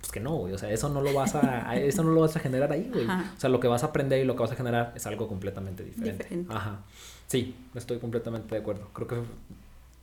[0.00, 2.20] pues que no, güey, o sea, eso no lo vas a, a- eso no lo
[2.22, 3.04] vas a generar ahí, güey.
[3.04, 3.32] Ajá.
[3.36, 5.28] O sea, lo que vas a aprender y lo que vas a generar es algo
[5.28, 6.24] completamente diferente.
[6.24, 6.54] Diferente.
[6.54, 6.80] Ajá.
[7.26, 8.88] Sí, estoy completamente de acuerdo.
[8.92, 9.16] Creo que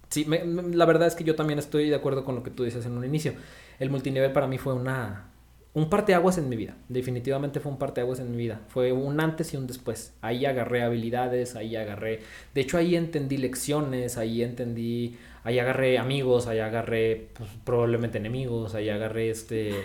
[0.09, 2.63] sí, me- la verdad es que yo también estoy de acuerdo con lo que tú
[2.63, 3.33] dices en un inicio.
[3.79, 5.25] El multinivel para mí fue una
[5.73, 6.75] un parteaguas en mi vida.
[6.89, 8.59] Definitivamente fue un parteaguas en mi vida.
[8.69, 10.13] Fue un antes y un después.
[10.21, 12.21] Ahí agarré habilidades, ahí agarré.
[12.55, 15.15] De hecho, ahí entendí lecciones, ahí entendí.
[15.43, 19.77] Ahí agarré amigos, ahí agarré pues, probablemente enemigos, ahí agarré este, eh,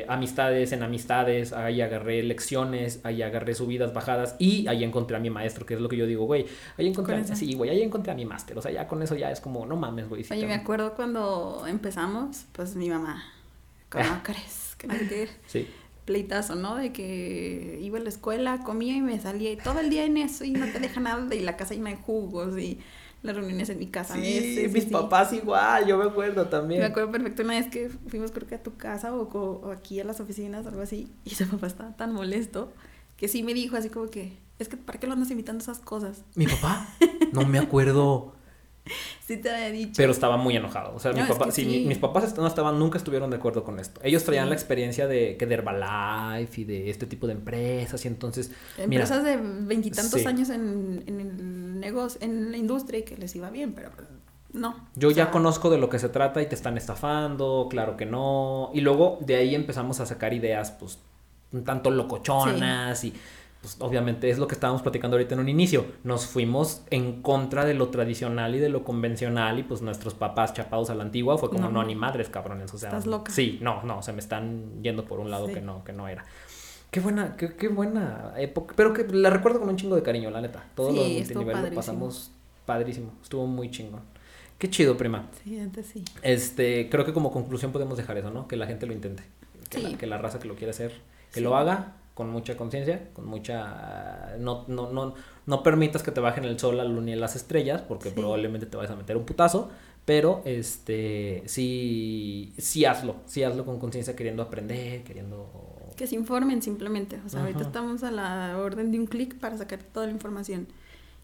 [0.00, 5.20] eh, amistades en amistades, ahí agarré lecciones, ahí agarré subidas, bajadas y ahí encontré a
[5.20, 6.46] mi maestro, que es lo que yo digo, güey,
[6.78, 9.02] ahí encontré, Con a, sí, güey, ahí encontré a mi máster, o sea, ya con
[9.02, 10.24] eso ya es como, no mames, güey.
[10.30, 13.22] Oye, me acuerdo cuando empezamos, pues mi mamá,
[13.88, 14.74] ¿cómo crees?
[14.78, 15.68] Que no sé qué, Sí,
[16.04, 16.76] pleitazo, ¿no?
[16.76, 20.16] De que iba a la escuela, comía y me salía y todo el día en
[20.16, 22.80] eso y no te deja nada y la casa llena de jugos y
[23.22, 24.14] las reuniones en mi casa.
[24.16, 24.90] veces, mis sí.
[24.90, 26.82] papás igual, yo me acuerdo Me también.
[26.82, 30.04] acuerdo perfecto una vez que fuimos creo que a tu casa o, o aquí a
[30.04, 32.72] las oficinas, algo así, y su papá estaba tan molesto
[33.16, 35.64] que sí me dijo así como que, es que ¿para qué lo andas invitando a
[35.64, 36.22] esas cosas?
[36.34, 36.88] ¿Mi papá?
[37.32, 38.34] No me acuerdo.
[39.26, 39.92] Sí te había dicho.
[39.96, 40.94] Pero estaba muy enojado.
[40.94, 41.68] O sea, No, mi es papá, que sí, sí.
[41.68, 44.00] mi- mis papás no estaban, nunca estuvieron de acuerdo con esto.
[44.04, 44.50] Ellos traían Sí.
[44.50, 48.84] la experiencia de que de Herbalife y de este tipo de empresas y entonces mira,
[49.04, 53.48] Empresas de veintitantos años en, en el negocio, en la industria y que les iba
[53.50, 53.90] bien, pero
[54.52, 54.88] no.
[54.96, 58.04] Yo ya sea, conozco de lo que se trata y te están estafando, claro que
[58.04, 58.70] no.
[58.74, 60.98] Y luego de ahí empezamos a sacar ideas, pues,
[61.52, 63.14] un tanto locochonas y,
[63.62, 65.86] pues, obviamente es lo que estábamos platicando ahorita en un inicio.
[66.04, 70.52] Nos fuimos en contra de lo tradicional y de lo convencional y, pues, nuestros papás
[70.52, 71.84] chapados a la antigua fue como, no, No.
[71.84, 72.74] ni madres, cabrones.
[72.74, 73.32] O sea, Estás loca.
[73.32, 75.54] Sí, no, no, se me están yendo por un lado Sí.
[75.54, 76.24] que no, que no era.
[76.90, 78.74] Qué buena, qué, qué buena época.
[78.76, 80.62] Pero que la recuerdo con un chingo de cariño, la neta.
[80.74, 82.32] Todo lo Sí, estuvo multinivel lo pasamos
[82.66, 83.12] padrísimo.
[83.22, 84.00] Estuvo muy chingón.
[84.58, 85.28] Qué chido, prima.
[85.42, 86.04] Sí, antes sí.
[86.22, 88.46] Este, creo que como conclusión podemos dejar eso, ¿no?
[88.46, 89.22] Que la gente lo intente.
[89.70, 89.84] Que, Sí.
[89.92, 90.90] la, que la raza que lo quiere hacer,
[91.32, 91.40] que Sí.
[91.40, 94.36] lo haga con mucha conciencia, con mucha...
[94.38, 95.14] No, no, no,
[95.46, 98.14] no permitas que te bajen el sol, la luna y las estrellas, porque Sí.
[98.16, 99.70] probablemente te vayas a meter un putazo,
[100.04, 105.48] pero este, sí, sí hazlo, sí hazlo con conciencia, queriendo aprender, queriendo...
[105.96, 107.20] Que se informen simplemente.
[107.24, 110.66] O sea, ahorita estamos a la orden de un clic para sacar toda la información.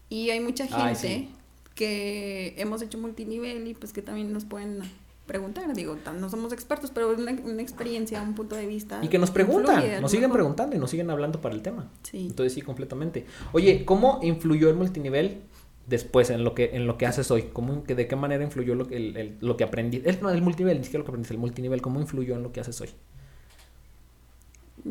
[0.09, 1.29] Y hay mucha gente Ay, sí.
[1.75, 4.81] que hemos hecho multinivel y pues que también nos pueden
[5.29, 5.73] preguntar.
[5.73, 8.99] Digo, no somos expertos, pero una, una experiencia, un punto de vista.
[9.01, 10.37] Y que nos preguntan, nos siguen mejor.
[10.39, 11.87] preguntando y nos siguen hablando para el tema.
[12.03, 12.27] Sí.
[12.27, 13.25] Entonces sí, completamente.
[13.53, 15.41] Oye, ¿cómo influyó el multinivel
[15.87, 17.43] después en lo que, en lo que haces hoy?
[17.53, 20.01] ¿Cómo, que, ¿De qué manera influyó lo que, el, el- lo que aprendí?
[20.03, 22.51] El, no, el multinivel, ni siquiera lo que aprendiste, el multinivel, ¿cómo influyó en lo
[22.51, 22.89] que haces hoy?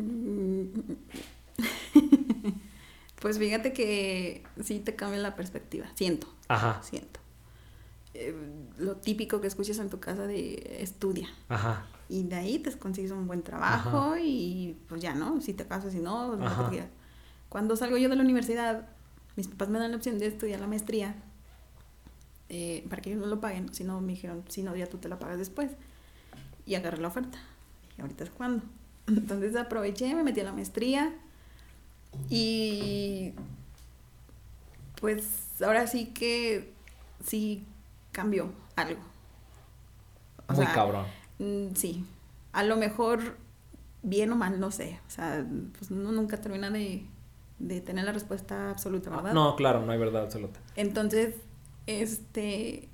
[3.21, 5.87] Pues fíjate que sí te cambia la perspectiva.
[5.95, 7.19] Siento, Ajá, siento.
[8.21, 8.35] Eh,
[8.77, 11.29] lo típico que escuchas en tu casa de estudia.
[11.47, 15.39] ajá, Y de ahí te consigues un buen trabajo y pues ya, ¿no?
[15.39, 16.83] Si te casas, si no, pues.
[17.47, 18.89] Cuando salgo yo de la universidad,
[19.37, 21.15] mis papás me dan la opción de estudiar la maestría
[22.49, 23.73] eh, para que ellos no lo paguen.
[23.73, 25.71] Si no, me dijeron, si no, ya tú te la pagas después.
[26.65, 27.37] Y agarré la oferta.
[27.97, 28.63] Y ahorita es cuando.
[29.07, 31.15] Entonces aproveché, me metí a la maestría
[32.29, 33.33] y
[34.99, 36.73] pues ahora sí que
[37.23, 37.65] sí
[38.11, 39.01] cambió algo.
[40.47, 41.05] O muy sea, cabrón.
[41.39, 42.05] Mm, Sí,
[42.51, 43.37] a lo mejor
[44.01, 44.99] bien o mal, no sé.
[45.07, 45.45] O sea,
[45.77, 47.05] pues uno nunca termina de,
[47.59, 49.33] de tener la respuesta absoluta, ¿verdad?
[49.33, 50.59] No, claro, no hay verdad absoluta.
[50.75, 51.35] Entonces,
[51.87, 52.89] este,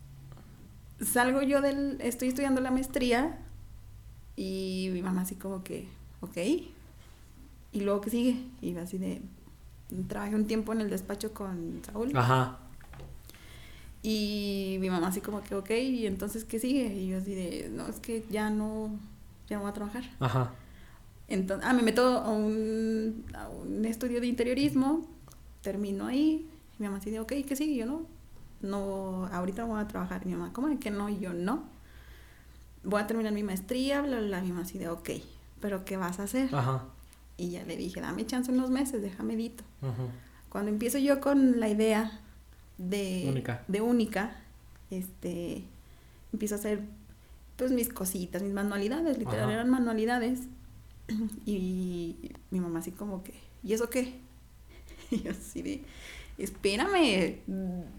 [0.99, 3.39] salgo yo del, estoy estudiando la maestría
[4.35, 5.87] y mi mamá así como que,
[6.21, 6.37] ok,
[7.71, 9.21] y luego que sigue, y así de,
[10.07, 12.59] trabajé un tiempo en el despacho con Saúl Ajá,
[14.07, 16.93] y mi mamá así como que, ok, y entonces ¿qué sigue?
[16.93, 18.91] Y yo así de, no, es que ya no,
[19.49, 20.03] ya no voy a trabajar.
[20.19, 20.51] ajá,
[21.27, 25.07] Entonces, ah, me meto a un, a un estudio de interiorismo,
[25.63, 26.47] termino ahí,
[26.77, 27.71] y mi mamá así de, ok, ¿qué sigue?
[27.73, 28.03] Y yo no,
[28.61, 30.21] no, ahorita no voy a trabajar.
[30.23, 31.09] Y mi mamá, ¿cómo de que no?
[31.09, 31.63] Y yo no.
[32.83, 34.41] Voy a terminar mi maestría, bla, bla, bla.
[34.41, 35.09] Mi mamá así de, ok,
[35.61, 36.53] ¿pero qué vas a hacer?
[36.53, 36.83] ajá,
[37.37, 39.63] Y ya le dije, dame chance unos meses, déjame dito.
[39.81, 40.09] ujú.
[40.49, 42.19] Cuando empiezo yo con la idea
[42.77, 43.63] de Única.
[43.67, 44.35] de única,
[44.91, 45.63] este,
[46.33, 46.81] empiezo a hacer
[47.55, 49.53] pues mis cositas, mis manualidades, literal Ajá.
[49.53, 50.41] eran manualidades.
[51.45, 52.15] Y
[52.51, 54.15] mi mamá así como que, ¿y eso qué?
[55.11, 55.83] Y yo así de,
[56.37, 57.37] espérame,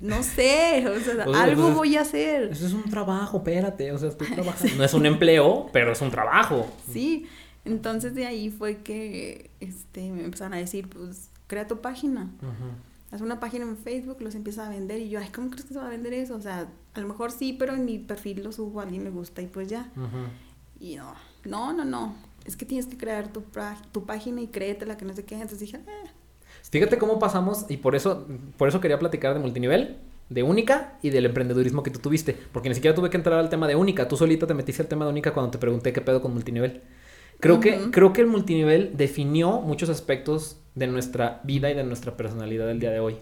[0.00, 2.42] no sé, o sea, O sea, algo pues es- voy a hacer.
[2.52, 4.76] Eso es un trabajo, espérate, o sea, estoy trabajando.
[4.76, 6.70] No es un empleo, pero es un trabajo.
[6.92, 7.26] Sí,
[7.64, 12.24] entonces de ahí fue que este, me empezaron a decir, pues, crea tu página.
[12.42, 12.70] Ujú.
[13.16, 15.72] Haz una página en Facebook, los empieza a vender y yo, ay, ¿cómo crees que
[15.72, 16.36] se va a vender eso?
[16.36, 19.10] O sea, a lo mejor sí, pero en mi perfil lo subo, a alguien le
[19.10, 19.90] gusta y pues ya.
[19.96, 20.28] Ujú.
[20.78, 21.14] Y no,
[21.44, 22.14] no, no, no,
[22.44, 23.42] es que tienes que crear tu,
[23.92, 25.34] tu página y créetela, que no sé qué.
[25.34, 26.10] Entonces dije, ah,
[26.70, 29.98] Fíjate cómo pasamos, y por eso, por eso quería platicar de multinivel,
[30.28, 32.36] de única y del emprendedurismo que tú tuviste.
[32.52, 34.08] Porque ni siquiera tuve que entrar al tema de única.
[34.08, 36.82] Tú solita te metiste al tema de única cuando te pregunté qué pedo con multinivel.
[37.38, 42.16] Creo, que, creo que el multinivel definió muchos aspectos de nuestra vida y de nuestra
[42.16, 43.16] personalidad del día de hoy.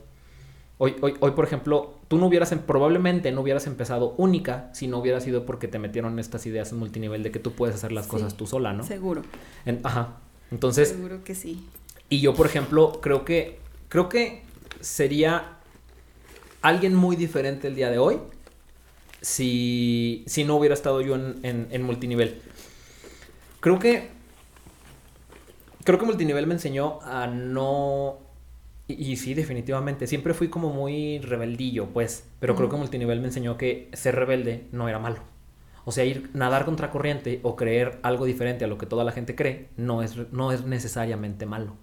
[0.77, 4.89] Hoy, hoy, hoy por ejemplo, tú no hubieras, em- probablemente no hubieras empezado única si
[4.89, 7.93] no hubiera sido porque te metieron estas ideas en multinivel de que tú puedes hacer
[7.93, 8.11] las Sí.
[8.11, 8.83] cosas tú sola, ¿no?
[8.83, 9.23] seguro,
[9.65, 10.17] En- ajá.
[10.51, 11.65] Entonces, seguro que sí.
[12.11, 14.43] y yo, por ejemplo, creo que creo que
[14.81, 15.59] sería
[16.61, 18.19] alguien muy diferente el día de hoy
[19.21, 22.41] si, si no hubiera estado yo en, en- en multinivel.
[23.61, 24.11] Creo que
[25.85, 28.19] creo que multinivel me enseñó a no
[28.87, 30.07] y, y sí, definitivamente.
[30.07, 32.29] Siempre fui como muy rebeldillo, pues.
[32.41, 35.21] Pero creo que multinivel me enseñó que ser rebelde no era malo.
[35.87, 39.13] O sea, ir nadar contra corriente o creer algo diferente a lo que toda la
[39.13, 41.77] gente cree no es, no es necesariamente malo.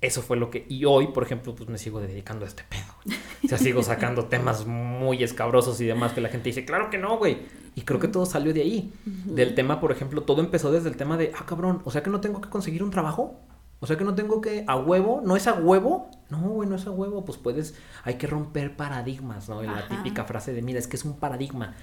[0.00, 0.64] Eso fue lo que...
[0.68, 3.16] Y hoy, por ejemplo, pues me sigo dedicando a este pedo.
[3.44, 6.98] O sea, sigo sacando temas muy escabrosos y demás que la gente dice, claro que
[6.98, 7.38] no, güey.
[7.74, 8.92] Y creo que todo salió de ahí.
[9.04, 12.10] Del tema, por ejemplo, todo empezó desde el tema de, ah, cabrón, o sea que
[12.10, 13.40] no tengo que conseguir un trabajo.
[13.80, 16.10] O sea que no tengo que, a huevo, no es a huevo.
[16.30, 17.24] No, güey, no es a huevo.
[17.24, 17.74] Pues puedes,
[18.04, 19.62] hay que romper paradigmas, ¿no?
[19.62, 21.74] Y la típica frase de, mira, es que es un paradigma.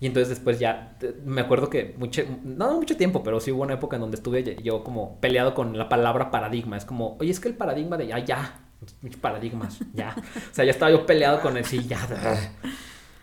[0.00, 0.96] Y entonces después ya,
[1.26, 4.56] me acuerdo que mucho, no mucho tiempo, pero sí hubo una época en donde estuve
[4.62, 6.78] yo como peleado con la palabra paradigma.
[6.78, 8.60] Es como, oye, es que el paradigma de, ya, ya,
[9.20, 10.16] paradigmas, ya.
[10.16, 11.98] O sea, ya estaba yo peleado con el, sí, ya.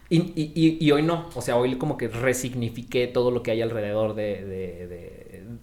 [0.09, 3.51] Y, y, y, y hoy no, o sea, hoy como que resignifiqué todo lo que
[3.51, 5.16] hay alrededor de, de, de,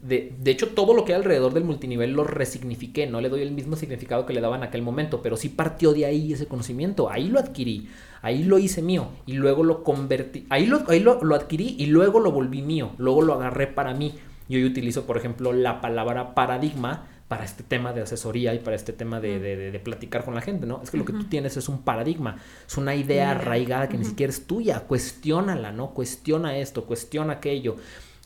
[0.04, 3.40] de, de hecho, todo lo que hay alrededor del multinivel lo resignifiqué, no le doy
[3.40, 6.46] el mismo significado que le daba en aquel momento, pero sí partió de ahí ese
[6.46, 7.88] conocimiento, ahí lo adquirí,
[8.20, 11.86] ahí lo hice mío y luego lo convertí, ahí lo, ahí lo, lo adquirí y
[11.86, 14.14] luego lo volví mío, luego lo agarré para mí.
[14.46, 18.76] Y hoy utilizo, por ejemplo, la palabra paradigma para este tema de asesoría y para
[18.76, 20.82] este tema de, de, platicar con la gente, ¿no?
[20.82, 22.36] Es que lo que tú tienes es un paradigma,
[22.66, 25.94] es una idea arraigada que ni siquiera es tuya, cuestiónala, ¿no?
[25.94, 27.76] Cuestiona esto, cuestiona aquello.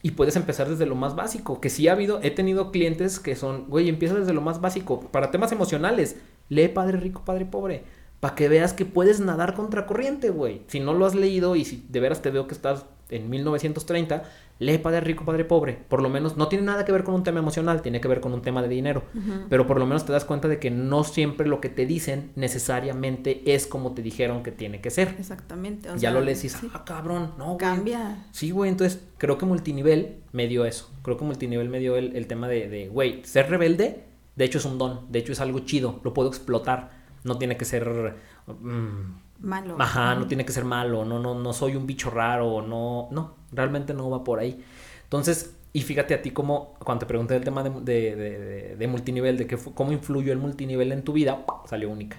[0.03, 3.35] Y puedes empezar desde lo más básico, que sí ha habido, he tenido clientes que
[3.35, 6.17] son, güey, empieza desde lo más básico, para temas emocionales,
[6.49, 7.83] lee Padre Rico, Padre Pobre,
[8.21, 10.63] para que veas que puedes nadar contra corriente, güey.
[10.69, 14.23] Si no lo has leído y si de veras te veo que estás en 1930,
[14.59, 15.79] lee Padre Rico, Padre Pobre.
[15.89, 18.21] Por lo menos no tiene nada que ver con un tema emocional, tiene que ver
[18.21, 19.03] con un tema de dinero.
[19.49, 22.33] Pero por lo menos te das cuenta de que no siempre lo que te dicen
[22.37, 25.17] necesariamente es como te dijeron que tiene que ser.
[25.19, 25.89] Exactamente.
[25.97, 27.59] ya lo lees y dices, ah, cabrón, no, güey.
[27.59, 28.27] Cambia.
[28.33, 30.91] Sí, güey, entonces creo que multinivel me dio eso.
[31.03, 34.05] Creo que multinivel me dio el, tema de, güey, ser rebelde,
[34.37, 36.99] de hecho es un don, de hecho es algo chido, lo puedo explotar.
[37.25, 38.15] No tiene que ser...
[38.47, 39.77] Mm, malo.
[39.79, 43.38] Ajá, no tiene que ser malo, no, no, no soy un bicho raro, no, no,
[43.53, 44.63] realmente no va por ahí.
[45.05, 48.87] Entonces, y fíjate a ti cómo, cuando te pregunté el tema de, de, de, de
[48.87, 52.19] multinivel, de que, cómo influyó el multinivel en tu vida, salió única.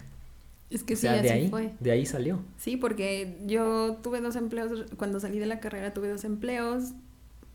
[0.69, 1.73] Es que sí, así de ahí, fue.
[1.79, 2.39] De ahí salió.
[2.57, 6.91] Sí, porque yo tuve dos empleos, cuando salí de la carrera tuve dos empleos,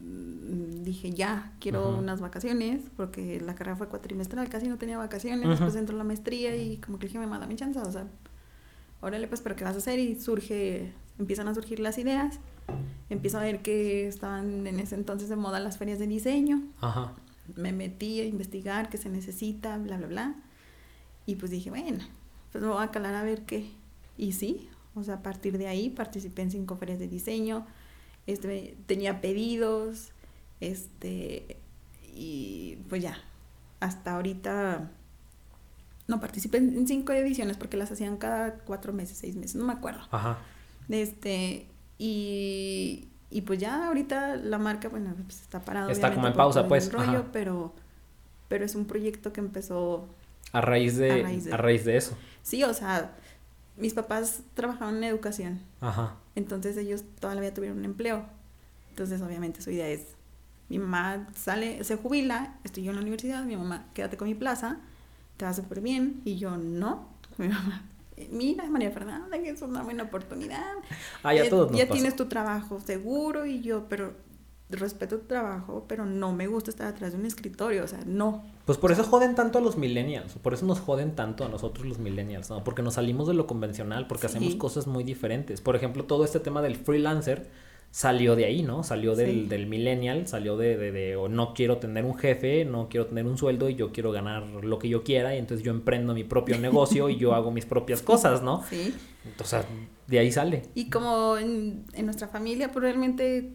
[0.00, 5.48] mm, dije ya, quiero unas vacaciones, porque la carrera fue cuatrimestral, casi no tenía vacaciones,
[5.48, 8.08] después entró la maestría y como que dije, me manda mi chance, o sea,
[9.00, 10.00] órale pues, pero ¿qué vas a hacer?
[10.00, 12.40] Y surge, empiezan a surgir las ideas,
[13.10, 17.12] empiezo a ver que estaban en ese entonces de moda las ferias de diseño, Ajá.
[17.56, 20.34] me metí a investigar qué se necesita, bla, bla, bla,
[21.26, 22.04] y pues dije, bueno,
[22.52, 23.70] pues me voy a calar a ver qué,
[24.16, 27.66] y sí, o sea, a partir de ahí participé en cinco ferias de diseño,
[28.26, 30.10] este, tenía pedidos,
[30.60, 31.58] este,
[32.14, 33.18] y pues ya,
[33.80, 34.90] hasta ahorita
[36.06, 39.72] no, participé en cinco ediciones porque las hacían cada cuatro meses, seis meses, no me
[39.72, 40.02] acuerdo.
[40.10, 40.38] Ajá.
[40.88, 41.66] Este,
[41.98, 45.90] y, y pues ya ahorita la marca, bueno, pues está parado.
[45.90, 46.92] Está como en pausa, pues.
[46.92, 47.72] Rollo, pero,
[48.48, 50.06] pero es un proyecto que empezó...
[50.52, 51.10] A raíz de,
[51.52, 52.16] a raíz de, eso.
[52.42, 53.12] Sí, o sea,
[53.76, 55.60] mis papás trabajaban en educación.
[55.80, 56.16] Ajá.
[56.36, 58.24] Entonces ellos toda la vida tuvieron un empleo.
[58.90, 60.14] Entonces, obviamente, su idea es,
[60.68, 64.34] mi mamá sale, se jubila, estoy yo en la universidad, mi mamá, quédate con mi
[64.34, 64.78] plaza
[65.36, 66.22] te va súper bien.
[66.24, 67.08] Y yo, no.
[67.38, 67.82] Mi mamá,
[68.30, 70.74] mira, María Fernanda, que es una buena oportunidad.
[71.22, 73.46] Ah, ya, ya, ya tienes tu trabajo seguro.
[73.46, 74.14] Y yo, pero
[74.70, 78.44] respeto tu trabajo, pero no me gusta estar atrás de un escritorio, o sea, no.
[78.64, 81.86] Pues por eso joden tanto a los millennials, por eso nos joden tanto a nosotros
[81.86, 82.64] los millennials, ¿no?
[82.64, 85.60] Porque nos salimos de lo convencional, porque hacemos cosas muy diferentes.
[85.60, 87.50] Por ejemplo, todo este tema del freelancer,
[87.94, 88.82] salió de ahí, ¿no?
[88.82, 93.06] Salió del, del millennial, salió de, de, de no quiero tener un jefe, no quiero
[93.06, 96.12] tener un sueldo y yo quiero ganar lo que yo quiera y entonces yo emprendo
[96.12, 98.64] mi propio negocio y yo hago mis propias cosas, ¿no?
[98.68, 98.92] Sí.
[99.24, 99.64] Entonces,
[100.08, 100.62] de ahí sale.
[100.74, 103.52] Y como en, en nuestra familia, probablemente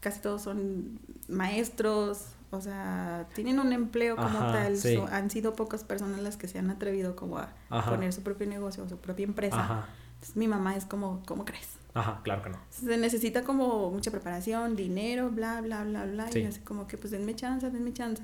[0.00, 0.98] casi todos son
[1.28, 4.76] maestros, o sea, tienen un empleo como tal.
[5.12, 7.54] han sido pocas personas las que se han atrevido como a
[7.88, 9.86] poner su propio negocio o su propia empresa.
[10.14, 11.75] Entonces, mi mamá es como, ¿cómo crees?
[11.96, 12.58] Ajá, claro que no.
[12.68, 16.28] Se necesita como mucha preparación, dinero, bla, bla, bla, bla.
[16.34, 18.22] Y así como que pues denme chance, denme chance.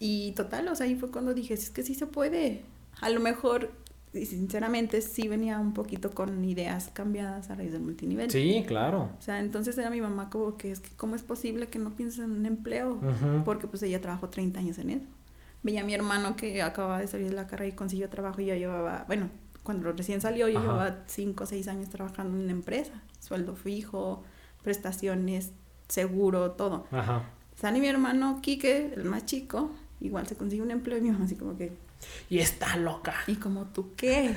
[0.00, 2.62] Y total, o sea, ahí fue cuando dije, es que sí se puede.
[3.00, 3.70] A lo mejor,
[4.12, 8.28] y sinceramente, sí venía un poquito con ideas cambiadas a raíz del multinivel.
[8.28, 9.10] Sí, claro.
[9.16, 11.94] O sea, entonces era mi mamá como que es que, ¿cómo es posible que no
[11.94, 13.00] pienses en un empleo?
[13.44, 15.06] Porque pues ella trabajó 30 años en eso.
[15.62, 18.46] Veía a mi hermano que acababa de salir de la carrera y consiguió trabajo y
[18.46, 19.30] yo llevaba, bueno,
[19.64, 24.22] cuando recién salió, yo llevaba cinco o seis años trabajando en una empresa, sueldo fijo,
[24.62, 25.52] prestaciones,
[25.88, 26.86] seguro, todo.
[26.92, 27.24] Ajá.
[27.56, 29.70] Sani, mi hermano Quique, el más chico,
[30.00, 31.72] igual se consigue un empleo y mi mamá así como que...
[32.28, 33.14] Y está loca.
[33.26, 34.36] ¿Y como tú qué?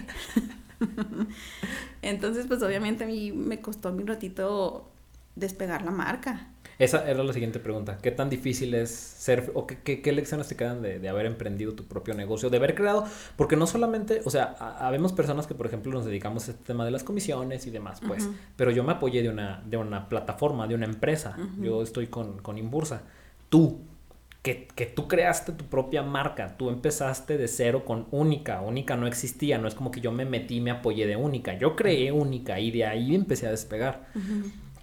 [2.02, 4.90] Entonces, pues obviamente a mí me costó un ratito
[5.36, 6.48] despegar la marca.
[6.80, 7.98] Esa era la siguiente pregunta.
[7.98, 11.74] ¿Qué tan difícil es ser, o qué, qué, lecciones te quedan de, de, haber emprendido
[11.74, 13.06] tu propio negocio, de haber creado?
[13.36, 16.86] Porque no solamente, o sea, habemos personas que, por ejemplo, nos dedicamos a este tema
[16.86, 20.68] de las comisiones y demás, pues, pero yo me apoyé de una, de una plataforma,
[20.68, 21.36] de una empresa.
[21.60, 23.02] Yo estoy con, con Imbursa.
[23.50, 23.80] Tú,
[24.44, 29.08] que, que, tú creaste tu propia marca, tú empezaste de cero con Única, Única no
[29.08, 32.12] existía, no es como que yo me metí y me apoyé de Única, yo creé
[32.12, 34.08] Única y de ahí empecé a despegar.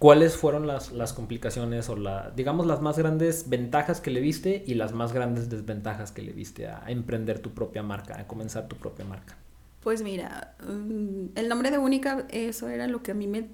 [0.05, 4.63] ¿Cuáles fueron las, las complicaciones o la, digamos, las más grandes ventajas que le viste
[4.67, 8.69] y las más grandes desventajas que le viste a, emprender tu propia marca, a comenzar
[8.69, 9.35] tu propia marca?
[9.81, 13.49] Pues mira, mm, el nombre de Única, eso era lo que a mí me,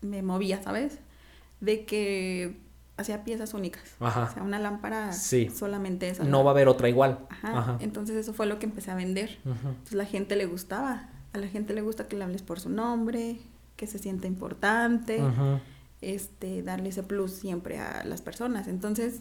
[0.00, 1.00] me movía, ¿sabes?
[1.60, 2.56] De que
[2.96, 3.82] hacía piezas únicas.
[4.00, 4.30] Ajá.
[4.30, 6.24] O sea, una lámpara solamente esa.
[6.24, 7.26] No va a haber otra igual.
[7.28, 7.76] Ajá.
[7.80, 9.36] Entonces eso fue lo que empecé a vender.
[9.44, 11.10] Entonces la gente le gustaba.
[11.34, 13.36] A la gente le gusta que le hables por su nombre,
[13.76, 15.20] que se sienta importante.
[15.20, 15.60] Ajá
[16.00, 18.68] este, darle ese plus siempre a las personas.
[18.68, 19.20] Entonces,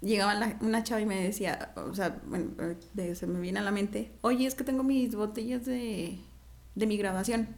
[0.00, 2.50] llegaba una chava y me decía, o sea, bueno,
[3.14, 6.18] se me viene a la mente, oye, es que tengo mis botellas de,
[6.74, 7.48] de mi graduación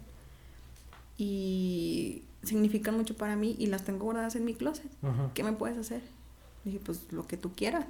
[1.16, 4.90] y significan mucho para mí y las tengo guardadas en mi closet.
[5.32, 6.02] ¿Qué me puedes hacer?
[6.64, 7.84] dije, pues lo que tú quieras.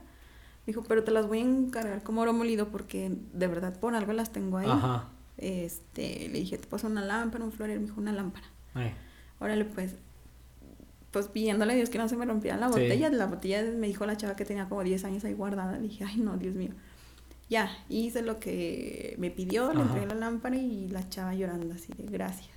[0.66, 4.12] dijo, pero te las voy a encargar como oro molido porque de verdad por algo
[4.12, 4.68] las tengo ahí.
[5.36, 8.46] Este, le dije, te paso una lámpara, un florero, me dijo una lámpara.
[9.40, 9.94] Órale, pues
[11.14, 13.08] pues pidiéndole a Dios que no se me rompiera la botella.
[13.08, 15.78] La botella me dijo la chava que tenía como 10 años ahí guardada.
[15.78, 16.72] Dije, ay no, Dios mío.
[17.48, 21.92] Ya, hice lo que me pidió, le entregué la lámpara y la chava llorando así
[21.96, 22.50] de gracias.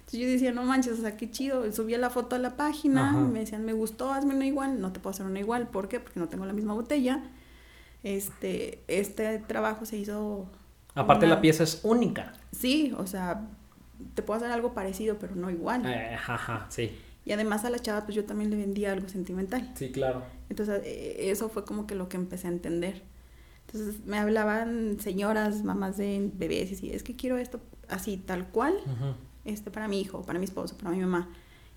[0.00, 1.70] Entonces yo decía, no manches, o sea, qué chido.
[1.70, 4.80] Subí la foto a la página, me decían, me gustó, hazme una igual.
[4.80, 6.00] No te puedo hacer una igual, ¿por qué?
[6.00, 7.22] Porque no tengo la misma botella.
[8.02, 10.50] Este, este trabajo se hizo...
[10.96, 12.32] Aparte la pieza es única.
[12.50, 13.46] Sí, o sea,
[14.14, 15.86] te puedo hacer algo parecido, pero no igual.
[15.86, 16.90] Eh, ajá, sí.
[17.24, 19.70] Y además a la chava, pues yo también le vendía algo sentimental.
[19.74, 20.22] Sí, claro.
[20.48, 23.02] Entonces, e, eso fue como que lo que empecé a entender.
[23.66, 28.48] Entonces, me hablaban señoras, mamás de bebés, y así, es que quiero esto así, tal
[28.48, 28.74] cual,
[29.44, 31.28] este, para mi hijo, para mi esposo, para mi mamá.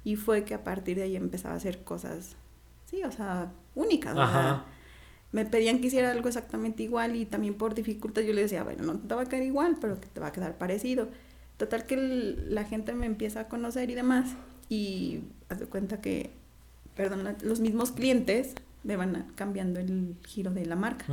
[0.04, 2.36] Y fue que a partir de ahí empezaba a hacer cosas,
[2.90, 4.18] sí, o sea, únicas.
[4.18, 4.66] Ajá.
[5.32, 8.84] me pedían que hiciera algo exactamente igual y también por dificultad yo le decía, bueno,
[8.84, 11.10] no te va a quedar igual, pero que te va a quedar parecido.
[11.58, 14.36] Total que la gente me empieza a conocer y demás
[14.70, 16.32] y haz de cuenta que,
[16.96, 21.06] perdón, los mismos clientes me van cambiando el giro de la marca.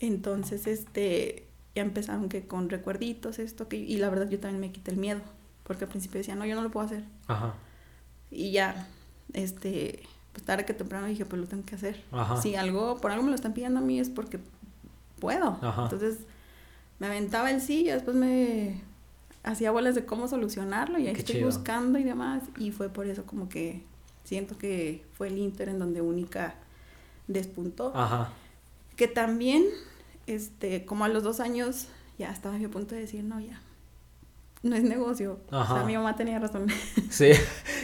[0.00, 4.72] Entonces, este, ya empezaron que con recuerditos, esto, que, y la verdad yo también me
[4.72, 5.20] quité el miedo,
[5.62, 7.04] porque al principio decía, no, yo no lo puedo hacer.
[7.26, 7.54] Ajá.
[8.30, 8.86] Y ya,
[9.32, 12.02] este, pues tarde que temprano dije, pues lo tengo que hacer.
[12.12, 12.40] Ajá.
[12.40, 14.40] Si algo, por algo me lo están pidiendo a mí es porque
[15.20, 15.58] puedo.
[15.62, 15.84] Ajá.
[15.84, 16.18] Entonces,
[16.98, 18.82] me aventaba el sí y después me
[19.44, 22.42] hacía bolas de cómo solucionarlo y ahí estoy buscando y demás.
[22.58, 23.82] Y fue por eso como que
[24.24, 26.56] siento que fue el Inter en donde única
[27.28, 27.92] despuntó.
[27.94, 28.32] Ajá.
[28.96, 29.64] Que también,
[30.26, 31.88] este, como a los dos años,
[32.18, 33.60] ya estaba a punto de decir, no, ya,
[34.64, 35.38] no es negocio.
[35.50, 36.66] O sea, mi mamá tenía razón.
[37.10, 37.30] Sí,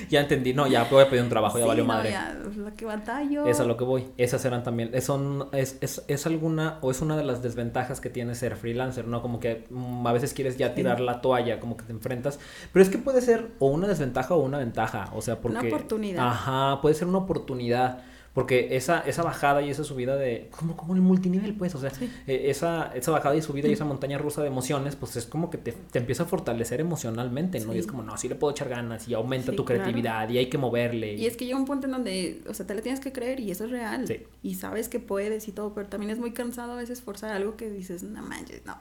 [0.09, 0.53] ya entendí.
[0.55, 2.11] No, ya voy a pedir un trabajo, ya valió madre.
[2.11, 3.47] Ya, lo que batallo.
[3.47, 4.09] Es a lo que voy.
[4.17, 4.91] Esas eran también.
[4.93, 5.09] Es,
[5.53, 9.23] es, es, es, alguna o es una de las desventajas que tiene ser freelancer, ¿no?
[9.23, 12.41] Como que mm, a veces quieres ya tirar la toalla, como que te enfrentas.
[12.73, 15.11] Pero es que puede ser o una desventaja o una ventaja.
[15.15, 15.59] O sea, porque.
[15.59, 16.27] Una oportunidad.
[16.27, 18.03] Ajá, puede ser una oportunidad.
[18.41, 20.49] Porque esa, esa bajada y esa subida de...
[20.51, 21.75] Como, como el multinivel, pues.
[21.75, 21.93] O sea,
[22.27, 25.51] eh, esa, esa bajada y subida y esa montaña rusa de emociones, pues es como
[25.51, 27.75] que te, te empieza a fortalecer emocionalmente, ¿no?
[27.75, 30.49] Y es como, no, sí le puedo echar ganas y aumenta tu creatividad y hay
[30.49, 31.17] que moverle.
[31.17, 31.27] Y...
[31.27, 33.51] es que llega un punto en donde, o sea, te le tienes que creer y
[33.51, 34.07] eso es real.
[34.43, 37.59] Y sabes que puedes y todo, pero también es muy cansado a veces forzar algo
[37.59, 38.79] que dices, no manches, no.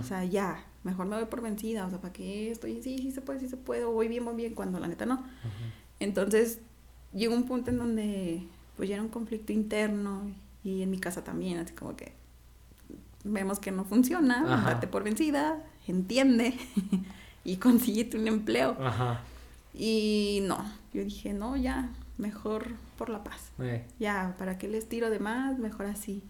[0.00, 1.86] O sea, ya, mejor me voy por vencida.
[1.86, 2.82] O sea, ¿para qué estoy?
[2.82, 3.84] Sí, sí se puede, sí se puede.
[3.84, 5.22] O voy bien, voy bien, cuando la neta no.
[6.00, 6.58] Entonces,
[7.14, 8.42] llega un punto en donde
[8.76, 10.30] pues ya era un conflicto interno
[10.62, 12.12] y en mi casa también, así como que
[13.24, 16.54] vemos que no funciona, date por vencida, entiende
[17.44, 18.76] y consíguete un empleo.
[18.80, 19.20] Ajá.
[19.74, 20.58] Y no,
[20.92, 23.52] yo dije, no, ya, mejor por la paz.
[23.58, 23.84] Eh.
[23.98, 25.58] Ya, ¿para qué les tiro de más?
[25.58, 26.22] Mejor así.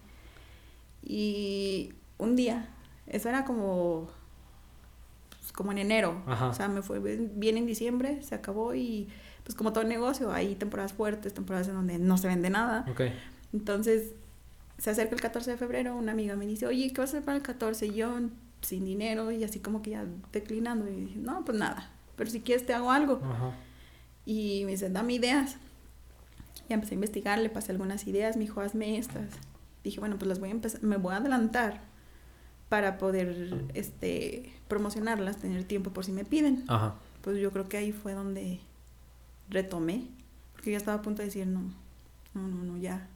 [1.03, 2.69] Y un día,
[3.05, 4.09] eso era como,
[5.51, 9.09] como en enero, o sea, me fue bien en diciembre, se acabó y
[9.43, 12.85] pues como todo negocio, hay temporadas fuertes, temporadas en donde no se vende nada.
[13.53, 14.13] Entonces,
[14.77, 17.23] se acerca el 14 de febrero, una amiga me dice, oye, ¿qué vas a hacer
[17.23, 17.87] para el 14?
[17.87, 18.13] Y yo,
[18.61, 22.41] sin dinero, y así como que ya declinando, y dije, no, pues nada, pero si
[22.41, 23.21] quieres te hago algo.
[24.25, 25.57] Y me dice, dame ideas.
[26.67, 29.29] Y empecé a investigar, le pasé algunas ideas, me dijo, hazme estas.
[29.83, 31.86] Dije, bueno, pues las voy a empezar, me voy a adelantar
[32.69, 36.65] para poder este, promocionarlas, tener tiempo por si me piden.
[37.21, 38.59] Pues yo creo que ahí fue donde
[39.49, 40.07] retomé,
[40.53, 41.61] porque ya estaba a punto de decir, no,
[42.33, 43.07] no, no, no, ya.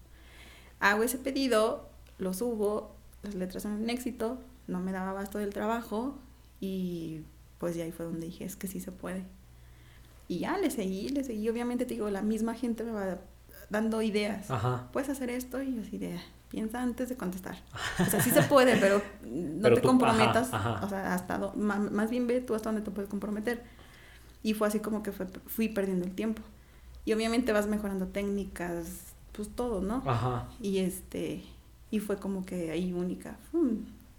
[0.80, 5.54] Hago ese pedido, lo subo, las letras son un éxito, no me daba basto del
[5.54, 6.16] trabajo
[6.60, 7.22] y
[7.60, 9.26] pues ya ahí fue donde dije, es que sí se puede.
[10.28, 13.20] Y ya le seguí, le seguí, obviamente te digo, la misma gente me va
[13.70, 14.50] dando ideas.
[14.50, 14.90] Ajá.
[14.94, 16.20] Puedes hacer esto y yo así de,
[16.52, 17.58] piensa antes de contestar.
[18.00, 20.50] O sea, sí se puede, pero no te comprometas.
[20.84, 23.64] O sea, hasta más bien ve tú hasta dónde te puedes comprometer.
[24.44, 26.42] Y fue así como que fui perdiendo el tiempo.
[27.06, 30.04] Y obviamente vas mejorando técnicas, pues todo, ¿no?
[30.06, 30.50] Ajá.
[30.62, 31.44] Y este,
[31.90, 33.38] y fue como que ahí única.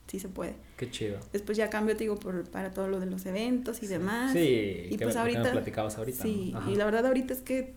[0.07, 0.57] sí se puede.
[0.77, 1.19] Qué chido.
[1.33, 4.33] Después ya cambio, te digo, por, para todo lo de los eventos y demás.
[4.33, 5.53] Sí, y pues ahorita.
[5.53, 6.23] platicabas ahorita.
[6.23, 7.75] Sí, y la verdad ahorita es que,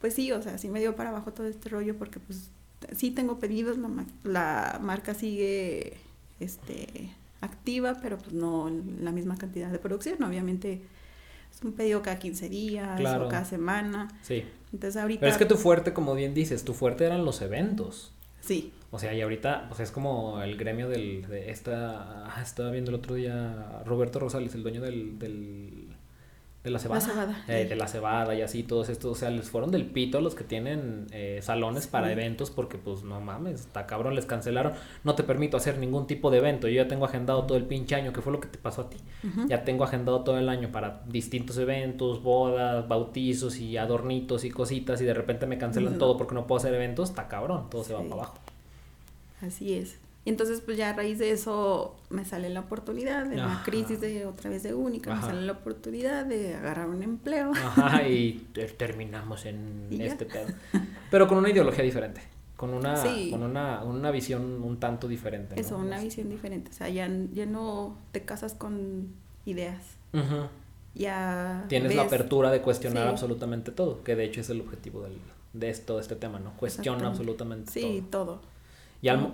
[0.00, 2.50] pues sí, o sea, sí me dio para abajo todo este rollo porque pues
[2.96, 3.88] sí tengo pedidos, la,
[4.24, 5.94] la marca sigue,
[6.40, 7.10] este,
[7.40, 10.82] activa, pero pues no la misma cantidad de producción, obviamente
[11.64, 14.08] un pedido cada 15 días o cada semana.
[14.22, 14.44] Sí.
[14.72, 15.20] Entonces ahorita...
[15.20, 18.12] Pero es que tu fuerte, como bien dices, tu fuerte eran los eventos.
[18.40, 18.72] Sí.
[18.90, 22.90] O sea, y ahorita, pues es como el gremio del, de esta, ah, estaba viendo
[22.90, 25.77] el otro día Roberto Rosales, el dueño del, del
[26.64, 27.00] de la cebada.
[27.00, 27.44] La cebada.
[27.48, 30.34] Eh, de la cebada y así, todos estos, o sea, les fueron del pito los
[30.34, 34.72] que tienen eh, salones para eventos porque pues no mames, está cabrón, les cancelaron,
[35.04, 37.94] no te permito hacer ningún tipo de evento, yo ya tengo agendado todo el pinche
[37.94, 38.96] año, que fue lo que te pasó a ti,
[39.46, 45.00] ya tengo agendado todo el año para distintos eventos, bodas, bautizos y adornitos y cositas
[45.00, 47.94] y de repente me cancelan todo porque no puedo hacer eventos, está cabrón, todo se
[47.94, 48.38] va para abajo.
[49.40, 49.98] Así es.
[50.28, 53.54] Y entonces, pues ya a raíz de eso me sale la oportunidad de Ajá.
[53.60, 55.22] la crisis de otra vez de única, Ajá.
[55.22, 57.50] me sale la oportunidad de agarrar un empleo.
[57.54, 60.04] Ajá, y te- terminamos en Y ya.
[60.04, 60.48] este pedo.
[61.10, 62.20] Pero con una ideología diferente,
[62.58, 63.30] con una, Sí.
[63.30, 65.54] con una, una visión un tanto diferente.
[65.54, 65.60] ¿no?
[65.62, 66.70] Eso, una visión diferente.
[66.72, 69.08] O sea, ya, ya no te casas con
[69.46, 69.82] ideas.
[70.12, 70.48] Ujú.
[70.94, 73.08] Ya Tienes la apertura de cuestionar Sí.
[73.10, 75.16] absolutamente todo, que de hecho es el objetivo del,
[75.54, 76.52] de esto, este tema, ¿no?
[76.58, 78.24] Cuestiona absolutamente Sí, todo.
[78.24, 78.57] todo.
[79.00, 79.32] Y al-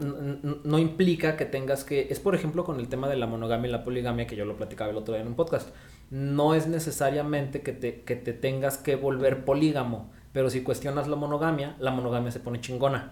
[0.64, 3.72] no implica que tengas que, es por ejemplo con el tema de la monogamia y
[3.72, 5.68] la poligamia, que yo lo platicaba el otro día en un podcast,
[6.10, 11.16] no es necesariamente que te, que te tengas que volver polígamo, pero si cuestionas la
[11.16, 13.10] monogamia, la monogamia se pone chingona.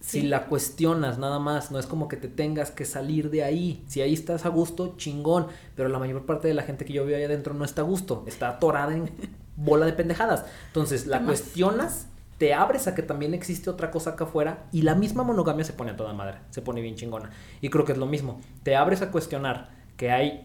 [0.00, 3.84] Si la cuestionas nada más, no es como que te tengas que salir de ahí.
[3.86, 5.46] Si ahí estás a gusto, chingón.
[5.76, 7.84] Pero la mayor parte de la gente que yo veo ahí adentro no está a
[7.84, 8.24] gusto.
[8.26, 9.08] Está atorada en
[9.56, 10.44] bola de pendejadas.
[10.66, 12.08] Entonces, la cuestionas,
[12.42, 15.74] te abres a que también existe otra cosa acá afuera y la misma monogamia se
[15.74, 16.38] pone a toda madre.
[16.50, 17.30] Se pone bien chingona.
[17.60, 18.40] Y creo que es lo mismo.
[18.64, 20.44] Te abres a cuestionar que hay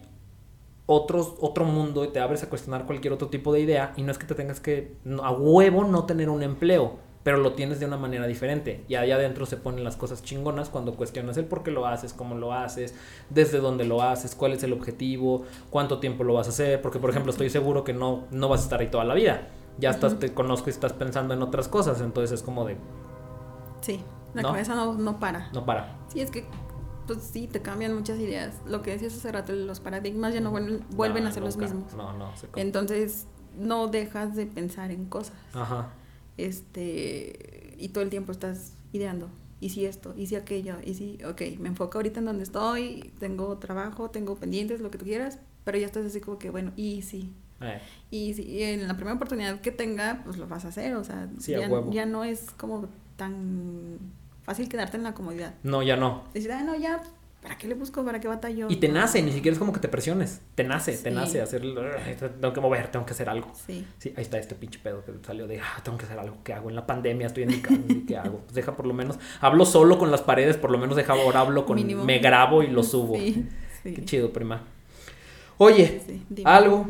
[0.86, 4.12] otros, otro mundo y te abres a cuestionar cualquier otro tipo de idea y no
[4.12, 7.86] es que te tengas que a huevo no tener un empleo, pero lo tienes de
[7.86, 11.64] una manera diferente y allá adentro se ponen las cosas chingonas cuando cuestionas el por
[11.64, 12.94] qué lo haces, cómo lo haces,
[13.28, 17.00] desde dónde lo haces, cuál es el objetivo, cuánto tiempo lo vas a hacer, porque
[17.00, 19.90] por ejemplo estoy seguro que no, no vas a estar ahí toda la vida, ya
[19.90, 22.76] estás, te conozco y estás pensando en otras cosas, entonces es como de,
[23.80, 24.00] Sí,
[24.34, 24.48] la ¿No?
[24.52, 25.50] cabeza no, no para.
[25.52, 25.96] no para.
[26.08, 26.44] Sí, es que,
[27.06, 28.54] pues sí, te cambian muchas ideas.
[28.66, 31.56] Lo que decías hace rato, los paradigmas ya no vuelven, vuelven No, a ser los
[31.56, 31.94] mismos.
[31.94, 33.26] No, no, se Entonces,
[33.56, 35.36] no dejas de pensar en cosas.
[35.54, 35.88] Ajá.
[36.36, 39.28] Este, y todo el tiempo estás ideando.
[39.60, 43.12] Y si esto, y si aquello, y si, ok, me enfoco ahorita en donde estoy,
[43.18, 46.70] tengo trabajo, tengo pendientes, lo que tú quieras, pero ya estás así como que, bueno,
[46.76, 47.80] y si, Eh,
[48.10, 51.04] y si y en la primera oportunidad que tenga, pues lo vas a hacer, o
[51.04, 53.98] sea, Sí, ya, ya no es como tan
[54.44, 55.54] fácil quedarte en la comodidad.
[55.62, 56.24] no, ya no.
[56.32, 57.02] Decir, ah, no, ya,
[57.42, 58.04] ¿para qué le busco?
[58.04, 58.68] ¿Para qué batallo?
[58.70, 60.40] Y te nace, ni siquiera es como que te presiones.
[60.54, 61.62] Te nace, te nace hacer.
[62.06, 63.50] "Ay, Tengo que mover, tengo que hacer algo.
[63.66, 66.38] Sí, Sí, ahí está este pinche pedo que salió de, ah, tengo que hacer algo.
[66.44, 66.70] ¿Qué hago?
[66.70, 67.78] En la pandemia estoy en mi casa.
[68.06, 68.38] ¿qué hago?
[68.38, 71.40] Pues deja por lo menos, hablo solo con las paredes, por lo menos deja ahora
[71.40, 72.04] hablo con, Mínimo.
[72.04, 73.16] me grabo y lo subo.
[73.16, 73.46] Sí,
[73.82, 73.94] sí.
[73.94, 74.62] Qué chido, prima.
[75.58, 76.00] Oye,
[76.44, 76.86] algo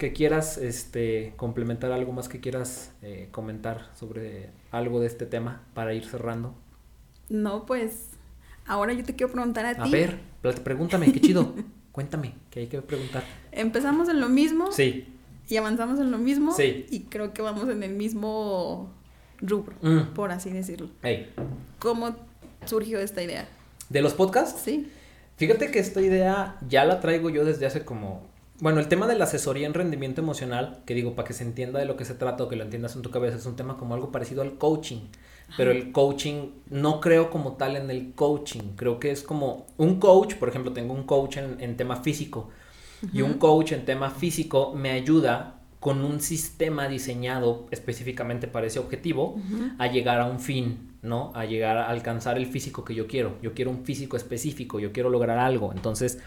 [0.00, 5.62] que quieras, este, complementar, algo más que quieras eh, comentar sobre algo de este tema
[5.74, 6.54] para ir cerrando.
[7.28, 8.08] No, pues,
[8.66, 9.80] ahora yo te quiero preguntar a ti.
[9.82, 10.18] A ver,
[10.64, 11.54] pregúntame, qué chido.
[11.92, 13.22] Cuéntame, que hay que preguntar.
[13.52, 15.06] Empezamos en lo mismo Sí.
[15.48, 16.52] y avanzamos en lo mismo.
[16.52, 16.86] Sí.
[16.90, 18.90] Y creo que vamos en el mismo
[19.40, 20.88] rubro, Mm, por así decirlo.
[21.02, 21.30] ey.
[21.78, 22.16] ¿Cómo
[22.64, 23.46] surgió esta idea?
[23.90, 24.62] ¿De los podcasts?
[24.64, 24.90] Sí.
[25.36, 28.29] Fíjate que esta idea ya la traigo yo desde hace como...
[28.60, 31.78] Bueno, el tema de la asesoría en rendimiento emocional, que digo, para que se entienda
[31.78, 33.78] de lo que se trata o que lo entiendas en tu cabeza, es un tema
[33.78, 35.00] como algo parecido al coaching.
[35.56, 38.76] Pero el coaching, no creo como tal en el coaching.
[38.76, 42.50] Creo que es como un coach, por ejemplo, tengo un coach en, en tema físico.
[43.12, 48.78] Y un coach en tema físico me ayuda con un sistema diseñado específicamente para ese
[48.78, 49.40] objetivo
[49.78, 51.32] a llegar a un fin, ¿no?
[51.34, 53.38] A llegar a alcanzar el físico que yo quiero.
[53.42, 55.72] Yo quiero un físico específico, yo quiero lograr algo.
[55.74, 56.18] Entonces,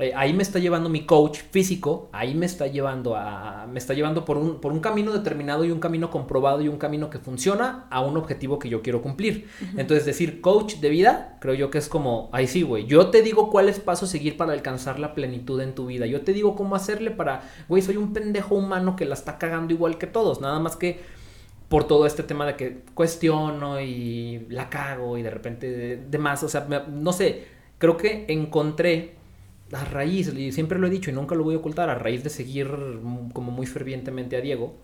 [0.00, 3.94] eh, ahí me está llevando mi coach físico, ahí me está llevando a, me está
[3.94, 7.20] llevando por un, por un camino determinado y un camino comprobado y un camino que
[7.20, 9.48] funciona a un objetivo que yo quiero cumplir.
[9.76, 13.22] Entonces, decir coach de vida, creo yo que es como, ahí sí, güey, yo te
[13.22, 16.06] digo cuáles pasos seguir para alcanzar la plenitud en tu vida.
[16.06, 19.72] Yo te digo cómo hacerle para, güey, soy un pendejo humano que la está cagando
[19.72, 21.00] igual que todos, nada más que
[21.68, 26.18] por todo este tema de que cuestiono y la cago y de repente de, de
[26.18, 27.44] más, o sea, me- no sé,
[27.78, 29.14] creo que encontré
[29.72, 32.22] a raíz, y siempre lo he dicho y nunca lo voy a ocultar, a raíz
[32.22, 32.68] de seguir
[33.32, 34.76] como muy fervientemente a Diego,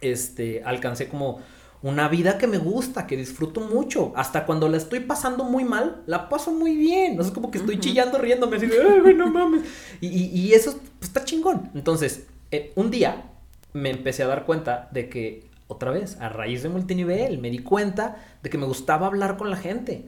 [0.00, 1.40] este, alcancé como
[1.82, 4.12] una vida que me gusta, que disfruto mucho.
[4.14, 7.16] Hasta cuando la estoy pasando muy mal, la paso muy bien.
[7.16, 9.62] No es como que estoy chillando, riéndome así de, "Ay, no mames.
[10.00, 11.70] Y, y- y eso pues, está chingón.
[11.74, 13.30] Entonces, eh, un día
[13.72, 17.60] me empecé a dar cuenta de que, otra vez, a raíz de multinivel, me di
[17.60, 20.06] cuenta de que me gustaba hablar con la gente.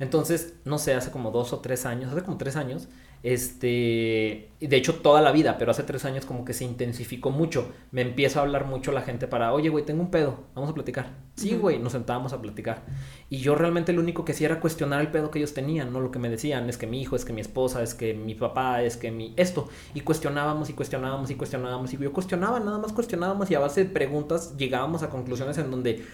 [0.00, 2.88] Entonces, no sé, hace como dos o tres años, hace como tres años,
[3.24, 7.72] Este, de hecho toda la vida, pero hace tres años como que se intensificó mucho.
[7.90, 10.74] Me empieza a hablar mucho la gente para, oye, güey, tengo un pedo, vamos a
[10.74, 11.06] platicar.
[11.34, 12.82] Sí, güey, nos sentábamos a platicar.
[13.30, 16.02] Y yo realmente lo único que hacía era cuestionar el pedo que ellos tenían, ¿no?
[16.02, 18.34] Lo que me decían, es que mi hijo, es que mi esposa, es que mi
[18.34, 19.32] papá, es que mi...
[19.38, 19.70] Esto.
[19.94, 21.94] Y cuestionábamos y cuestionábamos y cuestionábamos.
[21.94, 25.70] Y yo cuestionaba, nada más cuestionábamos y a base de preguntas llegábamos a conclusiones en
[25.70, 26.04] donde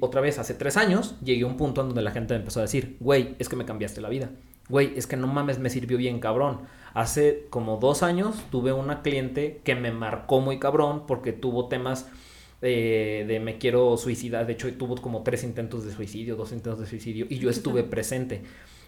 [0.00, 2.60] otra vez hace tres años llegué a un punto en donde la gente me empezó
[2.60, 4.30] a decir, güey, es que me cambiaste la vida
[4.68, 6.60] güey, es que no mames, me sirvió bien cabrón.
[6.94, 12.08] Hace como dos años tuve una cliente que me marcó muy cabrón porque tuvo temas
[12.60, 14.46] eh, de me quiero suicidar.
[14.46, 17.82] De hecho, tuvo como tres intentos de suicidio, dos intentos de suicidio y yo estuve
[17.82, 18.42] presente.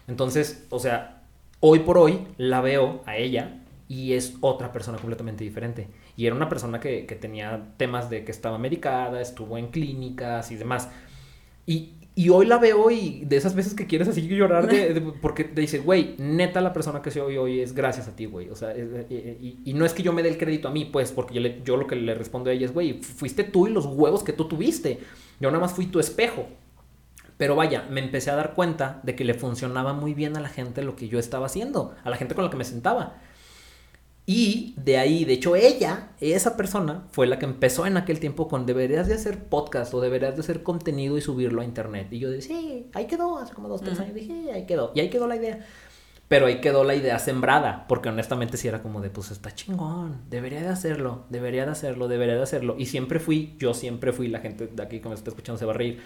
[0.07, 1.23] Entonces, o sea,
[1.59, 5.87] hoy por hoy la veo a ella y es otra persona completamente diferente.
[6.17, 10.51] Y era una persona que, que tenía temas de que estaba medicada, estuvo en clínicas
[10.51, 10.89] y demás.
[11.65, 15.43] Y, y hoy la veo y de esas veces que quieres así llorar de, porque
[15.43, 18.49] te dice, güey, neta la persona que soy hoy es gracias a ti, güey.
[18.49, 21.33] O sea, y, no es que yo me dé el crédito a mí, pues, porque
[21.33, 24.23] yo, yo lo que le respondo a ella es, güey, fuiste tú y los huevos
[24.23, 24.99] que tú tuviste.
[25.41, 26.47] Yo nada más fui tu espejo.
[27.37, 30.47] Pero vaya, me empecé a dar cuenta de que le funcionaba muy bien a la
[30.47, 33.17] gente lo que yo estaba haciendo, a la gente con la que me sentaba.
[34.27, 38.47] Y de ahí, de hecho, ella, esa persona, fue la que empezó en aquel tiempo
[38.47, 42.07] con deberías de hacer podcast o deberías de hacer contenido y subirlo a internet.
[42.11, 44.91] Y yo decía, sí, ahí quedó, hace como dos, tres años dije, ahí quedó.
[44.95, 45.63] Y ahí quedó la idea.
[46.27, 50.21] Pero ahí quedó la idea sembrada, porque honestamente sí era como de, pues está chingón,
[50.27, 52.75] debería de hacerlo, debería de hacerlo, debería de hacerlo.
[52.79, 55.65] Y siempre fui, yo siempre fui, la gente de aquí que me está escuchando se
[55.65, 56.01] va a reír,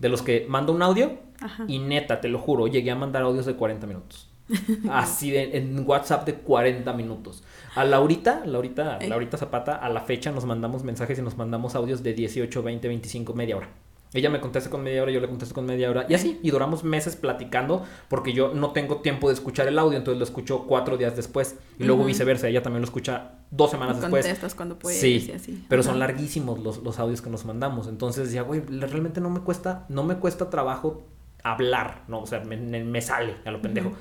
[0.00, 1.20] de los que mando un audio
[1.68, 4.31] y neta, te lo juro, llegué a mandar audios de 40 minutos.
[4.90, 7.42] Así de, en WhatsApp de 40 minutos.
[7.74, 12.02] A Laurita, Laurita, Laurita Zapata, a la fecha nos mandamos mensajes y nos mandamos audios
[12.02, 13.68] de 18, 20, 25, media hora.
[14.14, 16.04] Ella me contesta con media hora, yo le contesto con media hora.
[16.06, 19.96] Y así, y duramos meses platicando porque yo no tengo tiempo de escuchar el audio,
[19.96, 21.56] entonces lo escucho cuatro días después.
[21.78, 24.54] Y luego viceversa, ella también lo escucha dos semanas después.
[24.54, 25.00] Cuando puedes.
[25.00, 25.64] Sí, así.
[25.66, 27.88] pero son larguísimos los, los audios que nos mandamos.
[27.88, 31.06] Entonces decía, güey, realmente no me cuesta, no me cuesta trabajo
[31.42, 32.22] hablar, ¿no?
[32.22, 33.92] O sea, me, me sale a lo pendejo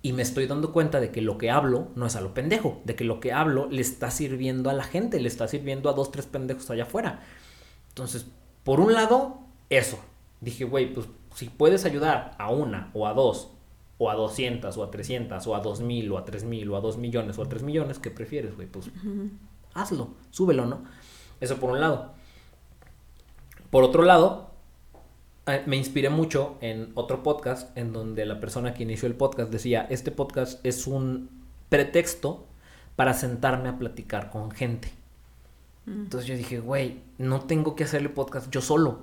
[0.00, 2.80] y me estoy dando cuenta de que lo que hablo no es a lo pendejo,
[2.84, 5.92] de que lo que hablo le está sirviendo a la gente, le está sirviendo a
[5.92, 7.22] dos, tres pendejos allá afuera.
[7.88, 8.26] Entonces,
[8.62, 9.40] por un lado,
[9.70, 9.98] eso.
[10.40, 13.50] Dije, güey, pues si puedes ayudar a una o a dos,
[13.98, 16.96] o a 200 o a 300 o a 2000 o a 3000 o a 2
[16.98, 18.68] millones o a 3 millones, ¿qué prefieres, güey?
[18.68, 18.90] Pues
[19.74, 20.84] hazlo, súbelo, ¿no?
[21.40, 22.12] Eso por un lado.
[23.70, 24.47] Por otro lado,
[25.66, 29.86] me inspiré mucho en otro podcast en donde la persona que inició el podcast decía,
[29.88, 31.30] este podcast es un
[31.68, 32.46] pretexto
[32.96, 34.92] para sentarme a platicar con gente.
[35.86, 36.02] Mm.
[36.02, 39.00] Entonces yo dije, güey, no tengo que hacerle podcast yo solo.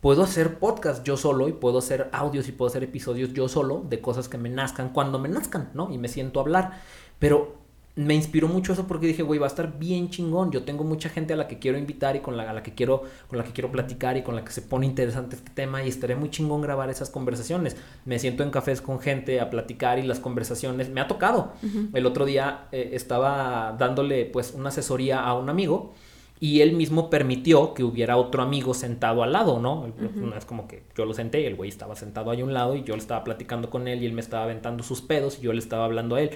[0.00, 3.84] Puedo hacer podcast yo solo y puedo hacer audios y puedo hacer episodios yo solo
[3.88, 5.92] de cosas que me nazcan cuando me nazcan, ¿no?
[5.92, 6.80] Y me siento a hablar.
[7.18, 7.57] Pero
[7.98, 10.52] me inspiró mucho eso porque dije, güey, va a estar bien chingón.
[10.52, 12.72] Yo tengo mucha gente a la que quiero invitar y con la, a la que
[12.72, 15.82] quiero, con la que quiero platicar y con la que se pone interesante este tema
[15.82, 17.76] y estaré muy chingón grabar esas conversaciones.
[18.04, 21.54] Me siento en cafés con gente a platicar y las conversaciones me ha tocado.
[21.92, 25.92] El otro día eh, estaba dándole pues una asesoría a un amigo
[26.38, 29.92] y él mismo permitió que hubiera otro amigo sentado al lado, ¿no?
[30.36, 32.76] Es como que yo lo senté y el güey estaba sentado ahí a un lado
[32.76, 35.42] y yo le estaba platicando con él y él me estaba aventando sus pedos y
[35.42, 36.30] yo le estaba hablando a él.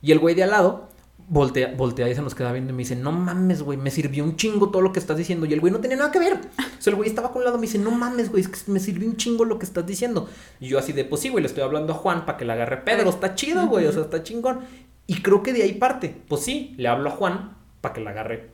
[0.00, 0.91] Y el güey de al lado
[1.28, 4.24] voltea, voltea y se nos queda viendo y me dice, no mames, güey, me sirvió
[4.24, 5.46] un chingo todo lo que estás diciendo.
[5.46, 6.34] Y el güey no tenía nada que ver.
[6.34, 8.70] O sea, el güey estaba con un lado, me dice, no mames, güey, es que
[8.70, 10.28] me sirvió un chingo lo que estás diciendo.
[10.60, 12.52] Y yo así de, pues sí, güey, le estoy hablando a Juan para que le
[12.52, 14.60] agarre Pedro, está chido, güey, o sea, está chingón.
[15.06, 16.14] Y creo que de ahí parte.
[16.28, 18.50] Pues sí, le hablo a Juan para que le agarre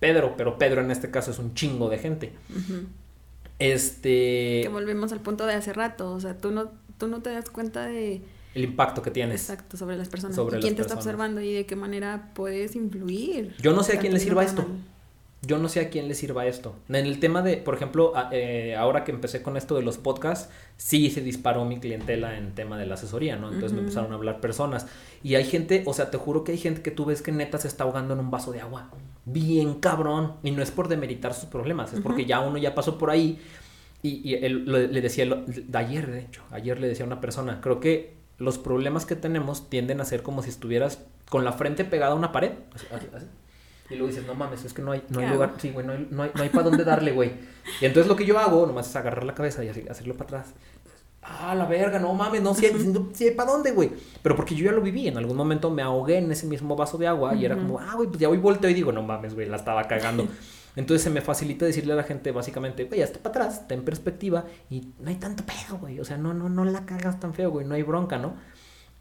[0.00, 2.32] Pedro, pero Pedro en este caso es un chingo de gente.
[3.58, 4.60] Este...
[4.62, 7.50] Que volvemos al punto de hace rato, o sea, tú no, tú no te das
[7.50, 8.20] cuenta de
[8.54, 9.42] el impacto que tienes.
[9.42, 10.36] Exacto, sobre las personas.
[10.36, 13.54] Sobre quién te está observando y de qué manera puedes influir.
[13.60, 14.66] Yo no sé a quién le sirva esto.
[15.44, 16.76] Yo no sé a quién le sirva esto.
[16.88, 20.48] En el tema de, por ejemplo, eh, ahora que empecé con esto de los podcasts,
[20.76, 23.48] sí se disparó mi clientela en tema de la asesoría, ¿no?
[23.48, 24.86] Entonces me empezaron a hablar personas.
[25.24, 27.58] Y hay gente, o sea, te juro que hay gente que tú ves que neta
[27.58, 28.90] se está ahogando en un vaso de agua.
[29.24, 30.34] Bien cabrón.
[30.44, 33.40] Y no es por demeritar sus problemas, es porque ya uno ya pasó por ahí.
[34.00, 35.24] Y, él, le decía,
[35.72, 39.70] ayer de hecho, ayer le decía a una persona, creo que los problemas que tenemos
[39.70, 40.98] tienden a ser como si estuvieras
[41.30, 42.52] con la frente pegada a una pared.
[43.88, 45.92] Y luego dices, no mames, es que no hay, no hay lugar, sí, güey, no
[45.92, 47.32] hay, no hay, no hay para dónde darle, güey.
[47.80, 50.40] Y entonces lo que yo hago, nomás es agarrar la cabeza y así, hacerlo para
[50.40, 50.54] atrás.
[51.22, 52.72] Ah, la verga, no mames, no sé
[53.12, 53.92] si hay, para dónde, güey.
[54.22, 56.98] Pero porque yo ya lo viví, en algún momento me ahogué en ese mismo vaso
[56.98, 59.34] de agua y era como, ah, güey, pues ya voy volteo y digo, no mames,
[59.34, 60.26] güey, la estaba cagando.
[60.76, 64.44] Entonces se me facilita decirle a la gente básicamente, güey, hasta para atrás, ten perspectiva
[64.70, 66.00] y no hay tanto pedo, güey.
[66.00, 68.34] O sea, no, no, no la cagas tan feo, güey, no hay bronca, ¿no?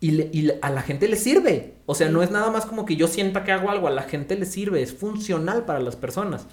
[0.03, 1.75] y, le- y a la gente le sirve.
[1.85, 4.01] O sea, no es nada más como que yo sienta que hago algo, a la
[4.01, 6.47] gente le sirve, es funcional para las personas.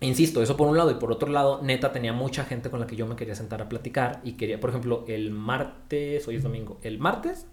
[0.00, 2.86] Insisto, eso por un lado y por otro lado, neta tenía mucha gente con la
[2.86, 6.44] que yo me quería sentar a platicar y quería, por ejemplo, el martes, hoy es
[6.44, 7.46] domingo, el martes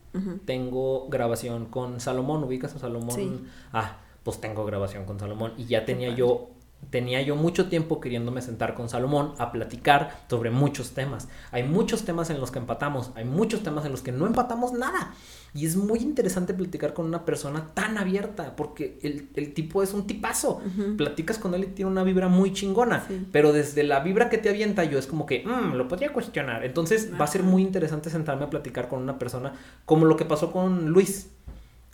[0.45, 3.15] tengo grabación con Salomón, ubicas a Salomón.
[3.15, 3.41] Sí.
[3.73, 6.49] Ah, pues tengo grabación con Salomón y ya tenía yo
[6.89, 11.27] tenía yo mucho tiempo queriéndome sentar con Salomón a platicar sobre muchos temas.
[11.52, 14.73] Hay muchos temas en los que empatamos, hay muchos temas en los que no empatamos
[14.73, 15.14] nada.
[15.56, 19.93] Y es muy interesante platicar con una persona tan abierta, porque el, el tipo es
[19.93, 20.61] un tipazo.
[20.65, 20.97] Ujú.
[20.97, 23.06] Platicas con él y tiene una vibra muy chingona.
[23.07, 23.26] Sí.
[23.31, 26.65] Pero desde la vibra que te avienta yo es como que, "Mm, lo podría cuestionar.
[26.65, 29.53] Entonces va a ser muy interesante sentarme a platicar con una persona
[29.85, 31.31] como lo que pasó con Luis.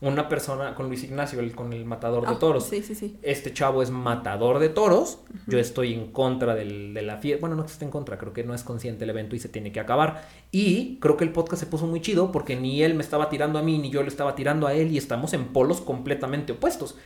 [0.02, 2.65] Una persona, con Luis Ignacio, el, con el matador de Ah, toros.
[2.65, 3.18] Sí, sí, sí.
[3.22, 5.19] Este chavo es matador de toros.
[5.45, 7.40] Yo estoy en contra del, de la fiesta.
[7.41, 9.48] Bueno, no que esté en contra, creo que no es consciente el evento y se
[9.48, 10.28] tiene que acabar.
[10.52, 13.60] Y creo que el podcast se puso muy chido porque ni él me estaba tirando
[13.60, 16.98] a mí, ni yo le estaba tirando a él y estamos en polos completamente opuestos.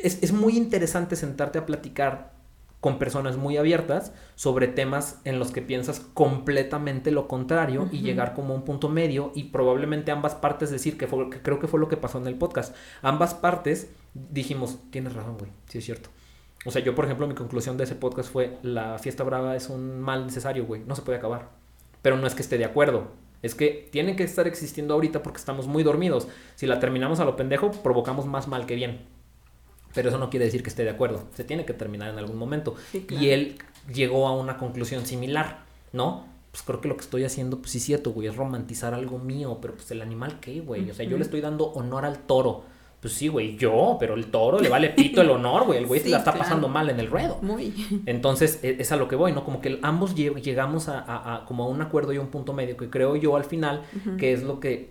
[0.00, 2.39] Es, es muy interesante sentarte a platicar
[2.80, 8.34] con personas muy abiertas sobre temas en los que piensas completamente lo contrario y llegar
[8.34, 11.68] como a un punto medio y probablemente ambas partes decir que, fue, que creo que
[11.68, 12.74] fue lo que pasó en el podcast.
[13.02, 16.08] Ambas partes dijimos, tienes razón, güey, sí es cierto.
[16.64, 19.68] O sea, yo, por ejemplo, mi conclusión de ese podcast fue, la fiesta brava es
[19.68, 21.48] un mal necesario, güey, no se puede acabar.
[22.02, 23.08] Pero no es que esté de acuerdo,
[23.42, 26.28] es que tiene que estar existiendo ahorita porque estamos muy dormidos.
[26.56, 29.19] Si la terminamos a lo pendejo, provocamos más mal que bien.
[29.94, 32.36] Pero eso no quiere decir que esté de acuerdo, se tiene que terminar en algún
[32.36, 32.76] momento.
[32.92, 33.24] Sí, claro.
[33.24, 33.58] Y él
[33.92, 35.60] llegó a una conclusión similar,
[35.92, 36.26] ¿no?
[36.52, 39.18] Pues creo que lo que estoy haciendo, pues sí es cierto, güey, es romantizar algo
[39.18, 40.90] mío, pero pues el animal, ¿qué, güey?
[40.90, 42.64] O sea, yo le estoy dando honor al toro.
[43.00, 45.78] Pues sí, güey, yo, pero el toro le vale pito el honor, güey.
[45.78, 46.44] El güey se Sí, la está claro.
[46.44, 47.38] pasando mal en el ruedo.
[47.40, 47.72] Muy.
[48.04, 49.42] Entonces, e- es a lo que voy, ¿no?
[49.44, 52.52] Como que ambos lle- llegamos a, a- a como a un acuerdo y un punto
[52.52, 53.82] medio que creo yo al final
[54.18, 54.90] que es lo que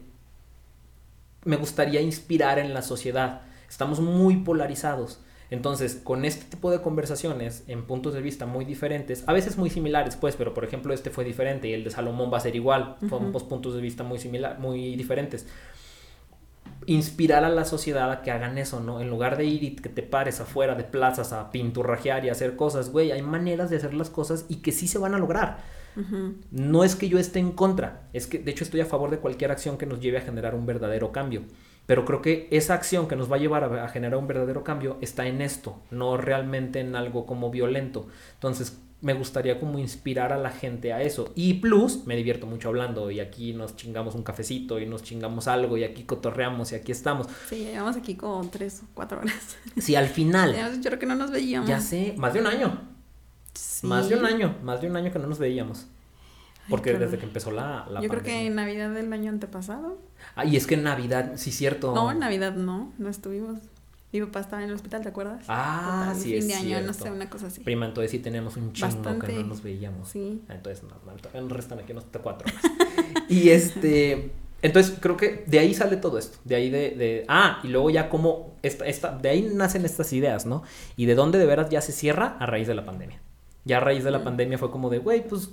[1.46, 3.42] me gustaría inspirar en la sociedad.
[3.70, 5.20] Estamos muy polarizados.
[5.52, 9.70] Entonces, con este tipo de conversaciones en puntos de vista muy diferentes, a veces muy
[9.72, 12.56] similares, pues, pero por ejemplo este fue diferente y el de Salomón va a ser
[12.56, 13.32] igual, son Ujú.
[13.32, 15.48] dos puntos de vista muy similar, muy diferentes.
[16.86, 19.02] Inspirar a la sociedad a que hagan eso, ¿no?
[19.02, 22.56] En lugar de ir y que te pares afuera de plazas a pinturrajear y hacer
[22.56, 25.58] cosas, güey, hay maneras de hacer las cosas y que sí se van a lograr.
[26.52, 29.18] No es que yo esté en contra, es que de hecho estoy a favor de
[29.18, 31.42] cualquier acción que nos lleve a generar un verdadero cambio.
[31.90, 34.64] Pero creo que esa acción que nos va a llevar a, a generar un verdadero
[34.64, 38.06] cambio está en esto, no realmente en algo como violento.
[38.36, 41.32] Entonces me gustaría como inspirar a la gente a eso.
[41.34, 45.48] Y plus, me divierto mucho hablando y aquí nos chingamos un cafecito y nos chingamos
[45.48, 47.26] algo y aquí cotorreamos y aquí estamos.
[47.50, 49.58] Sí, llevamos aquí como tres o cuatro horas.
[49.78, 51.68] Si al final, hace chorro que no nos veíamos.
[51.68, 52.82] ya sé, más de un año,
[53.56, 53.88] Sí.
[53.88, 55.88] más de un año, más de un año que no nos veíamos.
[56.70, 57.86] Porque desde que empezó la...
[57.90, 58.48] la Yo creo que pandemia.
[58.48, 59.98] en Navidad del año antepasado.
[60.36, 61.94] Ah, y es que en Navidad, sí, cierto.
[61.94, 63.60] No, en Navidad no, no estuvimos.
[64.12, 65.44] Mi papá estaba en el hospital, ¿te acuerdas?
[65.48, 67.04] Ah, Total, sí, fin es de año, no cierto.
[67.04, 67.62] sé, una cosa así.
[67.62, 69.34] Prima, entonces sí tenemos un chingo que Bastante.
[69.34, 70.10] no nos veíamos.
[70.10, 70.42] Sí.
[70.50, 72.64] Ah, Entonces, no, no, todavía nos restan aquí unos cuatro horas.
[73.30, 74.32] y este.
[74.62, 76.40] Entonces, creo que de ahí sale todo esto.
[76.44, 76.90] De ahí de.
[76.92, 78.56] de- ah, y luego ya como.
[78.64, 80.64] Esta, esta, de ahí nacen estas ideas, ¿no?
[80.98, 83.22] Y de dónde de veras ya se cierra a raíz de la pandemia.
[83.64, 84.24] Ya a raíz de la Mm.
[84.24, 85.52] pandemia fue como de, güey, pues.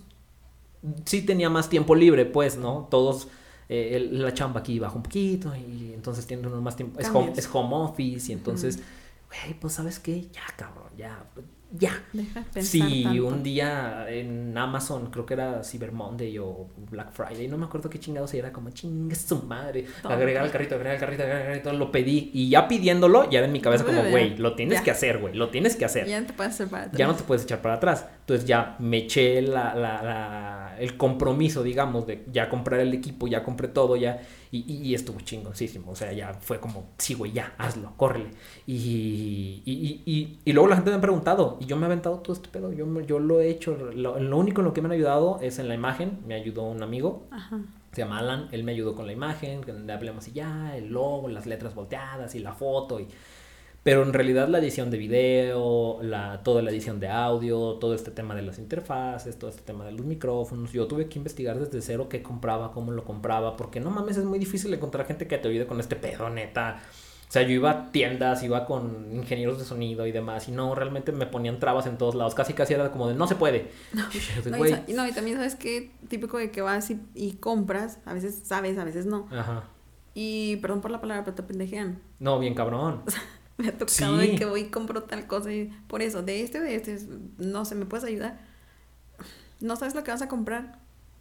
[1.04, 2.88] Sí tenía más tiempo libre, pues, ¿no?
[2.90, 3.28] Todos.
[3.68, 7.00] eh, el- la chamba aquí baja un poquito y entonces tiene uno más tiempo.
[7.00, 8.78] Es home, es home office y entonces,
[9.28, 10.22] güey, pues, ¿sabes qué?
[10.32, 11.24] Ya, cabrón, ya.
[11.72, 13.26] Ya, Deja de pensar Sí, tanto.
[13.26, 17.90] un día en Amazon, creo que era Cyber Monday o Black Friday, no me acuerdo
[17.90, 19.84] qué chingados era, como chingue su madre.
[20.04, 23.38] Agregar al carrito, agregar al carrito, agregar al carrito, lo pedí y ya pidiéndolo, ya
[23.40, 24.84] era en mi cabeza como, güey, lo tienes Ya.
[24.84, 26.06] que hacer, güey, lo tienes que hacer.
[26.06, 26.98] Ya no te puedes hacer para atrás.
[27.00, 28.06] Ya no te puedes echar para atrás.
[28.20, 33.26] Entonces ya me eché la, la- la- el compromiso, digamos, de ya comprar el equipo,
[33.26, 34.20] ya compré todo, ya.
[34.52, 35.90] Y, y- y estuvo chingoncísimo.
[35.90, 38.30] O sea, ya fue como, sí, güey, ya, hazlo, córrele.
[38.66, 41.86] Y, y, y, y- y luego la gente me ha preguntado, y yo me he
[41.86, 42.72] aventado todo este pedo.
[42.72, 43.76] Yo, yo lo he hecho.
[43.94, 46.18] Lo, lo único en lo que me han ayudado es en la imagen.
[46.26, 47.58] Me ayudó un amigo, Ajá.
[47.92, 51.28] se llama Alan, él me ayudó con la imagen, donde hablemos y ya, el logo,
[51.28, 53.08] las letras volteadas y la foto y
[53.86, 58.10] pero en realidad la edición de video, la, toda la edición de audio, todo este
[58.10, 61.80] tema de las interfaces, todo este tema de los micrófonos, yo tuve que investigar desde
[61.80, 65.38] cero qué compraba, cómo lo compraba, porque no mames, es muy difícil encontrar gente que
[65.38, 66.80] te ayude con este pedo, neta.
[67.28, 70.74] O sea, yo iba a tiendas, iba con ingenieros de sonido y demás, y no,
[70.74, 73.70] realmente me ponían trabas en todos lados, casi casi era como de no se puede.
[74.42, 78.00] De, No, y, no, y también sabes que típico de que vas y, y compras,
[78.04, 79.28] a veces sabes, a veces no.
[79.30, 79.62] Ajá.
[80.12, 82.00] Y perdón por la palabra, pero te pendejean.
[82.18, 83.04] No, bien cabrón.
[83.58, 84.26] Me ha tocado Sí.
[84.28, 86.94] de que voy y compro tal cosa y por eso, de este o de este,
[86.94, 87.06] es-
[87.38, 88.38] no sé, ¿me puedes ayudar?
[89.60, 90.78] ¿No sabes lo que vas a comprar?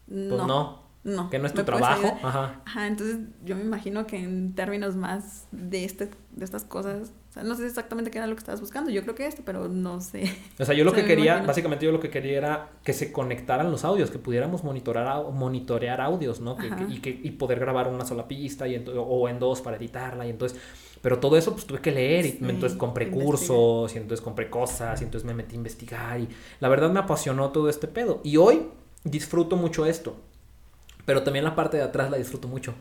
[0.07, 0.83] Pues no.
[1.03, 1.29] no.
[1.29, 2.17] Que no es tu trabajo.
[2.23, 2.61] Ajá.
[2.65, 7.43] Ajá, entonces yo me imagino que en términos más de, este, de estas cosas, sea,
[7.43, 10.01] no sé exactamente qué era lo que estabas buscando, yo creo que esto, pero no
[10.01, 10.35] sé.
[10.59, 13.71] O sea, yo lo que quería, básicamente yo lo que quería era que se conectaran
[13.71, 16.57] los audios, que pudiéramos monitorar, monitorear audios, ¿no?
[16.57, 19.77] Que- que- y, que, y poder grabar una sola pista y o en dos para
[19.77, 20.59] editarla y entonces...
[21.01, 24.49] Pero todo eso pues tuve que leer y Sí, entonces compré cursos y entonces compré
[24.49, 26.27] cosas y entonces me metí a investigar y
[26.59, 28.21] la verdad me apasionó todo este pedo.
[28.23, 28.63] Y hoy
[29.03, 30.15] disfruto mucho esto,
[31.05, 32.73] pero también la parte de atrás la disfruto mucho.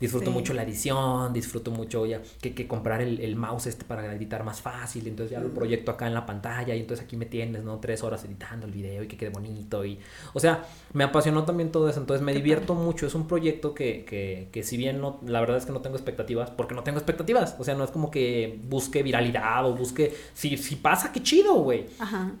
[0.00, 0.32] Disfruto Sí.
[0.32, 4.42] mucho la edición, disfruto mucho ya que, que comprar el, el mouse este para editar
[4.44, 7.62] más fácil, entonces ya lo proyecto acá en la pantalla y entonces aquí me tienes,
[7.64, 7.78] ¿no?
[7.78, 9.98] Tres horas editando el video y que quede bonito y...
[10.32, 14.04] O sea, me apasionó también todo eso, entonces me divierto mucho, es un proyecto que,
[14.04, 16.98] que, que si bien no, la verdad es que no tengo expectativas, porque no tengo
[16.98, 20.14] expectativas, o sea, no es como que busque viralidad o busque...
[20.34, 21.86] Si, si pasa, qué chido, güey.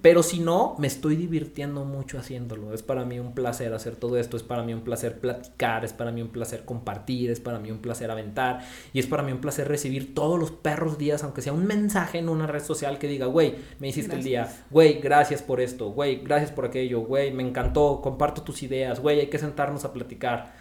[0.02, 2.74] Pero si no, me estoy divirtiendo mucho haciéndolo.
[2.74, 5.92] Es para mí un placer hacer todo esto, es para mí un placer platicar, es
[5.92, 8.60] para mí un placer compartir, es para mí un placer aventar
[8.92, 12.18] y es para mí un placer recibir todos los perros días, aunque sea un mensaje
[12.18, 15.90] en una red social que diga, güey, me hiciste el día, güey, gracias por esto,
[15.90, 19.92] güey, gracias por aquello, güey, me encantó, comparto tus ideas, güey, hay que sentarnos a
[19.92, 20.52] platicar.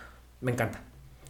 [0.42, 0.82] Me encanta.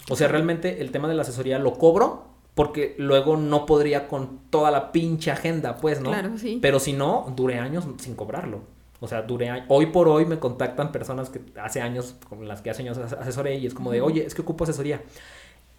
[0.09, 2.25] O sea, realmente el tema de la asesoría lo cobro
[2.55, 6.09] porque luego no podría con toda la pinche agenda, pues, ¿no?
[6.09, 6.59] Claro, sí.
[6.61, 8.61] Pero si no, duré años sin cobrarlo.
[8.99, 12.61] O sea, duré a- hoy por hoy me contactan personas que hace años, con las
[12.61, 15.01] que hace años as- asesoré, y es como de, oye, es que ocupo asesoría.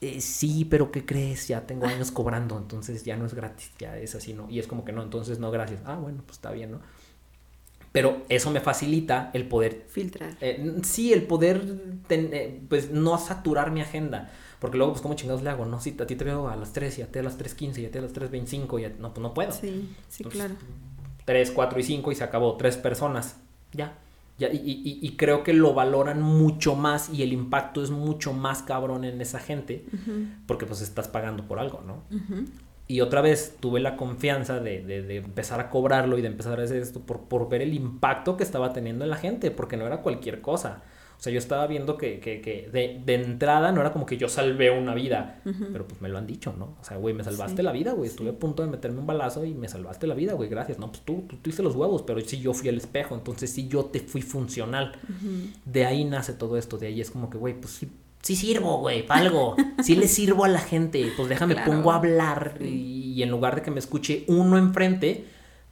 [0.01, 1.49] "Eh, sí, pero ¿qué crees?
[1.49, 4.49] Ya tengo años cobrando, entonces ya no es gratis, ya es así, ¿no?
[4.51, 5.81] Y es como que no, entonces no, gracias.
[5.87, 6.81] Ah, bueno, pues está bien, ¿no?
[7.93, 10.35] Pero eso me facilita el poder Filtrar.
[10.41, 14.33] eh, sí, el poder, ten- eh, pues, no saturar mi agenda.
[14.59, 15.65] Porque luego, pues, ¿cómo chingados le hago?
[15.65, 17.81] No, si a ti te veo a las 3 y a ti a las 3.15
[17.83, 19.53] y a ti a las 3.25 y a- no, pues no puedo.
[19.53, 20.55] Sí, sí, Entonces, claro.
[21.25, 22.57] 3, 4 y 5 y se acabó.
[22.57, 23.37] Tres personas.
[23.73, 23.97] Ya.
[24.39, 28.32] Ya y, y- y- creo que lo valoran mucho más y el impacto es mucho
[28.32, 29.85] más cabrón en esa gente
[30.47, 32.02] porque pues estás pagando por algo, ¿no?
[32.86, 36.61] Y otra vez tuve la confianza de, de- de empezar a cobrarlo y de empezar
[36.61, 39.77] a hacer esto por, por ver el impacto que estaba teniendo en la gente, porque
[39.77, 40.82] no era cualquier cosa.
[41.25, 44.19] O sea, yo estaba viendo que, que, que de, de entrada no era como que
[44.19, 45.41] yo salvé una vida,
[45.73, 46.77] pero pues me lo han dicho, ¿no?
[46.79, 48.11] O sea, güey, me salvaste Sí, la vida, güey.
[48.11, 50.51] Estuve a punto de meterme un balazo y me salvaste la vida, güey.
[50.51, 50.79] Gracias.
[50.79, 53.69] No, pues tú, tú tuviste los huevos, pero sí yo fui el espejo, entonces sí
[53.69, 54.93] yo te fui funcional.
[55.65, 57.91] De ahí nace todo esto, de ahí es como que, güey, pues sí,
[58.21, 59.57] sí sirvo, güey, para algo.
[59.83, 61.73] Sí le sirvo a la gente, pues déjame Claro.
[61.73, 65.25] pongo a hablar y, y en lugar de que me escuche uno enfrente,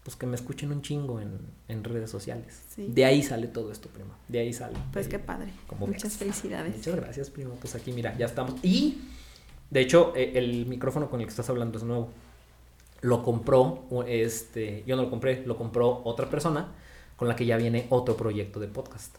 [0.03, 1.39] pues que me escuchen un chingo en,
[1.73, 2.62] en redes sociales.
[2.74, 2.86] Sí.
[2.89, 4.15] De ahí sale todo esto, primo.
[4.28, 4.78] De ahí sale.
[4.93, 5.53] Pues qué padre.
[5.66, 6.16] Como Muchas ves.
[6.16, 6.77] felicidades.
[6.77, 7.55] Muchas gracias, primo.
[7.61, 8.55] Pues aquí, mira, ya estamos.
[8.62, 9.01] Y,
[9.70, 12.11] de hecho, eh, el micrófono con el que estás hablando es nuevo.
[13.01, 16.69] Lo compró, este, yo no lo compré, lo compró otra persona
[17.16, 19.16] con la que ya viene otro proyecto de podcast.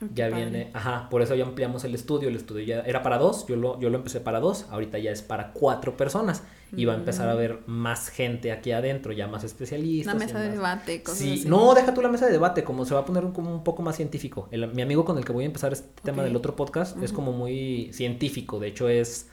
[0.00, 0.44] Qué Ya padre.
[0.50, 2.28] viene, ajá, por eso ya ampliamos el estudio.
[2.28, 5.10] El estudio ya era para dos, yo lo, yo lo empecé para dos, ahorita ya
[5.12, 6.42] es para cuatro personas.
[6.76, 7.38] Y va a empezar a Mm.
[7.38, 10.12] ver más gente aquí adentro, ya más especialistas.
[10.12, 11.48] Y mesa de más- debate, cosas Sí, así.
[11.48, 13.62] no, deja tú la mesa de debate, como se va a poner un, como un
[13.62, 14.48] poco más científico.
[14.50, 17.12] El- mi amigo con el que voy a empezar este tema del otro podcast es
[17.12, 19.28] como muy científico, de hecho es...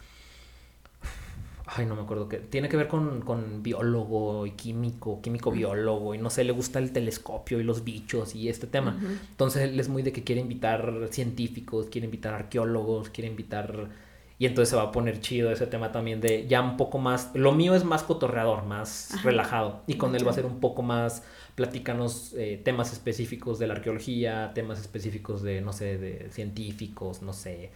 [1.73, 2.37] Ay, no me acuerdo qué.
[2.37, 6.79] Tiene que ver con, con biólogo y químico, químico biólogo, y no sé, le gusta
[6.79, 8.99] el telescopio y los bichos y este tema.
[9.29, 13.89] Entonces él es muy de que quiere invitar científicos, quiere invitar arqueólogos, quiere invitar...
[14.37, 17.29] Y entonces se va a poner chido ese tema también de ya un poco más...
[17.35, 19.23] Lo mío es más cotorreador, más Ajá.
[19.23, 19.83] relajado.
[19.87, 21.23] Y con él va a ser un poco más...
[21.55, 27.33] Platícanos eh, temas específicos de la arqueología, temas específicos de, no sé, de científicos, no
[27.33, 27.71] sé.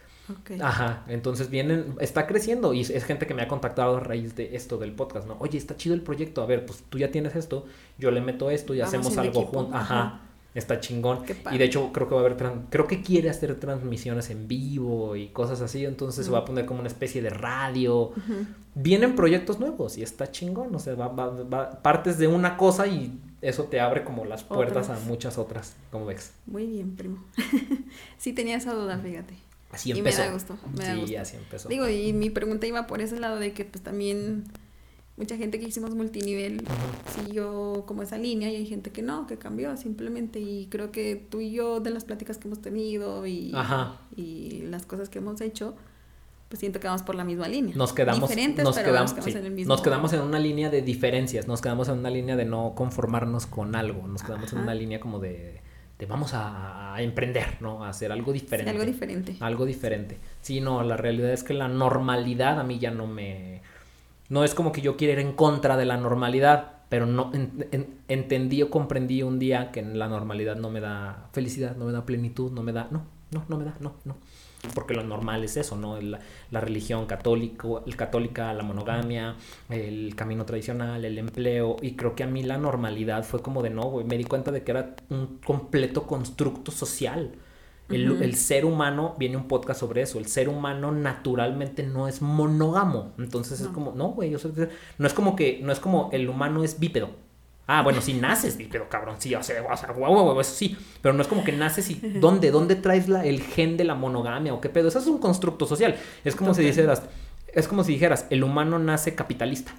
[0.60, 4.56] Ajá, entonces vienen, está creciendo y es, gente que me ha contactado a raíz de
[4.56, 5.36] esto del podcast, ¿no?
[5.40, 7.66] Oye, está chido el proyecto, a ver, pues tú ya tienes esto,
[7.98, 9.74] yo le meto esto y Vamos hacemos algo juntos.
[9.74, 10.20] Ajá,
[10.54, 11.20] está chingón.
[11.52, 12.36] Y de hecho creo que va a haber,
[12.70, 16.64] creo que quiere hacer transmisiones en vivo y cosas así, entonces se va a poner
[16.66, 18.12] como una especie de radio.
[18.74, 22.86] Vienen proyectos nuevos y está chingón, o sea, va, va- va- partes de una cosa
[22.86, 25.02] y eso te abre como las puertas Otras.
[25.02, 26.32] a muchas otras, como ves.
[26.46, 27.22] Muy bien, primo.
[28.18, 29.34] sí tenía esa duda, fíjate.
[29.76, 31.20] Así Y me da gusto, me da sí, gusto.
[31.20, 31.68] así empezó.
[31.68, 34.44] Digo, y mi pregunta iba por ese lado de que pues también
[35.16, 36.62] mucha gente que hicimos multinivel
[37.14, 41.16] siguió como esa línea y hay gente que no, que cambió simplemente y creo que
[41.16, 44.00] tú y yo de las pláticas que hemos tenido y, Ajá.
[44.16, 45.74] y las cosas que hemos hecho,
[46.48, 47.74] pues siento que vamos por la misma línea.
[47.76, 50.20] Nos quedamos, Diferentes, nos pero quedamos, nos quedamos sí, en el mismo- nos quedamos en
[50.20, 54.22] una línea de diferencias, nos quedamos en una línea de no conformarnos con algo, nos
[54.22, 55.60] quedamos en una línea como de,
[55.98, 57.84] de vamos a, a emprender, ¿no?
[57.84, 58.70] A hacer algo Sí, diferente.
[58.70, 59.36] algo diferente.
[59.40, 60.18] Algo diferente.
[60.42, 63.62] Sí, no, la realidad es que la normalidad a mí ya no me...
[64.28, 67.66] No es como que yo quiera ir en contra de la normalidad, pero no en-
[67.72, 71.92] en- entendí o comprendí un día que la normalidad no me da felicidad, no me
[71.92, 72.88] da plenitud, no me da...
[72.90, 74.16] No, no, no me da, no, no.
[74.74, 76.00] Porque lo normal es eso, ¿no?
[76.00, 76.20] La,
[76.50, 79.36] la religión católico, el católica, la monogamia,
[79.68, 83.70] el camino tradicional, el empleo, y creo que a mí la normalidad fue como de
[83.70, 87.32] no, güey, me di cuenta de que era un completo constructo social.
[87.88, 92.20] El, el ser humano, viene un podcast sobre eso, el ser humano naturalmente no es
[92.20, 94.34] monógamo, entonces es como, no, güey,
[94.98, 97.10] no es como que, no es como el humano es bípedo.
[97.68, 100.54] Ah, bueno, sí naces bípedo, cabrón, sí, o sea, o sea, guau, guau, guau, eso
[100.54, 102.52] sí, pero no es como que naces y ¿dónde?
[102.52, 104.86] ¿Dónde traes la, el gen de la monogamia o qué pedo?
[104.88, 105.96] Eso es un constructo social.
[106.24, 107.02] Es como si dijeras,
[107.52, 109.74] es como si dijeras, el humano nace capitalista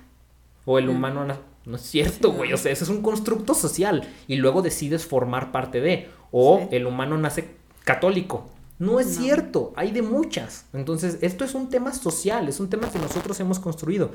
[0.65, 1.39] o el humano nace...
[1.65, 5.51] No es cierto, güey, o sea, eso es un constructo social y luego decides formar
[5.53, 6.75] parte de, o Sí.
[6.75, 7.55] el humano nace
[7.85, 8.49] católico.
[8.79, 9.21] No es No.
[9.21, 10.65] cierto, hay de muchas.
[10.73, 14.11] Entonces, esto es un tema social, es un tema que nosotros hemos construido.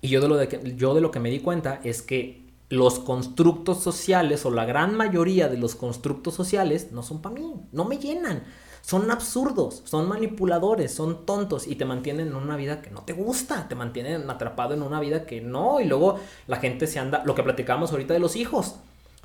[0.00, 2.42] Y yo de lo, de que, yo de lo que me di cuenta es que
[2.72, 7.52] los constructos sociales o la gran mayoría de los constructos sociales no son para mí,
[7.70, 8.44] no me llenan.
[8.80, 13.12] Son absurdos, son manipuladores, son tontos y te mantienen en una vida que no te
[13.12, 15.80] gusta, te mantienen atrapado en una vida que no.
[15.80, 18.76] Y luego la gente se anda, lo que platicábamos ahorita de los hijos,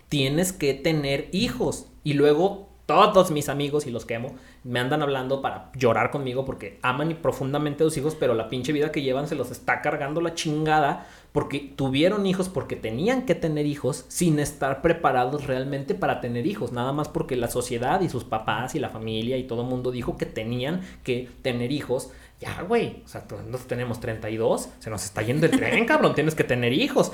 [0.10, 1.86] tienes que tener hijos.
[2.04, 6.80] Y luego todos mis amigos y los quemo me andan hablando para llorar conmigo porque
[6.82, 10.22] aman profundamente a sus hijos, pero la pinche vida que llevan se los está cargando
[10.22, 16.22] la chingada porque tuvieron hijos porque tenían que tener hijos sin estar preparados realmente para
[16.22, 19.62] tener hijos, nada más porque la sociedad y sus papás y la familia y todo
[19.62, 22.10] el mundo dijo que tenían que tener hijos.
[22.40, 26.36] Ya, güey, o sea, nosotros tenemos 32, se nos está yendo el tren, cabrón, tienes
[26.36, 27.12] que tener hijos.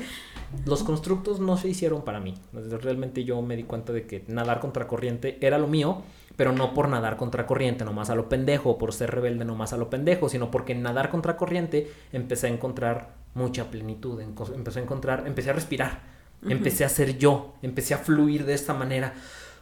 [0.66, 2.36] Los constructos no se hicieron para mí.
[2.54, 6.04] Realmente yo me di cuenta de que nadar contra corriente era lo mío,
[6.36, 9.78] pero no por nadar contra corriente nomás a lo pendejo, por ser rebelde nomás a
[9.78, 14.84] lo pendejo, sino porque en nadar contra corriente empecé a encontrar mucha plenitud, empecé a
[14.84, 16.02] encontrar, empecé a respirar,
[16.48, 19.14] empecé a ser yo, empecé a fluir de esta manera.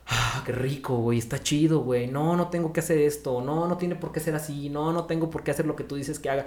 [0.07, 2.07] Ah, qué rico, güey, está chido, güey.
[2.07, 5.05] No, no tengo que hacer esto, no, no tiene por qué ser así, no, no
[5.05, 6.45] tengo por qué hacer lo que tú dices que haga.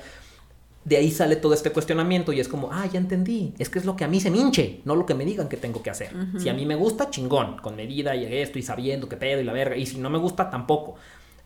[0.85, 3.87] De ahí sale todo este cuestionamiento y es como, ah, ya entendí, es que es
[3.87, 5.91] lo que a mí se me hinche, no lo que me digan que tengo que
[5.91, 6.11] hacer.
[6.39, 9.45] Si a mí me gusta, chingón, con medida y esto y sabiendo qué pedo y
[9.45, 10.97] la verga, y si no me gusta, tampoco.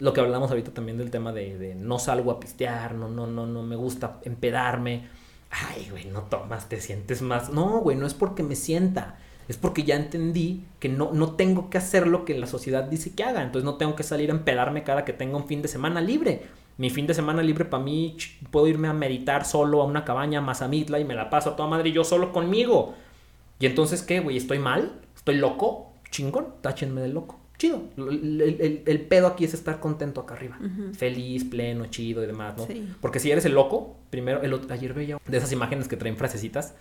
[0.00, 3.26] Lo que hablamos ahorita también del tema de, de no salgo a pistear, no, no,
[3.26, 5.08] no, no me gusta empedarme.
[5.50, 7.50] Ay, güey, no tomas, te sientes más.
[7.50, 9.18] No, güey, no es porque me sienta.
[9.48, 13.14] Es porque ya entendí que no, no tengo que hacer lo que la sociedad dice
[13.14, 13.42] que haga.
[13.42, 16.42] Entonces no tengo que salir a empedarme cada que tenga un fin de semana libre.
[16.78, 18.16] Mi fin de semana libre para mí,
[18.50, 21.56] puedo irme a meditar solo a una cabaña a Mazamitla y me la paso a
[21.56, 22.94] toda madre yo solo conmigo.
[23.60, 24.36] Y entonces, ¿qué, güey?
[24.36, 24.92] ¿Estoy mal?
[25.16, 25.92] ¿Estoy loco?
[26.10, 27.38] Chingón, táchenme de loco.
[27.58, 27.82] Chido.
[27.96, 30.56] El, el- el- el pedo aquí es estar contento acá arriba.
[30.96, 32.66] Feliz, pleno, chido y demás, ¿no?
[32.66, 32.88] Sí.
[33.00, 36.16] Porque si eres el loco, primero, el otro- ayer veía de esas imágenes que traen
[36.16, 36.76] frasecitas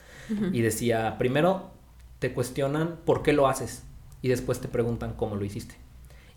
[0.53, 1.71] y decía, primero
[2.19, 3.83] te cuestionan por qué lo haces
[4.21, 5.73] y después te preguntan cómo lo hiciste.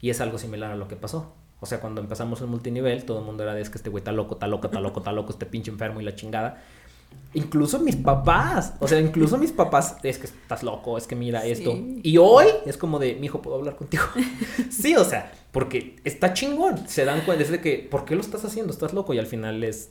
[0.01, 1.35] Y es algo similar a lo que pasó.
[1.61, 4.01] O sea, cuando empezamos en multinivel, todo el mundo era de es que este güey
[4.01, 6.63] está loco, está loco, está loco, está loco, este pinche enfermo y la chingada.
[7.35, 11.43] Incluso mis papás, o sea, incluso mis papás, es que estás loco, es que mira
[11.43, 11.51] Sí.
[11.53, 11.77] esto.
[12.03, 14.05] Y hoy es como de, mi hijo, ¿puedo hablar contigo?
[14.71, 16.89] sí, o sea, porque está chingón.
[16.89, 18.73] Se dan cuenta, es de que, ¿por qué lo estás haciendo?
[18.73, 19.13] Estás loco.
[19.15, 19.91] Y al final es,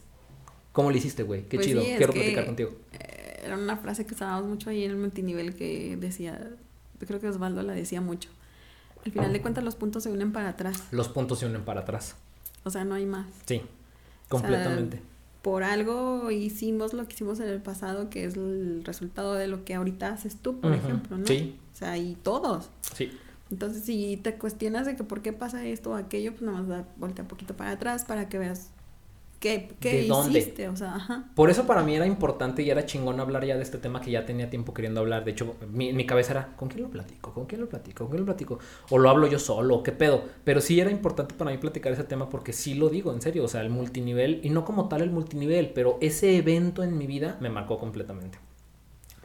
[0.72, 1.42] ¿cómo lo hiciste, güey?
[1.48, 2.70] Qué Pues chido, sí, quiero que- platicar contigo.
[2.98, 6.38] Eh, Era una frase que usábamos mucho ahí en el multinivel que decía,
[7.00, 8.28] yo creo que Osvaldo la decía mucho.
[9.04, 11.80] Al final de cuentas los puntos se unen para atrás, Los puntos se unen para
[11.80, 12.16] atrás.
[12.64, 13.26] o sea, no hay más.
[13.46, 13.62] Sí,
[14.28, 15.00] completamente.
[15.42, 19.64] Por algo hicimos lo que hicimos en el pasado, que es el resultado de lo
[19.64, 21.26] que ahorita haces tú, por ejemplo, ¿no?
[21.26, 22.68] Sí, O sea, y todos.
[22.94, 23.10] sí.
[23.50, 26.68] Entonces, si te cuestionas de que por qué pasa esto o aquello, pues nada más
[26.68, 28.68] da vuelta un poquito para atrás para que veas
[29.40, 30.38] qué, qué ¿De dónde?
[30.38, 31.24] hiciste, o sea, ajá.
[31.34, 34.10] Por eso para mí era importante y era chingón hablar ya de este tema que
[34.12, 35.24] ya tenía tiempo queriendo hablar.
[35.24, 37.32] De hecho, mi, mi cabeza era, ¿con quién lo platico?
[37.34, 38.04] ¿Con quién lo platico?
[38.04, 38.58] ¿Con quién lo platico?
[38.90, 40.22] O lo hablo yo solo, ¿qué pedo?
[40.44, 43.44] Pero sí era importante para mí platicar ese tema porque sí lo digo, en serio.
[43.44, 47.06] O sea, el multinivel, y no como tal el multinivel, pero ese evento en mi
[47.06, 48.38] vida me marcó completamente.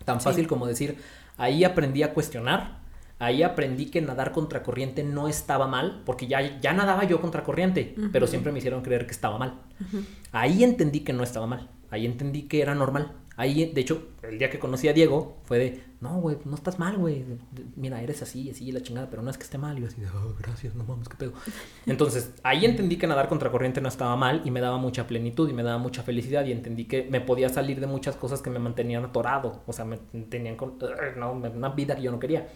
[0.05, 0.25] Tan Sí.
[0.25, 0.97] fácil como decir,
[1.37, 2.84] ahí aprendí a cuestionar.
[3.17, 8.25] Ahí aprendí que nadar contracorriente no estaba mal, porque ya, ya nadaba yo contracorriente, pero
[8.25, 8.31] Ujú.
[8.31, 9.61] siempre me hicieron creer que estaba mal.
[10.31, 11.69] Ahí entendí que no estaba mal.
[11.89, 13.13] Ahí entendí que era normal.
[13.37, 16.79] Ahí, de hecho, el día que conocí a Diego fue de, no, güey, no estás
[16.79, 17.25] mal, güey.
[17.75, 19.77] Mira, eres así, así, la chingada, pero no es que esté mal.
[19.77, 21.33] Y yo así de, oh, gracias, no mames, qué pedo.
[21.85, 25.53] Entonces, ahí entendí que nadar contracorriente no estaba mal y me daba mucha plenitud y
[25.53, 28.59] me daba mucha felicidad y entendí que me podía salir de muchas cosas que me
[28.59, 29.63] mantenían atorado.
[29.67, 29.97] O sea, me
[30.29, 30.77] tenían con,
[31.17, 32.47] no, una vida que yo no quería.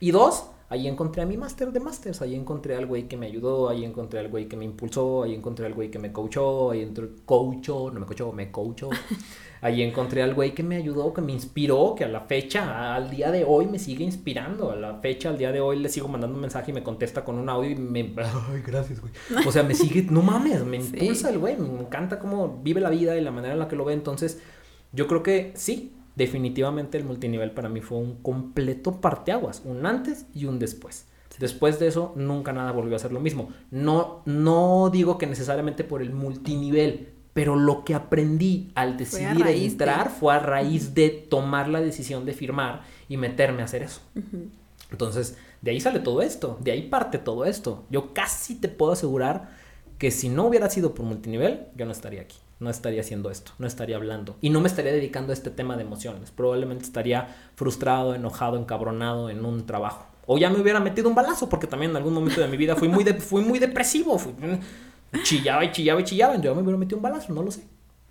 [0.00, 3.26] Y dos, ahí encontré a mi máster de másters, ahí encontré al güey que me
[3.26, 6.70] ayudó, ahí encontré al güey que me impulsó, ahí encontré al güey que me coachó,
[6.70, 8.90] ahí entró coachó, no me coachó, me coachó.
[9.62, 13.10] Ahí encontré al güey que me ayudó, que me inspiró, que a la fecha, al
[13.10, 14.70] día de hoy me sigue inspirando.
[14.70, 17.24] A la fecha, al día de hoy le sigo mandando un mensaje y me contesta
[17.24, 18.00] con un audio y me...
[18.52, 19.12] Ay, gracias, güey.
[19.46, 22.90] O sea, me sigue, no mames, me impulsa el güey, me encanta cómo vive la
[22.90, 23.94] vida y la manera en la que lo ve.
[23.94, 24.40] Entonces,
[24.92, 30.26] yo creo que sí, definitivamente el multinivel para mí fue un completo parteaguas, un antes
[30.34, 31.06] y un después.
[31.38, 33.50] Después de eso, nunca nada volvió a ser lo mismo.
[33.70, 40.10] No, no digo que necesariamente por el multinivel, pero lo que aprendí al decidir entrar
[40.10, 44.00] fue a raíz de tomar la decisión de firmar y meterme a hacer eso.
[44.90, 47.84] Entonces, de ahí sale todo esto, de ahí parte todo esto.
[47.90, 49.50] Yo casi te puedo asegurar
[49.98, 53.52] que si no hubiera sido por multinivel, yo no estaría aquí, no estaría haciendo esto,
[53.58, 56.30] no estaría hablando y no me estaría dedicando a este tema de emociones.
[56.30, 60.06] Probablemente estaría frustrado, enojado, encabronado en un trabajo.
[60.26, 62.74] O ya me hubiera metido un balazo, porque también en algún momento de mi vida
[62.74, 64.18] fui muy, fui muy depresivo.
[64.18, 64.32] Fui,
[65.22, 66.36] chillaba y chillaba y chillaba.
[66.36, 67.62] Yo me hubiera metido un balazo, no lo sé.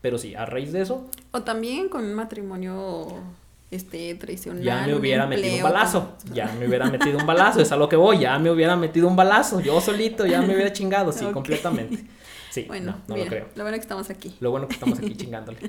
[0.01, 1.09] Pero sí, a raíz de eso.
[1.31, 3.07] O también con un matrimonio
[3.69, 4.63] este traicional.
[4.63, 6.15] Ya me hubiera metido un balazo.
[6.31, 7.59] Ya me hubiera metido un balazo.
[7.59, 8.19] Es a lo que voy.
[8.19, 9.59] Ya me hubiera metido un balazo.
[9.59, 12.05] Yo solito ya me hubiera chingado, sí, completamente.
[12.56, 13.48] Sí, bueno, no, lo creo.
[13.56, 14.34] Lo bueno que estamos aquí.
[14.40, 15.60] Lo bueno que estamos aquí chingándole.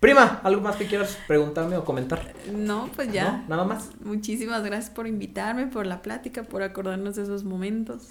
[0.00, 2.34] Prima, ¿algo más que quieras preguntarme o comentar?
[2.52, 3.44] No, pues ya.
[3.48, 3.90] ¿Nada más?
[4.00, 8.08] Muchísimas gracias por invitarme, por la plática, por acordarnos de esos momentos.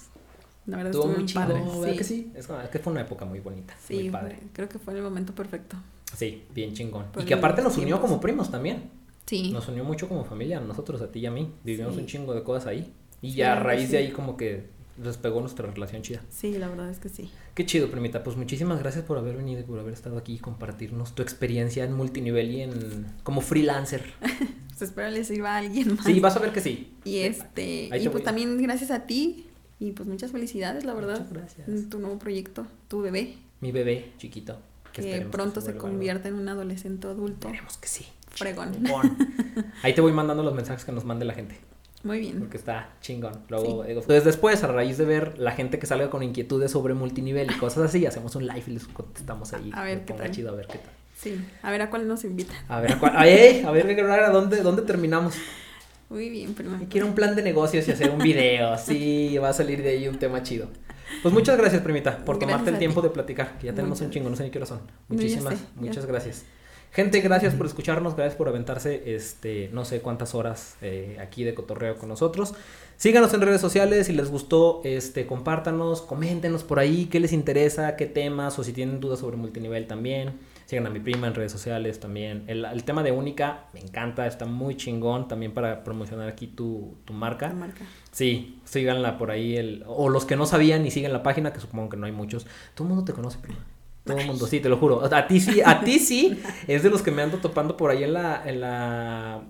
[0.66, 1.62] La verdad estuvo, muy padre.
[1.84, 1.98] Sí.
[1.98, 2.32] que sí?
[2.34, 3.76] Es, que fue una época muy bonita.
[3.86, 4.40] Sí, muy padre.
[4.54, 5.76] creo que fue el momento perfecto.
[6.16, 7.08] Sí, bien chingón.
[7.20, 8.92] y que aparte nos unió como primos también.
[9.26, 9.52] Sí.
[9.52, 11.54] Nos unió mucho como familia, nosotros, a ti y a mí.
[11.66, 12.94] Vivimos un chingo de cosas ahí.
[13.22, 14.70] Y ya a raíz de ahí como que
[15.04, 16.22] despegó nuestra relación chida.
[16.30, 17.30] Sí, la verdad es que sí.
[17.54, 18.24] Qué chido, primita.
[18.24, 21.84] Pues muchísimas gracias por haber venido y por haber estado aquí y compartirnos tu experiencia
[21.84, 24.04] en multinivel y en como freelancer.
[24.70, 26.06] pues espero les sirva a alguien más.
[26.06, 26.94] Sí, vas a ver que sí.
[27.04, 29.48] Y este, y pues también gracias a ti
[29.80, 31.20] y pues muchas felicidades, la verdad.
[31.20, 31.90] Muchas gracias.
[31.90, 33.36] Tu nuevo proyecto, tu bebé.
[33.62, 34.60] Mi bebé chiquito.
[34.94, 37.48] Que, pronto se, convierta en un adolescente adulto.
[37.48, 38.06] Esperemos que sí.
[38.30, 38.76] Fregón.
[39.84, 41.58] Ahí te voy mandando los mensajes que nos mande la gente.
[42.04, 42.40] Muy bien.
[42.40, 43.44] Porque está chingón.
[43.50, 47.52] Luego, entonces después, a raíz de ver la gente que salga con inquietudes sobre multinivel
[47.52, 49.72] y cosas así, hacemos un live y les contestamos ahí.
[49.74, 50.32] A ver qué tal.
[50.32, 50.92] chido, a ver qué tal.
[51.16, 52.54] Sí, a ver a cuál nos invita.
[52.68, 53.14] A ver a cuál.
[53.16, 55.36] Ay, a ver, a dónde, dónde terminamos.
[56.10, 56.80] Muy bien, prima.
[56.90, 58.78] Quiero un plan de negocios y hacer un video.
[58.84, 60.68] sí, va a salir de ahí un tema chido.
[61.22, 63.60] Pues muchas gracias, primita, por tomarte el tiempo de platicar.
[63.62, 64.80] ya tenemos un chingo, no sé ni qué hora son.
[65.08, 66.46] Muchísimas, muchas gracias.
[66.94, 71.54] Gente, gracias por escucharnos, gracias por aventarse, este, no sé cuántas horas eh, aquí de
[71.54, 72.54] cotorreo con nosotros.
[72.98, 77.96] Síganos en redes sociales, si les gustó, este, compártanos, coméntenos por ahí qué les interesa,
[77.96, 80.34] qué temas, o si tienen dudas sobre multinivel también.
[80.66, 82.44] Sigan a mi prima en redes sociales también.
[82.48, 87.14] El, tema de Única me encanta, está muy chingón también para promocionar aquí tu, tu
[87.14, 87.54] marca.
[87.54, 87.86] marca.
[88.12, 89.56] Sí, síganla por ahí.
[89.56, 92.12] El, o los que no sabían y siguen la página, que supongo que no hay
[92.12, 92.46] muchos.
[92.76, 93.66] Todo el mundo te conoce, prima.
[94.04, 95.04] Todo el mundo, sí, te lo juro.
[95.04, 96.42] A ti sí, a ti sí.
[96.68, 98.42] Es de los que me ando topando por ahí en la...
[98.46, 99.42] En la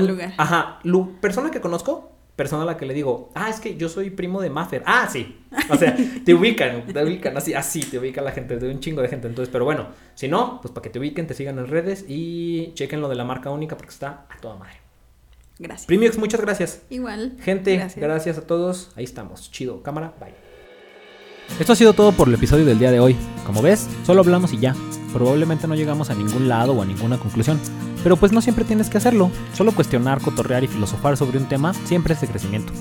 [0.00, 0.32] lugar.
[0.38, 0.80] Ajá.
[1.20, 4.40] persona que conozco, persona a la que le digo, ah, es que yo soy primo
[4.40, 4.82] de Maffer.
[4.86, 5.36] Ah, sí.
[5.68, 5.94] O sea,
[6.24, 9.28] te ubican, te ubican así, así te ubica la gente, de un chingo de gente.
[9.28, 12.72] Entonces, pero bueno, si no, pues para que te ubiquen, te sigan en redes y
[12.74, 14.80] chequen lo de la marca única porque está a toda madre.
[15.58, 15.86] Gracias.
[15.86, 16.82] Primix, muchas gracias.
[16.88, 17.36] Igual.
[17.40, 18.02] Gente, gracias.
[18.02, 18.90] gracias a todos.
[18.96, 19.50] Ahí estamos.
[19.50, 19.82] Chido.
[19.82, 20.41] Cámara, bye.
[21.58, 23.16] Esto ha sido todo por el episodio del día de hoy.
[23.46, 24.74] Como ves, solo hablamos y ya.
[25.12, 27.60] Probablemente no llegamos a ningún lado o a ninguna conclusión.
[28.02, 29.30] Pero pues no siempre tienes que hacerlo.
[29.54, 32.72] Solo cuestionar, cotorrear y filosofar sobre un tema siempre es de crecimiento.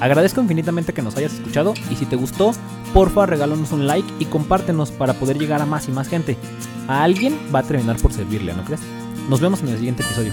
[0.00, 2.52] Agradezco infinitamente que nos hayas escuchado y si te gustó,
[2.92, 6.36] porfa regálanos un like y compártenos para poder llegar a más y más gente.
[6.88, 8.80] A alguien va a terminar por servirle, ¿no crees?
[9.28, 10.32] Nos vemos en el siguiente episodio.